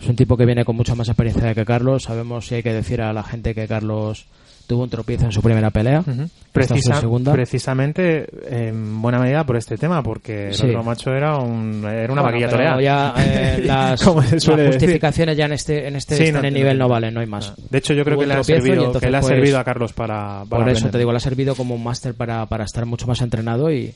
Es 0.02 0.08
un 0.10 0.16
tipo 0.16 0.36
que 0.38 0.46
viene 0.46 0.66
con 0.66 0.76
mucha 0.76 0.96
más 0.96 1.08
experiencia 1.08 1.56
que 1.56 1.66
Carlos. 1.66 2.04
Sabemos 2.04 2.46
si 2.48 2.56
hay 2.56 2.64
que 2.64 2.74
decir 2.74 3.02
a 3.02 3.14
la 3.14 3.24
gente 3.24 3.56
que 3.56 3.68
Carlos 3.68 4.26
tuvo 4.68 4.84
un 4.84 4.90
tropiezo 4.90 5.26
en 5.26 5.32
su 5.32 5.42
primera 5.42 5.70
pelea. 5.70 6.04
Precisa-. 6.52 7.02
Precisamente 7.34 8.28
en 8.50 9.02
buena 9.02 9.20
medida 9.20 9.44
por 9.46 9.58
este 9.58 9.78
tema, 9.78 10.02
porque 10.04 10.48
el 10.50 10.54
Sí. 10.54 10.68
otro 10.68 10.84
macho 10.84 11.12
era, 11.14 11.38
un, 11.38 11.84
era 11.86 12.12
una 12.14 12.22
Bueno, 12.22 12.24
vaquilla 12.24 12.50
toreada. 12.50 12.82
ya 12.82 13.14
eh, 13.18 13.64
las, 13.66 14.00
decir. 14.32 14.68
justificaciones 14.68 15.36
ya 15.38 15.46
en 15.46 15.54
este 15.54 15.88
en 15.88 15.96
este, 15.96 16.16
Sí, 16.16 16.32
no, 16.32 16.42
nivel 16.42 16.78
no. 16.78 16.88
valen, 16.88 17.14
no 17.14 17.20
hay 17.22 17.28
más. 17.28 17.54
De 17.70 17.78
hecho, 17.80 17.94
yo 17.94 18.04
creo 18.06 18.18
que 18.20 18.26
le 18.28 18.34
ha 18.36 18.44
servido, 18.44 18.92
que 19.00 19.10
le 19.10 19.18
ha 19.18 19.22
pues, 19.22 19.34
servido 19.34 19.60
a 19.60 19.64
Carlos 19.64 19.94
para, 19.94 20.44
para 20.46 20.46
Por 20.48 20.60
eso 20.62 20.70
aprender. 20.72 20.92
te 20.92 20.98
digo, 21.00 21.12
le 21.12 21.18
ha 21.18 21.22
servido 21.22 21.56
como 21.56 21.76
un 21.76 21.84
máster 21.84 22.14
para, 22.14 22.46
para 22.46 22.64
estar 22.66 22.86
mucho 22.86 23.08
más 23.08 23.22
entrenado 23.22 23.72
y, 23.72 23.94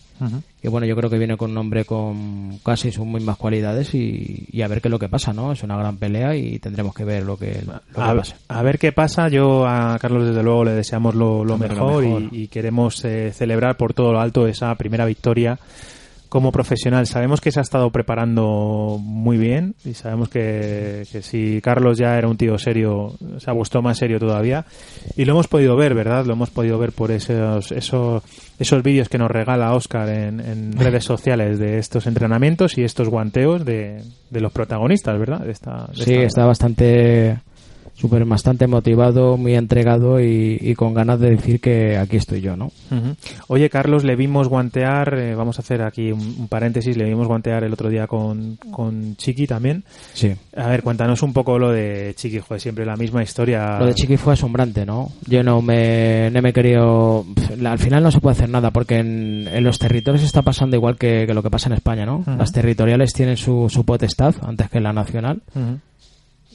y 0.64 0.68
bueno, 0.68 0.88
yo 0.88 0.96
creo 0.96 1.10
que 1.10 1.18
viene 1.18 1.38
con 1.38 1.52
un 1.52 1.58
hombre 1.58 1.86
con 1.86 2.58
casi 2.66 2.92
sus 2.92 3.06
mismas 3.06 3.38
cualidades 3.38 3.94
y, 3.94 4.46
y 4.52 4.62
a 4.62 4.68
ver 4.68 4.82
qué 4.82 4.88
es 4.88 4.92
lo 4.92 5.00
que 5.00 5.10
pasa, 5.10 5.32
¿no? 5.34 5.52
Es 5.52 5.64
una 5.64 5.78
gran 5.78 5.98
pelea 5.98 6.36
y 6.36 6.60
tendremos 6.60 6.94
que 6.96 7.04
ver 7.04 7.24
lo 7.24 7.38
que, 7.38 7.62
lo 7.66 7.74
que 7.74 8.16
pasa. 8.16 8.36
a 8.48 8.62
ver 8.64 8.80
qué 8.80 8.92
pasa. 8.92 9.28
Yo 9.30 9.66
a 9.68 9.98
Carlos, 10.00 10.28
desde 10.28 10.44
luego, 10.44 10.57
le 10.64 10.72
deseamos 10.72 11.16
lo, 11.16 11.44
lo 11.46 11.54
Hombre, 11.56 11.70
lo 11.70 11.76
mejor, 11.76 12.04
mejor. 12.04 12.22
Y, 12.32 12.44
y 12.44 12.48
queremos 12.48 13.04
eh, 13.06 13.32
celebrar 13.34 13.78
por 13.78 13.94
todo 13.94 14.14
lo 14.14 14.20
alto 14.20 14.48
esa 14.48 14.74
primera 14.76 15.06
victoria 15.06 15.60
como 16.30 16.52
profesional. 16.52 17.08
Sabemos 17.08 17.40
que 17.40 17.54
se 17.54 17.60
ha 17.60 17.62
estado 17.62 17.90
preparando 17.90 18.98
muy 19.02 19.38
bien 19.38 19.76
y 19.86 19.94
sabemos 19.94 20.28
que, 20.28 21.04
que 21.10 21.22
si 21.22 21.62
Carlos 21.62 21.98
ya 21.98 22.18
era 22.18 22.28
un 22.28 22.36
tío 22.36 22.58
serio, 22.58 23.14
se 23.38 23.50
ha 23.50 23.54
puesto 23.54 23.82
más 23.82 23.98
serio 23.98 24.20
todavía. 24.20 24.66
Y 25.16 25.24
lo 25.24 25.32
hemos 25.32 25.48
podido 25.48 25.78
ver, 25.78 25.94
¿verdad? 25.96 26.26
Lo 26.26 26.34
hemos 26.34 26.50
podido 26.50 26.78
ver 26.78 26.92
por 26.92 27.12
esos, 27.12 27.72
esos, 27.72 28.24
esos 28.60 28.84
vídeos 28.84 29.08
que 29.08 29.18
nos 29.18 29.32
regala 29.32 29.74
Oscar 29.74 30.10
en, 30.10 30.42
en 30.42 30.74
redes 30.74 31.06
sociales 31.06 31.60
de 31.60 31.78
estos 31.78 32.08
entrenamientos 32.08 32.78
y 32.78 32.84
estos 32.84 33.08
guanteos 33.08 33.64
de, 33.64 34.04
de 34.30 34.42
los 34.42 34.52
protagonistas, 34.52 35.18
¿verdad? 35.18 35.40
De 35.40 35.52
esta, 35.54 35.88
de 35.88 36.04
Sí, 36.04 36.14
esta- 36.14 36.24
está 36.26 36.46
bastante 36.46 37.38
súper 37.98 38.24
bastante 38.26 38.68
motivado, 38.68 39.38
muy 39.38 39.56
entregado 39.56 40.22
y, 40.22 40.58
y 40.62 40.76
con 40.76 40.94
ganas 40.94 41.20
de 41.20 41.32
decir 41.32 41.60
que 41.60 41.98
aquí 41.98 42.18
estoy 42.18 42.42
yo, 42.42 42.56
¿no? 42.56 42.72
Oye, 43.48 43.70
Carlos, 43.70 44.04
le 44.04 44.16
vimos 44.16 44.48
guantear, 44.48 45.18
eh, 45.18 45.34
vamos 45.36 45.58
a 45.58 45.62
hacer 45.64 45.82
aquí 45.82 46.12
un, 46.12 46.22
un 46.22 46.48
paréntesis, 46.48 46.96
le 46.96 47.06
vimos 47.06 47.28
guantear 47.28 47.64
el 47.64 47.74
otro 47.74 47.90
día 47.90 48.06
con, 48.06 48.58
con 48.72 49.16
Chiqui 49.16 49.48
también. 49.48 49.84
Sí. 50.14 50.34
A 50.56 50.68
ver, 50.68 50.84
cuéntanos 50.84 51.24
un 51.24 51.34
poco 51.34 51.58
lo 51.58 51.72
de 51.72 52.14
Chiqui, 52.16 52.40
joder, 52.40 52.62
siempre 52.62 52.86
la 52.86 52.96
misma 52.96 53.24
historia. 53.24 53.80
Lo 53.80 53.88
de 53.88 53.96
Chiqui 53.96 54.18
fue 54.18 54.34
asombrante, 54.34 54.86
¿no? 54.86 55.12
Yo 55.28 55.42
no 55.44 55.62
me, 55.62 56.30
no 56.32 56.42
me 56.42 56.50
he 56.50 56.54
querido... 56.54 57.26
Al 57.66 57.80
final 57.80 58.04
no 58.04 58.12
se 58.12 58.20
puede 58.20 58.36
hacer 58.36 58.50
nada 58.50 58.70
porque 58.70 58.98
en, 59.00 59.48
en 59.48 59.64
los 59.64 59.80
territorios 59.80 60.24
está 60.24 60.44
pasando 60.44 60.76
igual 60.76 60.98
que, 60.98 61.26
que 61.26 61.34
lo 61.34 61.42
que 61.42 61.50
pasa 61.50 61.70
en 61.70 61.74
España, 61.74 62.06
¿no? 62.06 62.24
Las 62.38 62.52
territoriales 62.52 63.14
tienen 63.14 63.38
su, 63.38 63.68
su 63.70 63.84
potestad 63.84 64.36
antes 64.44 64.70
que 64.70 64.80
la 64.80 64.94
nacional. 64.94 65.42
Ujú. 65.56 65.80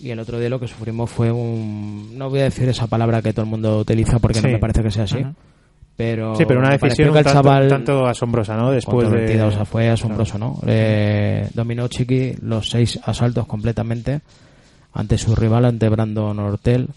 Y 0.02 0.10
el 0.10 0.18
otro 0.18 0.38
día 0.40 0.48
lo 0.48 0.58
que 0.58 0.66
sufrimos 0.68 1.08
fue 1.10 1.30
un... 1.30 2.18
No 2.18 2.28
voy 2.28 2.40
a 2.40 2.44
decir 2.44 2.68
esa 2.68 2.88
palabra 2.88 3.22
que 3.22 3.32
todo 3.32 3.44
el 3.44 3.50
mundo 3.50 3.78
utiliza 3.78 4.18
porque 4.18 4.38
Sí. 4.40 4.46
no 4.46 4.52
me 4.52 4.58
parece 4.58 4.82
que 4.82 4.90
sea 4.90 5.04
así. 5.04 5.24
Pero, 5.96 6.34
Sí, 6.34 6.44
pero 6.46 6.58
una 6.60 6.70
decisión 6.70 7.10
un 7.10 7.14
tanto, 7.14 7.32
chaval 7.32 7.68
tanto 7.68 8.06
asombrosa, 8.06 8.56
¿no? 8.56 8.70
Después 8.72 9.04
de... 9.04 9.04
controvertida, 9.04 9.46
o 9.46 9.52
sea, 9.52 9.64
fue 9.64 9.88
asombroso, 9.88 10.38
¿no? 10.38 10.58
Eh, 10.66 11.48
dominó 11.54 11.86
Chiqui 11.86 12.34
los 12.42 12.68
seis 12.70 12.98
asaltos 13.04 13.46
completamente 13.46 14.20
ante 14.94 15.18
su 15.18 15.36
rival, 15.36 15.66
ante 15.66 15.88
Brandon 15.88 16.38
Hortel, 16.38 16.88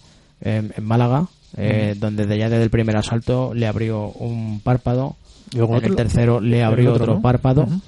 en, 0.41 0.73
en 0.75 0.83
Málaga, 0.85 1.27
eh, 1.57 1.93
donde 1.99 2.25
de 2.25 2.37
ya 2.37 2.49
desde 2.49 2.63
el 2.63 2.69
primer 2.69 2.97
asalto 2.97 3.53
le 3.53 3.67
abrió 3.67 4.07
un 4.07 4.61
párpado, 4.61 5.15
Y 5.53 5.57
luego 5.57 5.73
en 5.73 5.77
otro- 5.79 5.89
el 5.89 5.95
tercero 5.95 6.39
le 6.41 6.59
el 6.59 6.63
abrió 6.65 6.91
otro, 6.93 7.03
otro, 7.03 7.15
¿no? 7.15 7.21
párpado. 7.21 7.61
Ujú. 7.63 7.81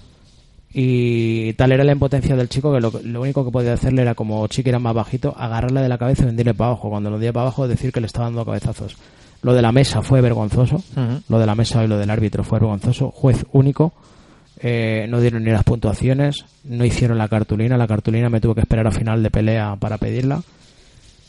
Y 0.74 1.54
tal 1.54 1.72
era 1.72 1.84
la 1.84 1.94
impotencia 1.94 2.36
del 2.36 2.50
chico 2.50 2.74
que 2.74 2.82
lo, 2.82 2.92
lo 3.04 3.22
único 3.22 3.46
que 3.46 3.52
podía 3.52 3.74
hacerle 3.74 4.02
era, 4.02 4.16
como 4.16 4.46
Chiqui 4.48 4.70
era 4.70 4.80
más 4.80 4.94
bajito, 4.94 5.34
agarrarle 5.38 5.82
de 5.82 5.90
la 5.90 5.98
cabeza 5.98 6.24
y 6.24 6.26
vendirle 6.28 6.54
para 6.54 6.72
abajo. 6.72 6.90
Cuando 6.90 7.10
lo 7.10 7.20
dio 7.20 7.34
para 7.34 7.44
abajo, 7.44 7.68
decir 7.68 7.92
que 7.92 8.02
le 8.02 8.08
estaba 8.08 8.26
dando 8.26 8.46
cabezazos. 8.46 8.98
Lo 9.42 9.54
de 9.54 9.62
la 9.62 9.72
mesa 9.72 10.02
fue 10.02 10.22
vergonzoso. 10.22 10.84
Lo 11.30 11.40
de 11.40 11.46
la 11.46 11.56
mesa 11.56 11.84
y 11.84 11.88
lo 11.88 11.98
del 11.98 12.10
árbitro 12.10 12.44
fue 12.44 12.60
vergonzoso. 12.60 13.12
Juez 13.12 13.46
único. 13.54 13.94
Eh, 14.60 15.06
no 15.10 15.22
dieron 15.22 15.44
ni 15.44 15.52
las 15.52 15.64
puntuaciones. 15.64 16.46
No 16.64 16.84
hicieron 16.84 17.18
la 17.18 17.28
cartulina. 17.28 17.78
La 17.78 17.88
cartulina 17.88 18.30
me 18.30 18.42
tuve 18.42 18.56
que 18.56 18.62
esperar 18.62 18.88
a 18.88 18.92
final 18.92 19.22
de 19.24 19.32
pelea 19.32 19.76
para 19.80 19.98
pedirla. 19.98 20.42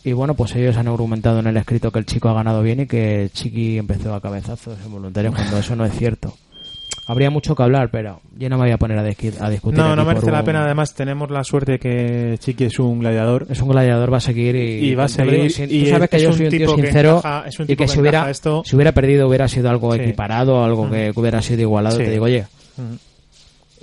Y 0.05 0.12
bueno, 0.12 0.34
pues 0.34 0.55
ellos 0.57 0.76
han 0.76 0.89
argumentado 0.89 1.41
en 1.41 1.49
el 1.49 1.57
escrito 1.57 1.91
que 1.91 1.99
el 1.99 2.07
chico 2.07 2.28
ha 2.28 2.34
ganado 2.34 2.62
bien 2.62 2.80
y 2.80 2.86
que 2.86 3.30
Chiqui 3.32 3.78
empezó 3.78 4.14
a 4.14 4.20
cabezazos 4.20 4.78
involuntarios 4.84 5.34
cuando 5.34 5.59
eso 5.59 5.76
no 5.76 5.84
es 5.84 5.93
cierto. 5.93 6.34
Habría 7.09 7.31
mucho 7.31 7.57
que 7.57 7.63
hablar, 7.63 7.89
pero 7.91 8.21
yo 8.37 8.49
no 8.49 8.57
me 8.59 8.65
voy 8.65 8.71
a 8.71 8.77
poner 8.77 8.99
a, 8.99 9.03
a 9.03 9.51
discutir. 9.51 9.79
No, 9.79 9.97
no 9.97 10.05
merece 10.05 10.31
la 10.31 10.41
un- 10.41 10.45
pena. 10.45 10.65
Además, 10.65 10.95
tenemos 10.95 11.31
la 11.31 11.43
suerte 11.43 11.79
que 11.79 12.37
Chiqui 12.39 12.65
es 12.65 12.79
un 12.79 13.01
gladiador. 13.01 13.47
Es 13.49 13.61
un 13.63 13.69
gladiador, 13.71 14.13
va 14.13 14.19
a 14.19 14.21
seguir 14.21 14.55
y, 14.57 14.91
Y 14.91 14.95
va 14.95 15.05
a 15.05 15.09
seguir, 15.09 15.51
y 15.71 15.85
tú 15.85 15.91
sabes 15.91 16.05
es- 16.05 16.11
que 16.11 16.21
yo 16.23 16.33
soy 16.33 16.45
un 16.47 16.51
tío 16.51 16.77
que 16.77 16.83
sincero 16.83 17.19
encaja- 17.19 17.45
es 17.49 17.59
un 17.59 17.65
y 17.65 17.69
que 17.69 17.77
que 17.77 17.89
si 17.89 17.99
hubiera, 18.01 18.19
encaja 18.19 18.31
esto- 18.31 18.63
si 18.65 18.77
hubiera 18.77 18.93
perdido 18.93 19.27
hubiera 19.27 19.49
sido 19.49 19.71
algo 19.71 19.95
Sí. 19.95 20.01
equiparado, 20.03 20.63
algo 20.63 20.91
que, 20.91 21.11
que 21.15 21.21
hubiera 21.21 21.41
sido 21.43 21.63
igualado. 21.63 21.97
Sí. 21.97 22.05
Te 22.05 22.11
digo, 22.11 22.27
oye, 22.27 22.45
Ujú. 22.77 22.99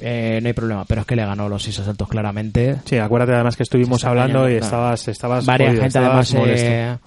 eh, 0.01 0.39
no 0.41 0.47
hay 0.47 0.53
problema, 0.53 0.85
pero 0.85 1.01
es 1.01 1.07
que 1.07 1.15
le 1.15 1.25
ganó 1.25 1.49
los 1.49 1.63
seis 1.63 1.79
asaltos 1.79 2.07
claramente. 2.07 2.75
Sí, 2.85 2.97
acuérdate 2.97 3.33
además 3.33 3.55
que 3.55 3.63
estuvimos 3.63 4.03
hablando 4.03 4.49
y 4.49 4.55
estabas, 4.55 5.07
estabas 5.07 5.45
Varias 5.45 5.69
jodido, 5.69 5.81
gente 5.83 5.97
estabas 5.99 6.33
además 6.35 6.59
eh, 6.59 6.97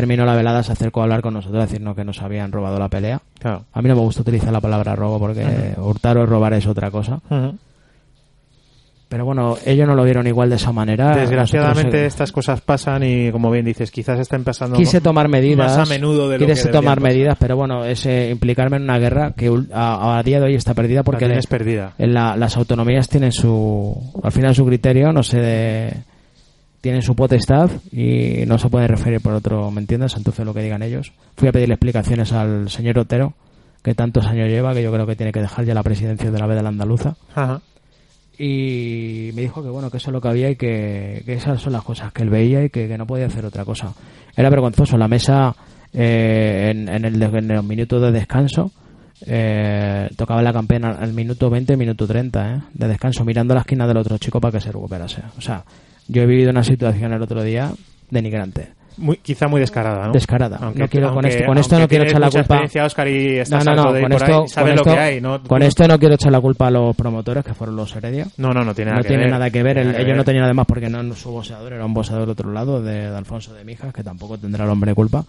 terminó 0.00 0.26
la 0.26 0.34
velada, 0.36 0.62
se 0.62 0.72
acercó 0.72 1.00
a 1.00 1.04
hablar 1.04 1.22
con 1.22 1.32
nosotros 1.34 1.62
a 1.62 1.66
decirnos 1.66 1.96
que 1.96 2.04
nos 2.04 2.20
habían 2.20 2.52
robado 2.52 2.78
la 2.78 2.88
pelea. 2.88 3.22
Claro. 3.38 3.64
A 3.72 3.80
mí 3.80 3.88
no 3.88 3.94
me 3.94 4.02
gusta 4.02 4.20
utilizar 4.20 4.52
la 4.52 4.60
palabra 4.60 4.94
robo 4.94 5.18
porque 5.18 5.74
hurtar 5.78 6.18
o 6.18 6.26
robar 6.26 6.52
es 6.52 6.66
otra 6.66 6.90
cosa. 6.90 7.20
Pero 9.08 9.24
bueno, 9.24 9.56
ellos 9.64 9.86
no 9.86 9.94
lo 9.94 10.02
vieron 10.02 10.26
igual 10.26 10.50
de 10.50 10.56
esa 10.56 10.72
manera. 10.72 11.14
Desgraciadamente 11.16 11.82
Nosotros, 11.84 12.02
eh, 12.02 12.06
estas 12.06 12.32
cosas 12.32 12.60
pasan 12.60 13.04
y 13.04 13.30
como 13.30 13.52
bien 13.52 13.64
dices, 13.64 13.92
quizás 13.92 14.18
están 14.18 14.42
pasando 14.42 14.76
quise 14.76 15.00
tomar 15.00 15.28
medidas. 15.28 15.76
más 15.78 15.88
a 15.88 15.88
menudo 15.88 16.28
de 16.28 16.40
lo 16.40 16.46
quise 16.46 16.68
tomar 16.70 16.96
pasar. 16.96 17.02
medidas, 17.12 17.36
pero 17.38 17.56
bueno, 17.56 17.84
es 17.84 18.04
eh, 18.04 18.30
implicarme 18.32 18.78
en 18.78 18.82
una 18.82 18.98
guerra 18.98 19.30
que 19.36 19.48
a, 19.72 20.18
a 20.18 20.22
día 20.24 20.40
de 20.40 20.46
hoy 20.46 20.54
está 20.56 20.74
perdida 20.74 21.04
porque 21.04 21.28
La 21.28 21.36
le- 21.36 21.42
perdida. 21.48 21.92
en 21.98 22.12
la- 22.14 22.36
las 22.36 22.56
autonomías 22.56 23.08
tienen 23.08 23.30
su, 23.30 23.96
al 24.24 24.32
final 24.32 24.56
su 24.56 24.66
criterio, 24.66 25.12
no 25.12 25.22
sé, 25.22 25.38
de- 25.38 25.92
tienen 26.80 27.02
su 27.02 27.14
potestad 27.14 27.70
y 27.92 28.44
no 28.46 28.58
se 28.58 28.68
puede 28.68 28.86
referir 28.86 29.20
por 29.20 29.32
otro, 29.32 29.70
¿me 29.70 29.80
entiendes? 29.80 30.14
Entonces 30.16 30.44
lo 30.44 30.54
que 30.54 30.62
digan 30.62 30.82
ellos. 30.82 31.12
Fui 31.36 31.48
a 31.48 31.52
pedirle 31.52 31.74
explicaciones 31.74 32.32
al 32.32 32.70
señor 32.70 32.98
Otero, 32.98 33.34
que 33.86 33.94
tantos 33.94 34.26
años 34.26 34.48
lleva, 34.48 34.74
que 34.74 34.82
yo 34.82 34.92
creo 34.92 35.06
que 35.06 35.14
tiene 35.14 35.30
que 35.30 35.40
dejar 35.40 35.64
ya 35.64 35.72
la 35.72 35.84
presidencia 35.84 36.28
de 36.28 36.38
la 36.40 36.48
la 36.48 36.68
Andaluza 36.68 37.14
Ajá. 37.36 37.60
y 38.36 39.30
me 39.32 39.42
dijo 39.42 39.62
que 39.62 39.68
bueno 39.68 39.92
que 39.92 39.98
eso 39.98 40.10
es 40.10 40.12
lo 40.12 40.20
que 40.20 40.26
había 40.26 40.50
y 40.50 40.56
que, 40.56 41.22
que 41.24 41.34
esas 41.34 41.60
son 41.60 41.72
las 41.72 41.84
cosas 41.84 42.12
que 42.12 42.24
él 42.24 42.30
veía 42.30 42.64
y 42.64 42.70
que, 42.70 42.88
que 42.88 42.98
no 42.98 43.06
podía 43.06 43.26
hacer 43.26 43.44
otra 43.44 43.64
cosa 43.64 43.94
era 44.36 44.50
vergonzoso 44.50 44.96
la 44.96 45.06
mesa 45.06 45.54
eh, 45.92 46.72
en, 46.72 46.88
en, 46.88 47.04
el, 47.04 47.22
en 47.22 47.46
los 47.46 47.64
minutos 47.64 48.02
de 48.02 48.10
descanso 48.10 48.72
eh, 49.24 50.10
tocaba 50.16 50.42
la 50.42 50.52
campana 50.52 50.90
al 51.00 51.12
minuto 51.12 51.48
20 51.48 51.76
minuto 51.76 52.08
30 52.08 52.54
eh, 52.54 52.60
de 52.74 52.88
descanso 52.88 53.24
mirando 53.24 53.54
la 53.54 53.60
esquina 53.60 53.86
del 53.86 53.98
otro 53.98 54.18
chico 54.18 54.40
para 54.40 54.58
que 54.58 54.60
se 54.60 54.72
recuperase 54.72 55.22
o 55.38 55.40
sea 55.40 55.62
yo 56.08 56.22
he 56.22 56.26
vivido 56.26 56.50
una 56.50 56.62
situación 56.62 57.12
el 57.12 57.22
otro 57.22 57.42
día 57.42 57.70
denigrante 58.10 58.68
Muy, 58.98 59.18
quizá 59.18 59.46
muy 59.48 59.60
descarada, 59.60 60.06
¿no? 60.06 60.12
Descarada. 60.12 60.56
Aunque- 60.60 60.78
No 60.78 60.88
quiero 60.88 61.12
con 61.12 61.26
esto- 61.26 61.44
con 61.44 61.58
esto 61.58 61.78
no 61.78 61.86
quiero 61.86 62.04
echar 62.04 62.18
la 62.20 62.30
culpa. 62.30 62.62
Oscar, 62.86 63.08
y 63.08 63.38
estás 63.38 63.62
no, 63.64 63.74
no, 63.74 63.84
no, 63.84 63.92
de 63.92 64.00
con 64.02 64.12
esto, 64.12 64.24
ahí, 64.24 64.32
con 64.54 64.68
esto- 64.70 64.84
que 64.84 64.98
hay, 64.98 65.20
¿no? 65.20 65.42
con 65.42 65.62
esto 65.62 65.86
no 65.86 65.98
quiero 65.98 66.14
echar 66.14 66.32
la 66.32 66.40
culpa 66.40 66.68
a 66.68 66.70
los 66.70 66.96
promotores 66.96 67.44
que 67.44 67.52
fueron 67.52 67.76
los 67.76 67.94
Heredia. 67.94 68.26
No, 68.38 68.54
no, 68.54 68.64
no 68.64 68.74
tiene 68.74 68.92
nada 68.92 69.00
no 69.00 69.02
que 69.02 69.08
tiene 69.08 69.24
ver. 69.24 69.32
nada 69.32 69.50
que 69.50 69.62
ver. 69.62 69.74
Tiene 69.74 69.80
El- 69.82 69.86
nada 69.88 69.96
que 69.98 70.02
ellos 70.02 70.12
ver. 70.12 70.16
no 70.16 70.24
tenían 70.24 70.44
además 70.44 70.66
porque 70.66 70.88
no 70.88 71.14
su 71.14 71.30
boxeador 71.30 71.74
era 71.74 71.84
un 71.84 71.92
boxeador 71.92 72.24
de 72.24 72.32
otro 72.32 72.50
lado, 72.52 72.82
de, 72.82 73.10
de 73.10 73.16
Alfonso 73.16 73.52
de 73.52 73.64
Mijas, 73.64 73.92
que 73.92 74.02
tampoco 74.02 74.38
tendrá 74.38 74.64
el 74.64 74.70
hombre 74.70 74.94
culpa. 74.94 75.24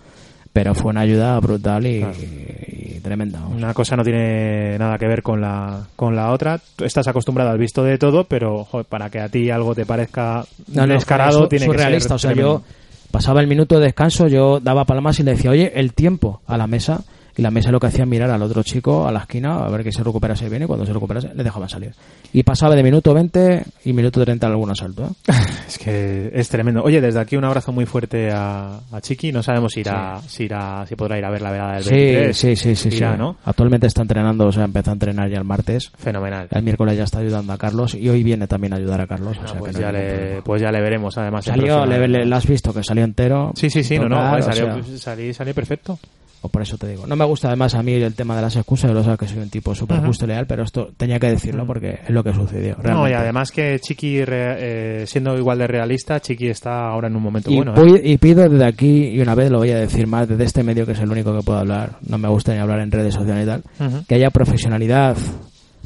Pero 0.53 0.73
fue 0.75 0.91
una 0.91 1.01
ayuda 1.01 1.39
brutal 1.39 1.85
y, 1.85 1.97
y 1.97 2.99
tremenda. 3.01 3.39
vamos. 3.39 3.57
Una 3.57 3.73
cosa 3.73 3.95
no 3.95 4.03
tiene 4.03 4.77
nada 4.77 4.97
que 4.97 5.07
ver 5.07 5.21
con 5.21 5.41
la, 5.41 5.87
con 5.95 6.15
la 6.15 6.31
otra. 6.31 6.59
Tú 6.75 6.85
estás 6.85 7.07
acostumbrado 7.07 7.51
al 7.51 7.57
visto 7.57 7.83
de 7.83 7.97
todo, 7.97 8.23
pero 8.23 8.63
joder, 8.65 8.85
para 8.85 9.09
que 9.09 9.19
a 9.19 9.29
ti 9.29 9.49
algo 9.49 9.75
te 9.75 9.85
parezca 9.85 10.45
No, 10.73 10.87
descarado, 10.87 11.47
tiene 11.47 11.65
que 11.65 11.71
O 11.75 11.99
ser 11.99 12.19
sea, 12.19 12.33
yo 12.33 12.63
pasaba 13.11 13.41
el 13.41 13.47
minuto 13.47 13.79
de 13.79 13.85
descanso, 13.85 14.27
yo 14.27 14.59
daba 14.59 14.85
palmas 14.85 15.19
y 15.19 15.23
le 15.23 15.31
decía, 15.31 15.51
oye, 15.51 15.71
el 15.75 15.93
tiempo 15.93 16.41
a 16.47 16.57
la 16.57 16.67
mesa. 16.67 17.03
Y 17.37 17.41
la 17.43 17.51
mesa 17.51 17.71
lo 17.71 17.79
que 17.79 17.87
hacía 17.87 18.05
mirar 18.05 18.31
al 18.31 18.41
otro 18.41 18.63
chico 18.63 19.07
a 19.07 19.11
la 19.11 19.19
esquina 19.19 19.57
a 19.65 19.69
ver 19.69 19.83
que 19.83 19.91
se 19.91 20.03
recuperase 20.03 20.49
bien 20.49 20.63
y 20.63 20.65
cuando 20.65 20.85
se 20.85 20.91
recuperase 20.93 21.29
le 21.35 21.43
dejaban 21.43 21.69
salir. 21.69 21.93
Y 22.33 22.41
pasaba 22.43 22.75
de 22.75 22.81
minuto 22.83 23.13
20 23.13 23.63
y 23.85 23.93
minuto 23.93 24.23
30 24.25 24.47
algún 24.47 24.71
asalto. 24.71 25.05
¿eh? 25.05 25.31
Es 25.67 25.77
que 25.77 26.31
es 26.33 26.47
tremendo. 26.49 26.81
Oye, 26.83 26.99
desde 27.01 27.19
aquí 27.19 27.35
un 27.35 27.43
abrazo 27.43 27.71
muy 27.73 27.85
fuerte 27.85 28.31
a, 28.31 28.79
a 28.91 29.01
Chiqui. 29.01 29.31
No 29.31 29.43
sabemos 29.43 29.73
si 29.73 29.81
irá, 29.81 30.19
si 30.25 30.45
irá, 30.45 30.85
si 30.87 30.95
podrá 30.95 31.17
ir 31.19 31.25
a 31.25 31.29
ver 31.29 31.41
la 31.41 31.51
velada 31.51 31.73
del 31.75 31.83
Sí, 31.83 31.89
23. 31.95 32.37
sí, 32.37 32.55
sí, 32.55 32.75
sí, 32.75 32.95
Irá, 32.97 33.11
sí. 33.13 33.17
¿no? 33.19 33.35
Actualmente 33.45 33.85
está 33.87 34.01
entrenando, 34.01 34.47
o 34.47 34.51
sea, 34.51 34.63
empezó 34.63 34.91
a 34.91 34.93
entrenar 34.93 35.29
ya 35.29 35.37
el 35.37 35.43
martes. 35.43 35.91
Fenomenal. 35.97 36.47
El 36.51 36.63
miércoles 36.63 36.97
ya 36.97 37.03
está 37.03 37.19
ayudando 37.19 37.51
a 37.53 37.57
Carlos 37.57 37.93
y 37.95 38.07
hoy 38.09 38.23
viene 38.23 38.47
también 38.47 38.73
a 38.73 38.77
ayudar 38.77 39.01
a 39.01 39.07
Carlos. 39.07 39.37
o 39.43 39.47
sea 39.47 39.59
pues, 39.59 39.75
que 39.75 39.81
no 39.81 39.85
ya 39.87 39.91
le, 39.91 40.41
pues 40.41 40.61
ya 40.61 40.71
le 40.71 40.81
veremos 40.81 41.17
además. 41.17 41.43
Salió, 41.45 41.85
le, 41.85 42.07
le- 42.07 42.25
lo 42.25 42.35
has 42.35 42.47
visto 42.47 42.73
que 42.73 42.81
salió 42.83 43.03
entero. 43.03 43.51
Sí, 43.55 43.69
sí, 43.69 43.83
sí, 43.83 43.99
no, 43.99 44.07
no, 44.09 44.17
o 44.37 44.41
salió, 44.41 44.53
sea, 44.65 44.73
pues, 44.73 45.01
salí, 45.01 45.33
salí 45.33 45.53
perfecto. 45.53 45.99
O 46.41 46.49
por 46.49 46.61
eso 46.61 46.77
te 46.77 46.87
digo. 46.87 47.07
No 47.07 47.15
me 47.15 47.25
gusta 47.25 47.47
además 47.47 47.73
a 47.75 47.81
mí 47.83 47.93
el 47.93 48.13
tema 48.13 48.35
de 48.35 48.41
las 48.43 48.55
excusas, 48.55 48.89
yo 48.91 48.93
lo 48.93 49.03
sabes 49.03 49.19
que 49.19 49.27
soy 49.27 49.39
un 49.39 49.49
tipo 49.49 49.73
súper 49.73 49.99
justo 50.01 50.25
y 50.25 50.27
leal, 50.29 50.45
pero 50.45 50.63
esto 50.63 50.89
tenía 50.95 51.19
que 51.19 51.27
decirlo 51.29 51.65
porque 51.65 51.99
es 52.03 52.09
lo 52.11 52.23
que 52.23 52.33
sucedió. 52.33 52.75
No, 52.75 52.81
y 52.81 52.83
realmente. 52.83 53.15
además 53.15 53.51
que 53.51 53.79
Chiqui, 53.79 54.23
re- 54.23 55.01
eh, 55.01 55.07
siendo 55.07 55.35
igual 55.37 55.57
de 55.57 55.67
realista, 55.67 56.19
Chiqui 56.19 56.47
está 56.47 56.87
ahora 56.89 57.07
en 57.07 57.15
un 57.15 57.23
momento 57.23 57.49
y, 57.51 57.55
bueno. 57.55 57.73
¿eh? 57.75 58.01
y 58.03 58.17
pido 58.17 58.47
desde 58.47 58.65
aquí, 58.65 59.07
y 59.09 59.19
una 59.19 59.33
vez 59.35 59.49
lo 59.49 59.57
voy 59.57 59.71
a 59.71 59.79
decir 59.79 60.05
más, 60.07 60.27
desde 60.27 60.43
este 60.43 60.63
medio 60.63 60.85
que 60.85 60.91
es 60.91 60.99
el 60.99 61.09
único 61.11 61.35
que 61.35 61.43
puedo 61.43 61.59
hablar, 61.59 61.97
no 62.07 62.17
me 62.17 62.27
gusta 62.29 62.53
ni 62.53 62.59
hablar 62.59 62.79
en 62.81 62.91
redes 62.91 63.15
sociales 63.15 63.43
y 63.43 63.47
tal, 63.47 64.03
que 64.07 64.15
haya 64.15 64.29
profesionalidad, 64.29 65.17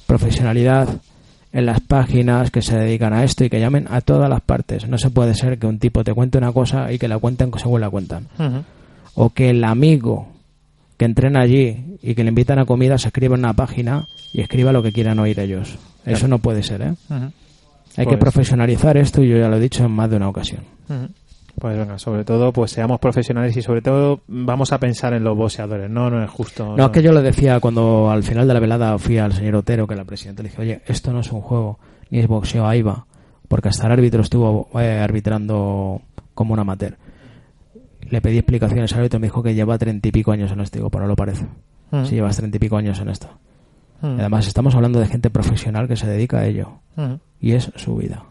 profesionalidad 0.05 0.89
en 1.53 1.65
las 1.65 1.81
páginas 1.81 2.49
que 2.51 2.61
se 2.61 2.77
dedican 2.77 3.13
a 3.13 3.23
esto 3.23 3.43
y 3.43 3.49
que 3.49 3.59
llamen 3.59 3.87
a 3.89 4.01
todas 4.01 4.29
las 4.29 4.41
partes. 4.41 4.87
No 4.87 4.97
se 4.97 5.09
puede 5.09 5.33
ser 5.35 5.57
que 5.59 5.67
un 5.67 5.79
tipo 5.79 6.03
te 6.03 6.13
cuente 6.13 6.37
una 6.37 6.51
cosa 6.51 6.91
y 6.91 6.97
que 6.97 7.07
la 7.07 7.17
cuenten 7.17 7.51
según 7.57 7.81
la 7.81 7.89
cuentan. 7.89 8.27
O 9.15 9.31
que 9.31 9.49
el 9.49 9.63
amigo 9.65 10.27
que 11.01 11.05
entrena 11.05 11.41
allí 11.41 11.97
y 12.03 12.13
que 12.13 12.23
le 12.23 12.29
invitan 12.29 12.59
a 12.59 12.65
comida 12.65 12.95
se 12.99 13.07
escriba 13.07 13.33
en 13.33 13.39
una 13.39 13.53
página 13.53 14.05
y 14.33 14.41
escriba 14.41 14.71
lo 14.71 14.83
que 14.83 14.91
quieran 14.91 15.17
oír 15.17 15.39
ellos. 15.39 15.79
Eso 16.05 16.27
no 16.27 16.37
puede 16.37 16.61
ser, 16.61 16.83
¿eh? 16.83 16.93
Hay 17.09 18.05
que 18.05 18.17
Pues- 18.17 18.19
profesionalizar 18.19 18.97
esto 18.97 19.23
y 19.23 19.29
yo 19.29 19.37
ya 19.37 19.47
lo 19.49 19.57
he 19.57 19.59
dicho 19.59 19.83
en 19.83 19.89
más 19.93 20.11
de 20.11 20.17
una 20.17 20.29
ocasión. 20.29 20.61
Pues 21.59 21.75
venga, 21.75 21.97
sobre 21.97 22.23
todo, 22.23 22.53
pues 22.53 22.69
seamos 22.69 22.99
profesionales 22.99 23.57
y 23.57 23.63
sobre 23.63 23.81
todo 23.81 24.21
vamos 24.27 24.71
a 24.73 24.79
pensar 24.79 25.13
en 25.15 25.23
los 25.23 25.35
boxeadores. 25.35 25.89
No, 25.89 26.11
no 26.11 26.23
es 26.23 26.29
justo. 26.29 26.75
No, 26.77 26.85
es 26.85 26.91
que 26.91 27.01
yo 27.01 27.11
lo 27.13 27.23
decía 27.23 27.59
cuando 27.59 28.11
al 28.11 28.21
final 28.21 28.47
de 28.47 28.53
la 28.53 28.59
velada 28.59 28.95
fui 28.99 29.17
al 29.17 29.33
señor 29.33 29.55
Otero, 29.55 29.87
que 29.87 29.95
era 29.95 30.01
el 30.01 30.07
presidente, 30.07 30.43
le 30.43 30.49
dije, 30.49 30.61
oye, 30.61 30.81
esto 30.85 31.11
no 31.11 31.21
es 31.21 31.31
un 31.31 31.41
juego, 31.41 31.79
ni 32.11 32.19
es 32.19 32.27
boxeo, 32.27 32.67
ahí 32.67 32.83
va. 32.83 33.07
Porque 33.47 33.69
hasta 33.69 33.87
el 33.87 33.93
árbitro 33.93 34.21
estuvo 34.21 34.69
eh, 34.79 34.99
arbitrando 34.99 35.99
como 36.35 36.53
un 36.53 36.59
amateur. 36.59 36.95
Le 38.09 38.21
pedí 38.21 38.37
explicaciones 38.37 38.91
al 38.93 38.99
árbitro 38.99 39.17
y 39.17 39.21
me 39.21 39.27
dijo 39.27 39.43
que 39.43 39.53
lleva 39.53 39.77
treinta 39.77 40.07
y 40.07 40.11
pico 40.11 40.31
años 40.31 40.51
en 40.51 40.59
esto. 40.59 40.79
Digo, 40.79 40.89
pero 40.89 41.03
no 41.03 41.09
lo 41.09 41.15
parece. 41.15 41.45
Mm. 41.91 42.05
Si 42.05 42.15
llevas 42.15 42.37
treinta 42.37 42.57
y 42.57 42.59
pico 42.59 42.77
años 42.77 42.99
en 42.99 43.09
esto. 43.09 43.29
Mm. 44.01 44.17
Y 44.17 44.19
además 44.19 44.47
estamos 44.47 44.75
hablando 44.75 44.99
de 44.99 45.07
gente 45.07 45.29
profesional 45.29 45.87
que 45.87 45.95
se 45.95 46.07
dedica 46.07 46.39
a 46.39 46.45
ello. 46.45 46.79
Mm. 46.95 47.13
Y 47.39 47.53
es 47.53 47.71
su 47.75 47.95
vida. 47.95 48.25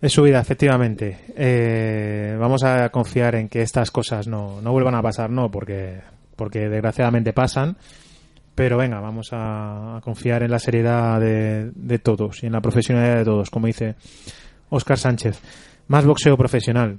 Es 0.00 0.12
su 0.12 0.22
vida, 0.22 0.40
efectivamente. 0.40 1.18
Eh, 1.36 2.36
vamos 2.38 2.64
a 2.64 2.88
confiar 2.88 3.34
en 3.34 3.48
que 3.48 3.62
estas 3.62 3.90
cosas 3.90 4.26
no, 4.28 4.60
no 4.62 4.72
vuelvan 4.72 4.94
a 4.94 5.02
pasar, 5.02 5.30
no, 5.30 5.50
porque, 5.50 6.00
porque 6.36 6.68
desgraciadamente 6.68 7.32
pasan. 7.32 7.76
Pero 8.54 8.78
venga, 8.78 9.00
vamos 9.00 9.32
a, 9.32 9.96
a 9.96 10.00
confiar 10.00 10.42
en 10.42 10.50
la 10.50 10.58
seriedad 10.58 11.20
de, 11.20 11.70
de 11.74 11.98
todos 11.98 12.42
y 12.42 12.46
en 12.46 12.52
la 12.52 12.60
profesionalidad 12.60 13.16
de 13.16 13.24
todos, 13.24 13.50
como 13.50 13.66
dice 13.66 13.94
Óscar 14.70 14.98
Sánchez. 14.98 15.40
Más 15.88 16.04
boxeo 16.04 16.36
profesional. 16.36 16.98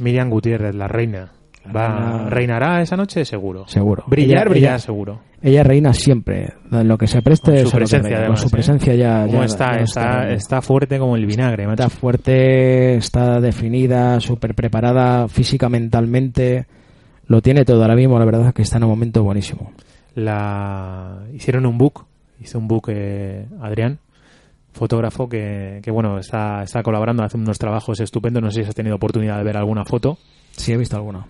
Miriam 0.00 0.28
Gutiérrez, 0.30 0.74
la 0.74 0.88
reina. 0.88 1.30
Va, 1.74 1.88
reina- 1.88 2.30
¿Reinará 2.30 2.82
esa 2.82 2.96
noche? 2.96 3.24
Seguro. 3.24 3.68
Seguro. 3.68 4.04
Brillar, 4.06 4.42
Ella- 4.46 4.50
brillar, 4.50 4.70
ella- 4.72 4.78
seguro. 4.78 5.20
Ella 5.42 5.62
reina 5.62 5.92
siempre. 5.92 6.54
Lo 6.70 6.98
que 6.98 7.06
se 7.06 7.22
preste 7.22 7.62
Con 7.62 7.70
su 7.70 7.76
presencia, 7.76 8.02
reina. 8.10 8.18
además. 8.20 8.40
Con 8.40 8.48
su 8.48 8.54
¿eh? 8.54 8.56
presencia 8.58 8.94
ya, 8.94 9.26
¿Cómo 9.26 9.38
ya- 9.40 9.44
está? 9.44 9.76
está, 9.76 10.30
está 10.30 10.62
fuerte 10.62 10.98
como 10.98 11.16
el 11.16 11.26
vinagre, 11.26 11.66
macho. 11.66 11.82
Está 11.84 11.88
fuerte, 11.96 12.96
está 12.96 13.40
definida, 13.40 14.20
súper 14.20 14.54
preparada 14.54 15.28
física, 15.28 15.68
mentalmente. 15.68 16.66
Lo 17.26 17.40
tiene 17.42 17.64
todo 17.64 17.82
ahora 17.82 17.94
mismo, 17.94 18.18
la 18.18 18.24
verdad 18.24 18.48
es 18.48 18.54
que 18.54 18.62
está 18.62 18.78
en 18.78 18.84
un 18.84 18.90
momento 18.90 19.22
buenísimo. 19.22 19.72
la 20.14 21.20
hicieron 21.32 21.64
un 21.66 21.78
book 21.78 22.04
hizo 22.40 22.58
un 22.58 22.66
book 22.68 22.86
eh, 22.88 23.46
Adrián 23.60 23.98
fotógrafo 24.72 25.28
que, 25.28 25.80
que 25.82 25.90
bueno 25.90 26.18
está, 26.18 26.62
está 26.62 26.82
colaborando 26.82 27.22
hace 27.24 27.36
unos 27.36 27.58
trabajos 27.58 28.00
estupendos 28.00 28.42
no 28.42 28.50
sé 28.50 28.62
si 28.62 28.68
has 28.68 28.74
tenido 28.74 28.96
oportunidad 28.96 29.38
de 29.38 29.44
ver 29.44 29.56
alguna 29.56 29.84
foto 29.84 30.18
Sí, 30.52 30.72
he 30.72 30.76
visto 30.76 30.96
alguna. 30.96 31.26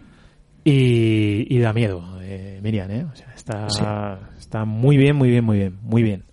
y, 0.65 1.47
y 1.55 1.59
da 1.59 1.73
miedo 1.73 2.03
eh, 2.23 2.61
Miriam 2.63 2.91
¿eh? 2.91 3.05
o 3.11 3.15
sea, 3.17 3.33
está, 3.35 3.69
Sí. 3.69 3.83
está 4.39 4.65
muy 4.65 4.97
bien 4.97 5.17
muy 5.17 5.31
bien 5.31 5.45
muy 5.45 5.59
bien 5.59 5.79
muy 5.83 6.03
bien 6.03 6.25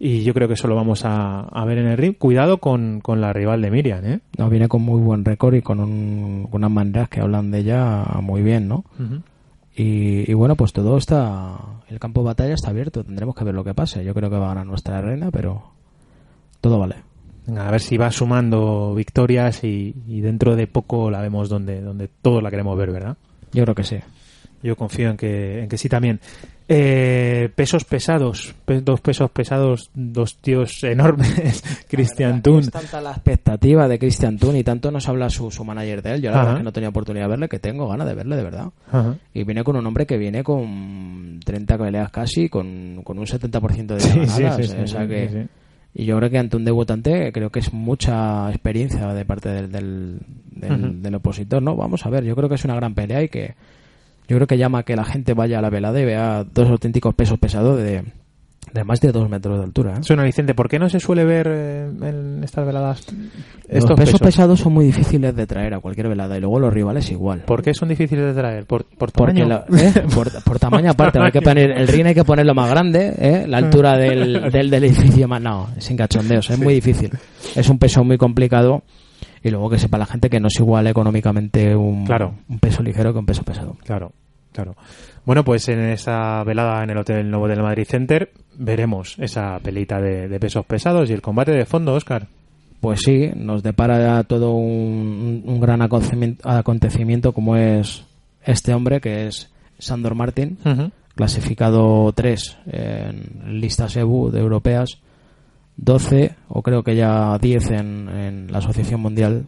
y 0.00 0.22
yo 0.22 0.32
creo 0.34 0.46
que 0.46 0.54
eso 0.54 0.68
lo 0.68 0.76
vamos 0.76 1.04
a, 1.04 1.40
a 1.40 1.64
ver 1.64 1.78
en 1.78 1.86
el 1.88 1.96
ring 1.98 2.14
cuidado 2.16 2.58
con, 2.58 3.00
con 3.00 3.20
la 3.20 3.32
rival 3.32 3.60
de 3.62 3.70
Miriam 3.70 4.04
¿eh? 4.04 4.20
No, 4.38 4.48
viene 4.48 4.68
con 4.68 4.82
muy 4.82 5.00
buen 5.00 5.24
récord 5.24 5.54
y 5.54 5.62
con, 5.62 5.80
un- 5.80 6.46
con 6.50 6.60
unas 6.60 6.70
maneras 6.70 7.08
que 7.08 7.20
hablan 7.20 7.50
de 7.50 7.58
ella 7.58 8.04
muy 8.22 8.42
bien, 8.42 8.68
¿no? 8.68 8.84
Y 9.74 10.32
bueno, 10.34 10.56
pues 10.56 10.72
todo 10.72 10.96
está. 10.96 11.56
El 11.88 11.98
campo 12.00 12.20
de 12.22 12.26
batalla 12.26 12.54
está 12.54 12.70
abierto. 12.70 13.04
Tendremos 13.04 13.34
que 13.34 13.44
ver 13.44 13.54
lo 13.54 13.62
que 13.64 13.74
pase. 13.74 14.04
Yo 14.04 14.12
creo 14.14 14.28
que 14.30 14.36
va 14.36 14.46
a 14.46 14.48
ganar 14.54 14.66
nuestra 14.66 15.00
reina, 15.00 15.30
pero 15.30 15.72
todo 16.60 16.78
vale. 16.78 16.96
Venga, 17.46 17.66
a 17.66 17.70
ver 17.70 17.80
si 17.80 17.96
va 17.96 18.10
sumando 18.10 18.94
victorias 18.94 19.64
y, 19.64 19.94
y 20.06 20.20
dentro 20.20 20.54
de 20.54 20.66
poco 20.66 21.10
la 21.10 21.20
vemos 21.22 21.48
donde, 21.48 21.80
donde 21.80 22.08
todos 22.08 22.42
la 22.42 22.50
queremos 22.50 22.76
ver, 22.76 22.90
¿verdad? 22.92 23.16
Yo 23.52 23.62
creo 23.64 23.74
que 23.74 23.84
sí. 23.84 23.96
Yo 24.62 24.74
confío 24.76 25.08
en 25.10 25.16
que, 25.16 25.62
en 25.62 25.68
que 25.68 25.78
sí 25.78 25.88
también. 25.88 26.20
Eh, 26.70 27.48
pesos 27.54 27.84
pesados, 27.84 28.54
pe- 28.66 28.82
dos 28.82 29.00
pesos 29.00 29.30
pesados, 29.30 29.88
dos 29.94 30.36
tíos 30.36 30.82
enormes, 30.84 31.62
Christian 31.88 32.42
Thun. 32.42 32.58
Es 32.60 32.70
tanta 32.70 33.00
la 33.00 33.12
expectativa 33.12 33.88
de 33.88 33.98
Christian 33.98 34.36
Thun 34.36 34.56
y 34.56 34.64
tanto 34.64 34.90
nos 34.90 35.08
habla 35.08 35.30
su, 35.30 35.50
su 35.50 35.64
manager 35.64 36.02
de 36.02 36.14
él. 36.14 36.22
Yo 36.22 36.30
la 36.30 36.36
Ajá. 36.38 36.44
verdad 36.44 36.58
que 36.58 36.64
no 36.64 36.72
tenía 36.72 36.88
oportunidad 36.90 37.24
de 37.24 37.30
verle, 37.30 37.48
que 37.48 37.58
tengo 37.60 37.88
ganas 37.88 38.06
de 38.06 38.14
verle, 38.14 38.36
de 38.36 38.42
verdad. 38.42 38.66
Ajá. 38.92 39.16
Y 39.32 39.44
viene 39.44 39.64
con 39.64 39.76
un 39.76 39.86
hombre 39.86 40.04
que 40.06 40.18
viene 40.18 40.42
con 40.44 41.40
30 41.42 41.78
peleas 41.78 42.10
casi, 42.10 42.50
con, 42.50 43.00
con 43.04 43.18
un 43.18 43.24
70% 43.24 43.86
de 43.86 44.00
Sí, 44.28 44.42
ganadas. 44.42 44.56
sí, 44.56 44.64
sí, 44.64 44.74
eh, 44.76 44.82
o 44.82 44.86
sea 44.86 45.06
que-. 45.08 45.46
Y 45.98 46.04
yo 46.04 46.16
creo 46.16 46.30
que 46.30 46.38
ante 46.38 46.56
un 46.56 46.64
debutante 46.64 47.32
creo 47.32 47.50
que 47.50 47.58
es 47.58 47.72
mucha 47.72 48.48
experiencia 48.50 49.08
de 49.12 49.24
parte 49.24 49.48
del, 49.48 49.72
del, 49.72 51.02
del- 51.02 51.14
opositor, 51.16 51.60
¿no? 51.60 51.74
Vamos 51.74 52.06
a 52.06 52.08
ver, 52.08 52.22
yo 52.22 52.36
creo 52.36 52.48
que 52.48 52.54
es 52.54 52.64
una 52.64 52.76
gran 52.76 52.94
pelea 52.94 53.20
y 53.24 53.28
que 53.28 53.56
yo 54.28 54.36
creo 54.36 54.46
que 54.46 54.56
llama 54.58 54.78
a 54.78 54.82
que 54.84 54.94
la 54.94 55.04
gente 55.04 55.34
vaya 55.34 55.58
a 55.58 55.62
la 55.62 55.70
velada 55.70 56.00
y 56.00 56.04
vea 56.04 56.44
dos 56.44 56.68
auténticos 56.68 57.16
pesos 57.16 57.38
pesados 57.40 57.78
de, 57.82 58.04
de 58.72 58.84
más 58.84 59.00
de 59.00 59.12
dos 59.12 59.28
metros 59.28 59.58
de 59.58 59.64
altura. 59.64 59.94
¿eh? 59.98 60.02
Suena 60.02 60.22
Vicente, 60.24 60.54
¿por 60.54 60.68
qué 60.68 60.78
no 60.78 60.88
se 60.88 61.00
suele 61.00 61.24
ver 61.24 61.46
eh, 61.50 61.84
en 62.02 62.42
estas 62.44 62.66
veladas 62.66 63.06
Los 63.12 63.68
estos 63.68 63.96
pesos, 63.98 64.20
pesados 64.20 64.60
son 64.60 64.72
muy 64.74 64.84
difíciles 64.86 65.34
de 65.34 65.46
traer 65.46 65.74
a 65.74 65.80
cualquier 65.80 66.08
velada 66.08 66.36
y 66.36 66.40
luego 66.40 66.58
los 66.60 66.72
rivales 66.72 67.10
igual. 67.10 67.40
¿Por 67.46 67.62
qué 67.62 67.74
son 67.74 67.88
difíciles 67.88 68.24
de 68.26 68.34
traer? 68.40 68.66
¿Por, 68.66 68.84
por 68.84 69.10
tamaño? 69.12 69.46
la- 69.46 69.64
¿eh? 69.76 69.92
por, 70.14 70.30
por 70.44 70.58
tamaño 70.58 70.90
aparte, 70.90 71.18
hay 71.20 71.30
que 71.32 71.42
poner, 71.42 71.70
el 71.70 71.88
ring 71.88 72.06
hay 72.06 72.14
que 72.14 72.24
ponerlo 72.24 72.54
más 72.54 72.70
grande, 72.70 73.14
¿eh? 73.18 73.44
la 73.48 73.58
altura 73.58 73.96
del, 73.96 74.50
del, 74.50 74.70
del 74.70 74.84
edificio 74.84 75.26
más. 75.28 75.40
No, 75.42 75.68
sin 75.78 75.96
cachondeos, 75.96 76.48
es 76.50 76.58
muy 76.58 76.74
difícil. 76.74 77.10
Es 77.54 77.68
un 77.68 77.78
peso 77.78 78.04
muy 78.04 78.18
complicado 78.18 78.82
y 79.42 79.50
luego 79.50 79.70
que 79.70 79.78
sepa 79.78 79.98
la 79.98 80.06
gente 80.06 80.28
que 80.30 80.40
no 80.40 80.48
es 80.48 80.58
igual 80.58 80.86
económicamente 80.88 81.74
un, 81.76 82.04
Claro. 82.04 82.34
un 82.48 82.58
peso 82.58 82.82
ligero 82.82 83.12
que 83.12 83.18
un 83.20 83.26
peso 83.26 83.42
pesado. 83.44 83.76
Claro, 83.84 84.12
claro. 84.52 84.74
Bueno, 85.28 85.44
pues 85.44 85.68
en 85.68 85.80
esa 85.90 86.42
velada 86.42 86.82
en 86.82 86.88
el 86.88 86.96
Hotel 86.96 87.30
Novo 87.30 87.48
del 87.48 87.60
Madrid 87.62 87.84
Center 87.86 88.30
veremos 88.56 89.14
esa 89.18 89.58
pelita 89.58 90.00
de, 90.00 90.26
de 90.26 90.40
pesos 90.40 90.64
pesados 90.64 91.10
y 91.10 91.12
el 91.12 91.20
combate 91.20 91.52
de 91.52 91.66
fondo, 91.66 91.92
Oscar. 91.92 92.28
Pues 92.80 93.00
sí, 93.04 93.28
nos 93.36 93.62
depara 93.62 94.24
todo 94.24 94.52
un, 94.54 95.42
un 95.44 95.60
gran 95.60 95.82
acontecimiento, 95.82 97.32
como 97.32 97.56
es 97.56 98.04
este 98.42 98.72
hombre 98.72 99.02
que 99.02 99.26
es 99.26 99.50
Sandor 99.78 100.14
Martin. 100.14 100.56
clasificado 101.14 102.10
3 102.14 102.58
en 102.72 103.60
listas 103.60 103.96
EBU 103.96 104.30
de 104.30 104.40
europeas, 104.40 104.98
12 105.76 106.36
o 106.48 106.62
creo 106.62 106.82
que 106.82 106.96
ya 106.96 107.36
10 107.38 107.70
en, 107.72 108.08
en 108.08 108.52
la 108.52 108.58
Asociación 108.58 109.00
Mundial. 109.02 109.44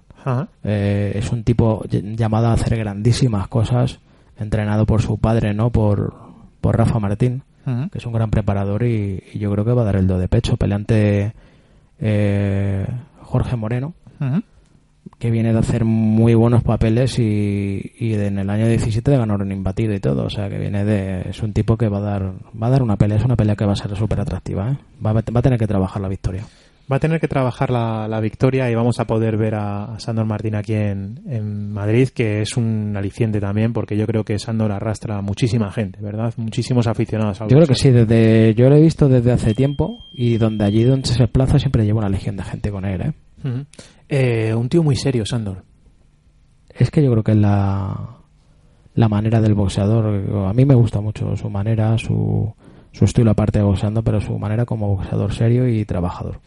Eh, 0.62 1.12
es 1.14 1.31
un 1.33 1.43
tipo 1.43 1.83
ll- 1.85 2.16
llamado 2.16 2.49
a 2.49 2.53
hacer 2.53 2.76
grandísimas 2.76 3.49
cosas, 3.49 3.99
entrenado 4.41 4.86
por 4.86 5.03
su 5.03 5.18
padre, 5.18 5.55
¿no? 5.55 5.70
Por, 5.70 6.12
por 6.61 6.76
Rafa 6.76 6.99
Martín, 6.99 7.43
que 7.91 7.99
es 7.99 8.07
un 8.07 8.12
gran 8.12 8.30
preparador 8.30 8.82
y, 8.84 9.22
y 9.32 9.38
yo 9.38 9.51
creo 9.53 9.64
que 9.64 9.72
va 9.72 9.82
a 9.82 9.84
dar 9.84 9.97
el 9.97 10.07
do 10.09 10.18
de 10.18 10.26
pecho. 10.28 10.57
Peleante 10.57 11.32
eh, 12.01 12.86
Jorge 13.22 13.57
Moreno, 13.57 13.95
que 15.18 15.30
viene 15.30 15.53
de 15.53 15.59
hacer 15.59 15.84
muy 15.84 16.34
buenos 16.34 16.62
papeles 16.62 17.18
y, 17.18 17.93
y 17.99 18.14
en 18.14 18.38
el 18.38 18.51
año 18.51 18.66
17 18.66 19.11
de 19.11 19.16
ganar 19.18 19.41
un 19.43 19.53
imbatido 19.53 19.95
y 19.95 20.01
todo. 20.01 20.24
O 20.24 20.30
sea, 20.30 20.49
que 20.49 20.59
viene 20.59 20.84
de. 20.84 21.28
Es 21.30 21.43
un 21.43 21.53
tipo 21.53 21.76
que 21.76 21.88
va 21.88 21.99
a 21.99 22.03
dar 22.03 22.32
va 22.61 22.66
a 22.66 22.70
dar 22.70 22.82
una 22.82 22.97
pelea. 22.97 23.18
Es 23.18 23.24
una 23.24 23.36
pelea 23.36 23.57
que 23.57 23.64
va 23.66 23.72
a 23.72 23.76
ser 23.76 23.95
súper 23.97 24.20
atractiva. 24.20 24.70
¿eh? 24.72 24.76
Va, 25.05 25.11
a- 25.11 25.14
va 25.14 25.41
a 25.41 25.43
tener 25.43 25.59
que 25.59 25.66
trabajar 25.66 26.01
la 26.03 26.09
victoria. 26.09 26.45
Va 26.91 26.97
a 26.97 27.01
tener 27.01 27.20
que 27.20 27.28
trabajar 27.28 27.70
la, 27.70 28.09
la 28.09 28.20
victoria 28.20 28.70
y 28.70 28.74
vamos 28.74 28.99
a 28.99 29.07
poder 29.07 29.36
ver 29.36 29.55
a, 29.55 29.95
a 29.95 30.01
Sandor 30.01 30.26
Martín 30.26 30.57
aquí 30.57 30.74
en, 30.74 31.20
en 31.26 31.70
Madrid, 31.72 32.09
que 32.09 32.41
es 32.41 32.57
un 32.57 32.95
aliciente 32.97 33.38
también, 33.38 33.72
porque 33.72 33.97
yo 33.97 34.07
creo 34.07 34.24
que 34.24 34.38
Sandor 34.38 34.72
arrastra 34.72 35.18
a 35.18 35.22
muchísima 35.22 35.70
gente, 35.70 36.01
¿verdad? 36.01 36.34
Muchísimos 36.36 36.86
aficionados 36.86 37.41
al 37.41 37.49
Yo 37.49 37.57
creo 37.57 37.68
que 37.68 37.74
sí, 37.74 37.91
desde 37.91 38.55
yo 38.55 38.68
lo 38.68 38.76
he 38.76 38.80
visto 38.80 39.09
desde 39.09 39.30
hace 39.30 39.55
tiempo 39.55 39.99
y 40.12 40.38
donde 40.38 40.64
allí 40.64 40.82
donde 40.82 41.07
se 41.07 41.28
plaza 41.28 41.59
siempre 41.59 41.84
lleva 41.84 42.01
una 42.01 42.09
legión 42.09 42.36
de 42.36 42.43
gente 42.43 42.70
con 42.70 42.84
él. 42.84 43.01
¿eh? 43.03 43.64
Eh, 44.09 44.55
un 44.55 44.68
tío 44.68 44.82
muy 44.82 44.97
serio, 44.97 45.24
Sandor. 45.24 45.62
Es 46.74 46.91
que 46.91 47.03
yo 47.03 47.11
creo 47.12 47.22
que 47.22 47.32
es 47.32 47.38
la, 47.38 48.16
la 48.95 49.09
manera 49.09 49.41
del 49.41 49.55
boxeador. 49.55 50.49
A 50.49 50.53
mí 50.53 50.64
me 50.64 50.74
gusta 50.74 51.01
mucho 51.01 51.36
su 51.36 51.51
manera, 51.51 51.97
su, 51.99 52.53
su 52.93 53.05
estilo 53.05 53.30
aparte 53.30 53.61
de 53.61 53.64
boxeando, 53.64 54.03
pero 54.03 54.20
su 54.20 54.38
manera 54.38 54.64
como 54.64 54.97
boxeador 54.97 55.32
serio 55.32 55.68
y 55.68 55.84
trabajador. 55.84 56.41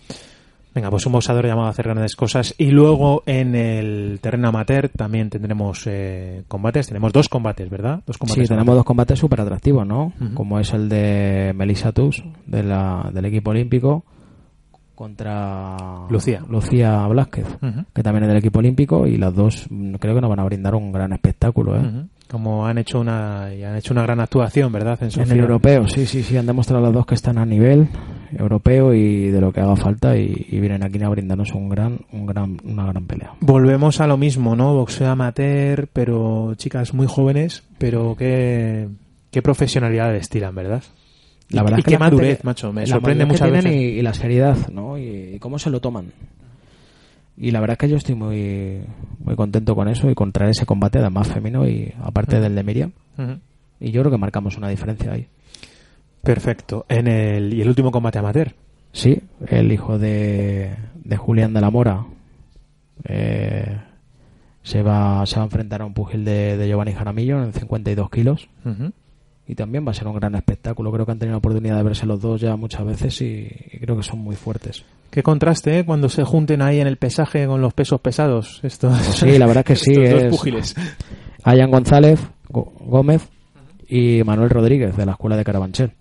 Venga, 0.74 0.90
pues 0.90 1.06
un 1.06 1.14
boxeador 1.14 1.46
llamado 1.46 1.68
a 1.68 1.70
hacer 1.70 1.86
grandes 1.86 2.16
cosas. 2.16 2.56
Y 2.58 2.72
luego 2.72 3.22
en 3.26 3.56
el 3.56 4.20
terreno 4.22 4.48
amateur 4.48 4.90
también 4.90 5.30
tendremos 5.30 5.86
eh, 5.86 6.44
combates. 6.48 6.88
Tenemos 6.88 7.14
dos 7.14 7.30
combates, 7.30 7.70
¿verdad? 7.70 8.02
Dos 8.08 8.18
combates 8.18 8.44
Sí, 8.44 8.48
tenemos 8.48 8.76
dos 8.76 8.84
combates 8.84 9.20
súper 9.20 9.42
atractivos, 9.42 9.86
¿no? 9.86 10.14
Como 10.34 10.60
es 10.60 10.74
el 10.74 10.90
de 10.90 11.54
Melissa 11.56 11.92
Tus, 11.92 12.24
de 12.48 12.64
la, 12.64 13.10
del 13.14 13.26
equipo 13.26 13.52
olímpico, 13.52 14.04
contra 14.96 16.08
Lucía. 16.10 16.44
Lucía 16.50 17.06
Blázquez, 17.08 17.48
que 17.94 18.04
también 18.04 18.24
es 18.24 18.30
del 18.30 18.38
equipo 18.38 18.60
olímpico, 18.60 19.08
y 19.08 19.18
las 19.18 19.34
dos 19.34 19.68
mm, 19.70 19.96
creo 19.96 20.16
que 20.16 20.22
nos 20.22 20.30
van 20.30 20.40
a 20.40 20.44
brindar 20.44 20.76
un 20.76 20.92
gran 20.92 21.14
espectáculo, 21.14 21.76
¿eh? 21.76 22.06
Como 22.34 22.66
han 22.66 22.80
hecho 22.80 23.00
una 23.00 23.54
y 23.56 23.64
han 23.64 23.76
hecho 23.76 23.94
una 23.94 24.02
gran 24.02 24.20
actuación, 24.20 24.72
¿verdad? 24.72 24.98
En, 25.04 25.22
En 25.22 25.32
el 25.32 25.40
europeo, 25.42 25.88
sí, 25.88 26.08
sí, 26.08 26.24
sí, 26.24 26.36
han 26.36 26.48
demostrado 26.48 26.82
las 26.82 26.92
dos 26.92 27.06
que 27.06 27.14
están 27.14 27.38
a 27.38 27.46
nivel 27.46 27.88
europeo 28.36 28.92
y 28.92 29.28
de 29.28 29.40
lo 29.40 29.54
que 29.54 29.62
haga 29.62 29.76
falta 29.76 30.18
y, 30.18 30.48
y 30.50 30.60
vienen 30.60 30.82
aquí 30.84 31.00
a 31.04 31.10
brindarnos 31.10 31.52
un 31.52 31.70
gran, 31.70 32.00
un 32.12 32.26
gran, 32.26 32.60
una 32.64 32.88
gran 32.88 33.06
pelea. 33.06 33.34
Volvemos 33.40 34.02
a 34.02 34.08
lo 34.08 34.18
mismo, 34.18 34.56
¿no? 34.56 34.74
Boxeo 34.74 35.12
amateur, 35.12 35.88
pero 35.94 36.56
chicas 36.56 36.96
muy 36.96 37.06
jóvenes, 37.06 37.62
pero 37.78 38.16
qué, 38.18 38.88
qué 39.30 39.44
profesionalidad 39.44 40.12
destilan, 40.12 40.56
¿verdad? 40.56 40.82
La 41.50 41.62
verdad 41.62 41.78
y 41.78 41.82
es 41.82 41.86
que 41.86 41.92
qué 41.92 42.00
madurez, 42.00 42.44
macho. 42.44 42.74
Me 42.74 42.88
sorprende 42.88 43.28
muchas 43.28 43.52
veces. 43.52 43.72
Y, 43.72 43.78
y 43.78 44.02
la 44.02 44.16
seriedad, 44.16 44.58
¿no? 44.72 44.98
Y, 44.98 45.36
y 45.36 45.40
cómo 45.40 45.60
se 45.60 45.70
lo 45.70 45.82
toman. 45.82 46.06
Y 47.36 47.52
la 47.52 47.60
verdad 47.60 47.74
es 47.74 47.80
que 47.80 47.90
yo 47.90 47.98
estoy 47.98 48.16
muy, 48.16 48.82
muy 49.20 49.36
contento 49.36 49.76
con 49.76 49.88
eso 49.88 50.10
y 50.10 50.16
con 50.16 50.32
traer 50.32 50.52
ese 50.52 50.66
combate 50.66 51.00
además 51.00 51.28
femenino 51.28 51.68
y 51.68 51.94
aparte 52.02 52.40
del 52.40 52.56
de 52.56 52.64
Miriam. 52.64 52.92
Y 53.80 53.92
yo 53.92 54.02
creo 54.02 54.12
que 54.12 54.18
marcamos 54.18 54.58
una 54.58 54.70
diferencia 54.70 55.12
ahí. 55.12 55.28
Perfecto. 56.22 56.86
En 56.90 57.08
el, 57.08 57.54
y 57.54 57.62
el 57.62 57.68
último 57.68 57.92
combate 57.92 58.20
amateur. 58.20 58.54
Sí, 58.92 59.22
el 59.48 59.72
hijo 59.72 59.98
de, 59.98 60.76
de 61.04 61.18
Julián 61.18 61.54
de 61.54 61.62
la 61.62 61.72
Mora 61.72 62.06
eh, 63.06 63.78
se, 64.62 64.84
va, 64.84 65.26
se 65.26 65.38
va 65.38 65.42
a 65.42 65.46
enfrentar 65.46 65.82
a 65.82 65.86
un 65.86 65.94
pugil 65.94 66.24
de, 66.24 66.56
de 66.58 66.68
Giovanni 66.68 66.94
Jaramillo 66.94 67.44
en 67.44 67.52
52 67.54 68.10
kilos. 68.10 68.50
Ujú. 68.64 68.92
Y 69.48 69.56
también 69.56 69.86
va 69.86 69.92
a 69.92 69.94
ser 69.94 70.08
un 70.08 70.16
gran 70.16 70.36
espectáculo. 70.36 70.92
Creo 70.92 71.06
que 71.06 71.12
han 71.12 71.20
tenido 71.20 71.34
la 71.34 71.40
oportunidad 71.40 71.76
de 71.78 71.84
verse 71.84 72.06
los 72.06 72.22
dos 72.22 72.40
ya 72.40 72.56
muchas 72.56 72.86
veces 72.86 73.22
y, 73.22 73.48
y 73.74 73.78
creo 73.80 73.98
que 73.98 74.04
son 74.04 74.20
muy 74.20 74.36
fuertes. 74.38 74.86
Qué 75.10 75.22
contraste, 75.22 75.80
¿eh? 75.80 75.86
Cuando 75.86 76.08
se 76.10 76.24
junten 76.24 76.62
ahí 76.62 76.80
en 76.80 76.88
el 76.88 76.98
pesaje 76.98 77.46
con 77.46 77.62
los 77.62 77.74
pesos 77.74 78.00
pesados. 78.02 78.62
Estos, 78.64 78.98
Sí, 79.00 79.38
la 79.38 79.46
verdad 79.46 79.66
que 79.66 79.76
sí. 79.76 79.92
estos 79.92 80.12
dos 80.14 80.24
es 80.24 80.30
púgiles. 80.32 80.76
Ayan 81.44 81.70
González 81.72 82.20
Go- 82.50 82.72
Gómez 82.80 83.28
y 83.88 84.24
Manuel 84.24 84.50
Rodríguez 84.50 84.96
de 84.96 85.06
la 85.06 85.12
Escuela 85.12 85.36
de 85.36 85.44
Carabanchel. 85.44 85.92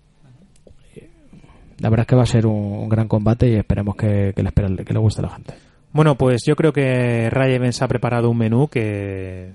La 1.79 1.89
verdad 1.89 2.03
es 2.03 2.07
que 2.07 2.15
va 2.15 2.23
a 2.23 2.27
ser 2.27 2.45
un, 2.45 2.55
un 2.55 2.89
gran 2.89 3.07
combate 3.07 3.49
y 3.49 3.55
esperemos 3.55 3.95
que, 3.95 4.33
que 4.35 4.41
le, 4.43 4.51
que 4.85 4.93
le 4.93 4.99
guste 4.99 5.19
a 5.21 5.23
la 5.23 5.31
gente. 5.31 5.53
Bueno, 5.91 6.15
pues 6.17 6.43
yo 6.45 6.55
creo 6.55 6.71
que 6.71 7.29
Ray 7.29 7.55
Evans 7.55 7.81
ha 7.81 7.87
preparado 7.87 8.29
un 8.29 8.37
menú 8.37 8.67
que 8.69 9.51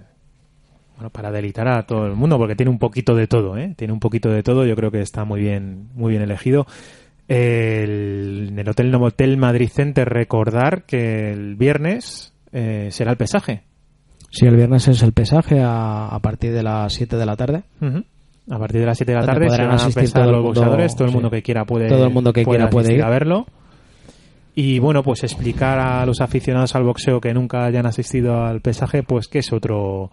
bueno, 0.99 1.11
para 1.11 1.31
deleitar 1.31 1.69
a 1.69 1.85
todo 1.85 2.07
el 2.07 2.15
mundo, 2.17 2.37
porque 2.39 2.57
tiene 2.57 2.71
un 2.71 2.79
poquito 2.79 3.15
de 3.15 3.27
todo, 3.29 3.57
¿eh? 3.57 3.73
Tiene 3.77 3.93
un 3.93 4.01
poquito 4.01 4.29
de 4.31 4.43
todo, 4.43 4.67
yo 4.67 4.75
creo 4.75 4.91
que 4.91 5.01
está 5.01 5.25
muy 5.25 5.41
bien, 5.41 5.87
muy 5.95 6.11
bien 6.11 6.23
elegido. 6.23 6.67
El- 7.29 8.49
en 8.51 8.59
el 8.59 8.69
Hotel 8.69 8.91
Novotel 8.91 9.37
Madrid 9.37 9.69
Center 9.73 10.09
recordar 10.09 10.85
que 10.85 11.31
el 11.33 11.55
viernes 11.57 12.33
eh, 12.53 12.89
será 12.91 13.13
el 13.13 13.17
pesaje. 13.17 13.63
Sí, 14.31 14.47
el 14.47 14.57
viernes 14.57 14.89
es 14.89 15.03
el 15.03 15.13
pesaje 15.13 15.61
a, 15.61 16.09
a 16.09 16.19
partir 16.21 16.53
de 16.53 16.63
las 16.63 16.93
7 16.93 17.17
de 17.17 17.27
la 17.27 17.37
tarde. 17.37 17.63
Ujú. 17.81 18.03
A 18.51 18.59
partir 18.59 18.81
de 18.81 18.87
las 18.87 18.97
7 18.99 19.13
de 19.13 19.19
la 19.19 19.27
tarde 19.27 19.47
podrán 19.47 19.71
asistir 19.73 20.03
pesar 20.05 20.23
todo 20.23 20.31
el 20.31 20.37
los 20.37 20.45
boxeadores, 20.47 20.95
todo 20.97 21.05
el 21.05 21.11
sí. 21.11 21.15
mundo 21.15 21.31
que 21.31 21.43
quiera 21.43 21.65
puede 21.65 21.89
Todo 21.89 22.05
el 22.07 22.13
mundo 22.13 22.33
que 22.33 22.45
quiera 22.45 22.71
puede 22.71 22.95
ir. 22.95 23.03
a 23.03 23.11
verlo. 23.11 23.47
Y 24.55 24.79
bueno, 24.81 25.03
pues 25.03 25.23
explicar 25.23 25.79
a 25.79 26.05
los 26.07 26.21
aficionados 26.21 26.75
al 26.75 26.83
boxeo 26.83 27.21
que 27.21 27.33
nunca 27.33 27.65
hayan 27.67 27.87
asistido 27.87 28.43
al 28.45 28.61
pesaje, 28.61 29.03
pues 29.03 29.29
que 29.29 29.39
es 29.41 29.53
otro 29.53 30.11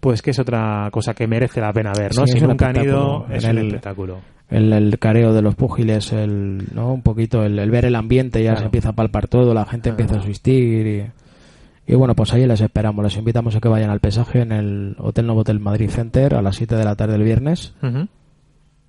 pues 0.00 0.22
que 0.22 0.30
es 0.30 0.38
otra 0.38 0.88
cosa 0.92 1.14
que 1.14 1.26
merece 1.26 1.60
la 1.60 1.72
pena 1.72 1.92
ver, 1.96 2.12
¿no? 2.16 2.26
Sí, 2.26 2.38
si 2.38 2.44
nunca 2.46 2.68
han 2.68 2.82
ido, 2.84 3.26
es 3.30 3.44
el- 3.44 3.58
espectáculo. 3.66 4.18
El, 4.50 4.72
el 4.72 4.98
careo 4.98 5.34
de 5.34 5.42
los 5.42 5.54
púgiles, 5.56 6.10
el, 6.14 6.68
¿no? 6.74 6.94
un 6.94 7.02
poquito 7.02 7.44
el, 7.44 7.58
el 7.58 7.70
ver 7.70 7.84
el 7.84 7.94
ambiente, 7.94 8.38
ya 8.42 8.50
Claro. 8.52 8.60
se 8.60 8.64
empieza 8.66 8.88
a 8.90 8.92
palpar 8.94 9.28
todo, 9.28 9.52
la 9.52 9.66
gente 9.66 9.90
empieza 9.90 10.14
a 10.16 10.20
asistir 10.20 10.86
y, 11.86 11.92
y 11.92 11.94
bueno, 11.94 12.14
pues 12.14 12.32
ahí 12.32 12.46
les 12.46 12.62
esperamos, 12.62 13.04
les 13.04 13.16
invitamos 13.18 13.54
a 13.56 13.60
que 13.60 13.68
vayan 13.68 13.90
al 13.90 14.00
pesaje 14.00 14.40
en 14.40 14.52
el 14.52 14.96
Hotel 15.00 15.26
Novotel 15.26 15.60
Madrid 15.60 15.90
Center 15.90 16.34
a 16.34 16.40
las 16.40 16.56
7 16.56 16.76
de 16.76 16.84
la 16.84 16.96
tarde 16.96 17.16
el 17.16 17.24
viernes 17.24 17.74
Ujú. 17.82 18.08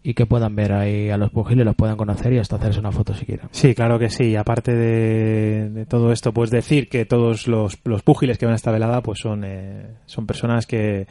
Y 0.02 0.14
que 0.14 0.26
puedan 0.26 0.56
ver 0.56 0.72
ahí 0.72 1.10
a 1.10 1.18
los 1.18 1.30
pugiles, 1.32 1.66
los 1.66 1.76
puedan 1.76 1.98
conocer 1.98 2.32
y 2.34 2.40
hasta 2.40 2.56
hacerse 2.56 2.80
una 2.80 2.92
foto 2.92 3.14
si 3.14 3.26
quieren. 3.26 3.48
Sí, 3.52 3.76
claro 3.76 4.00
que 4.00 4.10
sí. 4.10 4.36
Aparte 4.36 4.74
de, 4.74 5.70
de 5.70 5.86
todo 5.86 6.12
esto, 6.12 6.34
pues 6.34 6.50
decir 6.50 6.88
que 6.88 7.06
todos 7.06 7.48
los, 7.48 7.80
los 7.84 8.02
púgiles 8.02 8.38
que 8.38 8.46
van 8.46 8.54
a 8.54 8.56
esta 8.56 8.72
velada, 8.72 9.02
pues 9.02 9.20
son, 9.20 9.44
eh, 9.44 9.98
son 10.06 10.26
personas 10.26 10.66
que, 10.66 11.06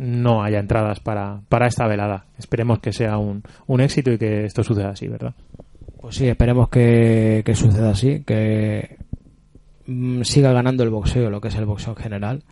no 0.00 0.42
haya 0.42 0.58
entradas 0.58 0.98
para, 0.98 1.42
para 1.50 1.66
esta 1.66 1.86
velada. 1.86 2.24
Esperemos 2.38 2.78
que 2.78 2.90
sea 2.90 3.18
un, 3.18 3.42
un 3.66 3.80
éxito 3.82 4.10
y 4.10 4.16
que 4.16 4.46
esto 4.46 4.64
suceda 4.64 4.90
así, 4.90 5.06
¿verdad? 5.08 5.34
Pues 6.00 6.16
sí, 6.16 6.26
esperemos 6.26 6.70
que, 6.70 7.42
que 7.44 7.54
suceda 7.54 7.90
así, 7.90 8.22
que 8.24 8.96
mm, 9.86 10.22
siga 10.22 10.52
ganando 10.52 10.84
el 10.84 10.90
boxeo, 10.90 11.28
lo 11.28 11.42
que 11.42 11.48
es 11.48 11.54
el 11.56 11.66
boxeo 11.66 11.92
en 11.92 12.02
general, 12.02 12.42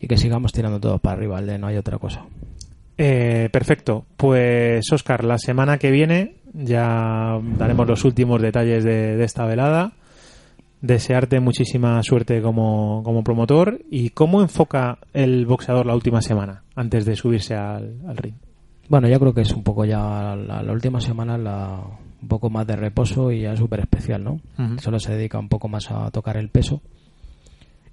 y 0.00 0.06
que 0.06 0.16
sigamos 0.16 0.52
tirando 0.52 0.80
todos 0.80 0.98
para 1.02 1.16
arriba, 1.16 1.42
de 1.42 1.58
no 1.58 1.66
hay 1.66 1.76
otra 1.76 1.98
cosa. 1.98 2.24
Eh, 2.96 3.50
perfecto. 3.52 4.06
Pues 4.16 4.90
Oscar, 4.90 5.24
la 5.24 5.36
semana 5.36 5.76
que 5.76 5.90
viene 5.90 6.36
ya 6.54 7.38
daremos 7.58 7.86
los 7.86 8.04
últimos 8.04 8.40
detalles 8.40 8.82
de, 8.82 9.16
de 9.16 9.24
esta 9.24 9.44
velada. 9.44 9.92
Desearte 10.86 11.40
muchísima 11.40 12.02
suerte 12.02 12.42
como, 12.42 13.02
como 13.04 13.24
promotor 13.24 13.80
y 13.90 14.10
cómo 14.10 14.42
enfoca 14.42 14.98
el 15.14 15.46
boxeador 15.46 15.86
la 15.86 15.94
última 15.94 16.20
semana 16.20 16.64
antes 16.76 17.06
de 17.06 17.16
subirse 17.16 17.54
al, 17.54 18.02
al 18.06 18.16
ring. 18.18 18.34
Bueno, 18.90 19.08
yo 19.08 19.18
creo 19.18 19.32
que 19.32 19.40
es 19.40 19.52
un 19.52 19.62
poco 19.62 19.86
ya 19.86 20.36
la, 20.36 20.62
la 20.62 20.72
última 20.72 21.00
semana 21.00 21.38
la, 21.38 21.80
un 22.20 22.28
poco 22.28 22.50
más 22.50 22.66
de 22.66 22.76
reposo 22.76 23.32
y 23.32 23.42
ya 23.42 23.56
súper 23.56 23.80
especial, 23.80 24.24
¿no? 24.24 24.40
Solo 24.78 24.98
se 24.98 25.14
dedica 25.14 25.38
un 25.38 25.48
poco 25.48 25.68
más 25.68 25.90
a 25.90 26.10
tocar 26.10 26.36
el 26.36 26.50
peso. 26.50 26.82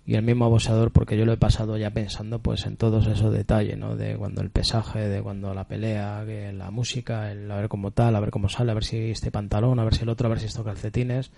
Y 0.05 0.15
el 0.15 0.23
mismo 0.23 0.49
boxeador, 0.49 0.91
porque 0.91 1.17
yo 1.17 1.25
lo 1.25 1.31
he 1.31 1.37
pasado 1.37 1.77
ya 1.77 1.91
pensando 1.91 2.39
pues 2.39 2.65
en 2.65 2.75
todos 2.75 3.07
esos 3.07 3.31
detalles, 3.31 3.77
¿no? 3.77 3.95
De 3.95 4.17
cuando 4.17 4.41
el 4.41 4.49
pesaje, 4.49 5.07
de 5.07 5.21
cuando 5.21 5.53
la 5.53 5.65
pelea, 5.65 6.23
que 6.25 6.51
la 6.51 6.71
música, 6.71 7.31
el 7.31 7.49
a 7.49 7.55
ver 7.55 7.69
cómo 7.69 7.91
tal, 7.91 8.17
a 8.17 8.19
ver 8.19 8.31
cómo 8.31 8.49
sale, 8.49 8.71
a 8.71 8.73
ver 8.73 8.83
si 8.83 8.97
este 9.11 9.31
pantalón, 9.31 9.79
a 9.79 9.85
ver 9.85 9.93
si 9.93 10.03
el 10.03 10.09
otro, 10.09 10.27
a 10.27 10.29
ver 10.29 10.39
si 10.39 10.47
estos 10.47 10.65
calcetines. 10.65 11.31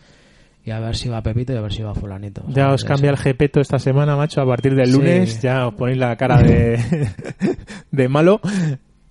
Y 0.66 0.72
a 0.72 0.80
ver 0.80 0.96
si 0.96 1.10
va 1.10 1.22
Pepito 1.22 1.52
y 1.54 1.58
a 1.58 1.62
ver 1.62 1.74
si 1.74 1.82
va 1.84 1.94
Fulanito. 1.94 2.44
Ya 2.48 2.72
os 2.72 2.86
cambia 2.86 3.10
el 3.10 3.18
jepeto 3.18 3.60
esta 3.60 3.80
semana, 3.80 4.16
macho. 4.16 4.40
A 4.42 4.46
partir 4.46 4.76
del 4.76 4.88
Sí. 4.88 4.94
lunes 4.94 5.42
ya 5.42 5.68
os 5.68 5.74
ponéis 5.74 5.98
la 5.98 6.16
cara 6.16 6.42
de, 6.42 6.80
de 7.92 8.08
malo. 8.10 8.40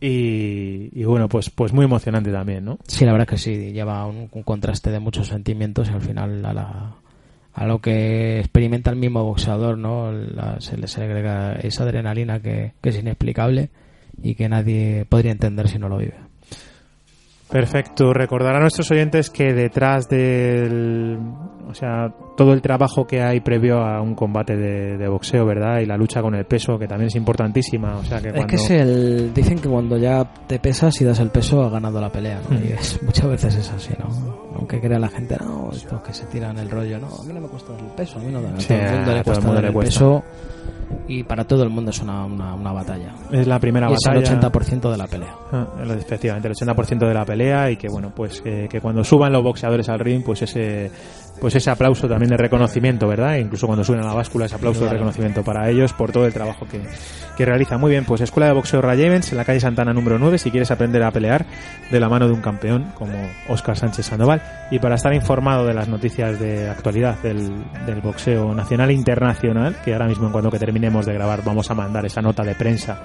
Y, 0.00 0.88
y 0.98 1.04
bueno, 1.04 1.28
pues, 1.28 1.50
pues 1.50 1.72
muy 1.72 1.84
emocionante 1.84 2.32
también, 2.32 2.64
¿no? 2.64 2.78
Sí, 2.86 3.04
la 3.04 3.12
verdad 3.12 3.28
es 3.28 3.30
que 3.30 3.38
sí, 3.50 3.72
lleva 3.72 4.04
un, 4.06 4.28
un 4.32 4.42
contraste 4.42 4.90
de 4.90 4.98
muchos 4.98 5.28
sentimientos 5.28 5.88
y 5.90 5.92
al 5.92 6.00
final 6.00 6.44
a, 6.44 6.52
la, 6.52 6.92
a 7.54 7.66
lo 7.66 7.78
que 7.80 8.40
experimenta 8.40 8.90
el 8.90 8.96
mismo 8.96 9.22
boxeador, 9.22 9.78
¿no? 9.78 10.10
La- 10.10 10.60
se 10.60 10.76
le 10.76 10.88
se 10.88 11.00
le 11.00 11.06
agrega 11.06 11.52
esa 11.54 11.84
adrenalina 11.84 12.40
que, 12.40 12.72
que 12.82 12.88
es 12.88 12.98
inexplicable 12.98 13.68
y 14.22 14.34
que 14.34 14.48
nadie 14.48 15.04
podría 15.08 15.30
entender 15.32 15.68
si 15.68 15.78
no 15.78 15.88
lo 15.88 15.98
vive. 15.98 16.16
Perfecto. 17.52 18.12
Recordar 18.12 18.56
a 18.56 18.60
nuestros 18.60 18.90
oyentes 18.90 19.30
que 19.30 19.52
detrás 19.52 20.08
del. 20.08 21.18
O 21.68 21.74
sea, 21.74 22.12
todo 22.36 22.52
el 22.52 22.60
trabajo 22.60 23.06
que 23.06 23.22
hay 23.22 23.40
previo 23.40 23.78
a 23.78 24.00
un 24.02 24.14
combate 24.14 24.56
de, 24.56 24.98
de 24.98 25.08
boxeo, 25.08 25.46
¿verdad? 25.46 25.80
Y 25.80 25.86
la 25.86 25.96
lucha 25.96 26.20
con 26.20 26.34
el 26.34 26.44
peso, 26.44 26.78
que 26.78 26.86
también 26.86 27.06
es 27.08 27.14
importantísima. 27.14 27.96
O 27.98 28.04
sea, 28.04 28.20
que 28.20 28.28
Es 28.28 28.34
cuando. 28.34 28.46
que 28.48 28.56
es 28.56 28.70
el, 28.70 29.32
dicen 29.32 29.58
que 29.58 29.68
cuando 29.68 29.96
ya 29.96 30.24
te 30.46 30.58
pesas 30.58 31.00
y 31.00 31.04
das 31.04 31.20
el 31.20 31.30
peso, 31.30 31.62
has 31.64 31.72
ganado 31.72 32.00
la 32.00 32.10
pelea, 32.10 32.40
¿no? 32.50 32.58
Mm. 32.58 32.62
Y 32.64 32.72
es- 32.72 33.02
muchas 33.02 33.28
veces 33.28 33.56
es 33.56 33.70
así, 33.70 33.94
¿no? 33.98 34.08
Aunque 34.56 34.80
crea 34.80 34.98
la 34.98 35.08
gente, 35.08 35.36
no, 35.40 35.70
estos 35.72 36.02
que 36.02 36.12
se 36.12 36.26
tiran 36.26 36.58
el 36.58 36.70
rollo, 36.70 36.98
no, 36.98 37.06
a 37.06 37.24
mí 37.26 37.32
no 37.32 37.40
me 37.40 37.48
cuesta 37.48 37.72
el 37.78 37.84
peso, 37.96 38.18
a 38.18 38.22
mí 38.22 38.30
no 38.32 38.42
da, 38.42 38.50
a 38.54 38.60
Sí, 38.60 38.68
todo 38.68 38.76
el 38.78 38.82
mundo 38.92 39.10
a 39.10 39.14
le 39.14 39.22
todo 39.22 39.34
el 39.34 39.40
cuesta 39.42 39.66
el 39.68 39.72
peso 39.74 40.24
y 41.08 41.22
para 41.24 41.44
todo 41.44 41.62
el 41.62 41.70
mundo 41.70 41.90
es 41.90 42.00
una, 42.00 42.24
una, 42.24 42.54
una 42.54 42.72
batalla. 42.72 43.14
Es 43.30 43.46
la 43.46 43.58
primera 43.58 43.88
Y 43.88 43.92
batalla. 43.92 44.20
Es 44.22 44.30
el 44.30 44.40
80% 44.40 44.90
de 44.90 44.96
la 44.96 45.06
pelea. 45.06 45.34
Ah, 45.52 45.66
efectivamente, 45.98 46.48
el 46.48 46.54
80% 46.54 47.08
de 47.08 47.14
la 47.14 47.24
pelea 47.24 47.70
y 47.70 47.76
que 47.76 47.88
bueno, 47.88 48.12
pues 48.14 48.40
que, 48.40 48.68
que 48.68 48.80
cuando 48.80 49.04
suban 49.04 49.32
los 49.32 49.42
boxeadores 49.42 49.88
al 49.88 49.98
ring, 50.00 50.22
pues 50.24 50.42
ese 50.42 50.90
pues 51.42 51.56
ese 51.56 51.70
aplauso 51.70 52.06
también 52.06 52.30
de 52.30 52.36
reconocimiento, 52.36 53.08
¿verdad? 53.08 53.34
Incluso 53.34 53.66
cuando 53.66 53.82
suben 53.82 54.00
a 54.02 54.06
la 54.06 54.14
báscula, 54.14 54.46
ese 54.46 54.54
aplauso 54.54 54.84
de 54.84 54.90
reconocimiento 54.90 55.42
para 55.42 55.68
ellos 55.68 55.92
por 55.92 56.12
todo 56.12 56.24
el 56.24 56.32
trabajo 56.32 56.68
que, 56.68 56.80
que 57.36 57.44
realizan. 57.44 57.80
Muy 57.80 57.90
bien, 57.90 58.04
pues 58.04 58.20
Escuela 58.20 58.46
de 58.46 58.52
Boxeo 58.52 58.80
Ray 58.80 59.02
Evans 59.02 59.32
en 59.32 59.38
la 59.38 59.44
calle 59.44 59.58
Santana 59.58 59.92
número 59.92 60.20
9, 60.20 60.38
si 60.38 60.52
quieres 60.52 60.70
aprender 60.70 61.02
a 61.02 61.10
pelear 61.10 61.44
de 61.90 61.98
la 61.98 62.08
mano 62.08 62.28
de 62.28 62.32
un 62.32 62.40
campeón 62.40 62.92
como 62.94 63.14
Óscar 63.48 63.76
Sánchez 63.76 64.06
Sandoval. 64.06 64.40
Y 64.70 64.78
para 64.78 64.94
estar 64.94 65.12
informado 65.14 65.66
de 65.66 65.74
las 65.74 65.88
noticias 65.88 66.38
de 66.38 66.70
actualidad 66.70 67.20
del, 67.24 67.50
del 67.86 68.00
boxeo 68.00 68.54
nacional 68.54 68.90
e 68.90 68.94
internacional, 68.94 69.74
que 69.84 69.94
ahora 69.94 70.06
mismo 70.06 70.26
en 70.26 70.32
cuanto 70.32 70.48
que 70.48 70.60
terminemos 70.60 71.06
de 71.06 71.14
grabar 71.14 71.42
vamos 71.44 71.68
a 71.72 71.74
mandar 71.74 72.06
esa 72.06 72.22
nota 72.22 72.44
de 72.44 72.54
prensa 72.54 73.00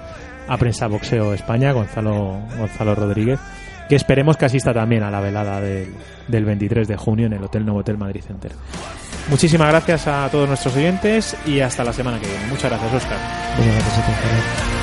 a 0.48 0.56
Prensa 0.56 0.86
Boxeo 0.86 1.34
España, 1.34 1.72
Gonzalo, 1.72 2.40
Gonzalo 2.56 2.94
Rodríguez, 2.94 3.38
que 3.88 3.96
esperemos 3.96 4.36
que 4.36 4.44
asista 4.44 4.72
también 4.72 5.02
a 5.02 5.10
la 5.10 5.20
velada 5.20 5.60
del, 5.60 5.94
del 6.26 6.44
23 6.44 6.86
de 6.86 6.96
junio 6.96 7.26
en 7.26 7.32
el 7.32 7.42
Hotel 7.42 7.64
Novotel 7.64 7.96
Madrid 7.96 8.22
Center. 8.26 8.52
Muchísimas 9.28 9.68
gracias 9.68 10.06
a 10.06 10.28
todos 10.30 10.48
nuestros 10.48 10.74
oyentes 10.76 11.36
y 11.46 11.60
hasta 11.60 11.84
la 11.84 11.92
semana 11.92 12.18
que 12.18 12.26
viene. 12.26 12.46
Muchas 12.46 12.70
gracias, 12.70 12.94
Oscar. 12.94 13.18
Muchas 13.58 13.74
gracias 13.74 13.98
a 13.98 14.77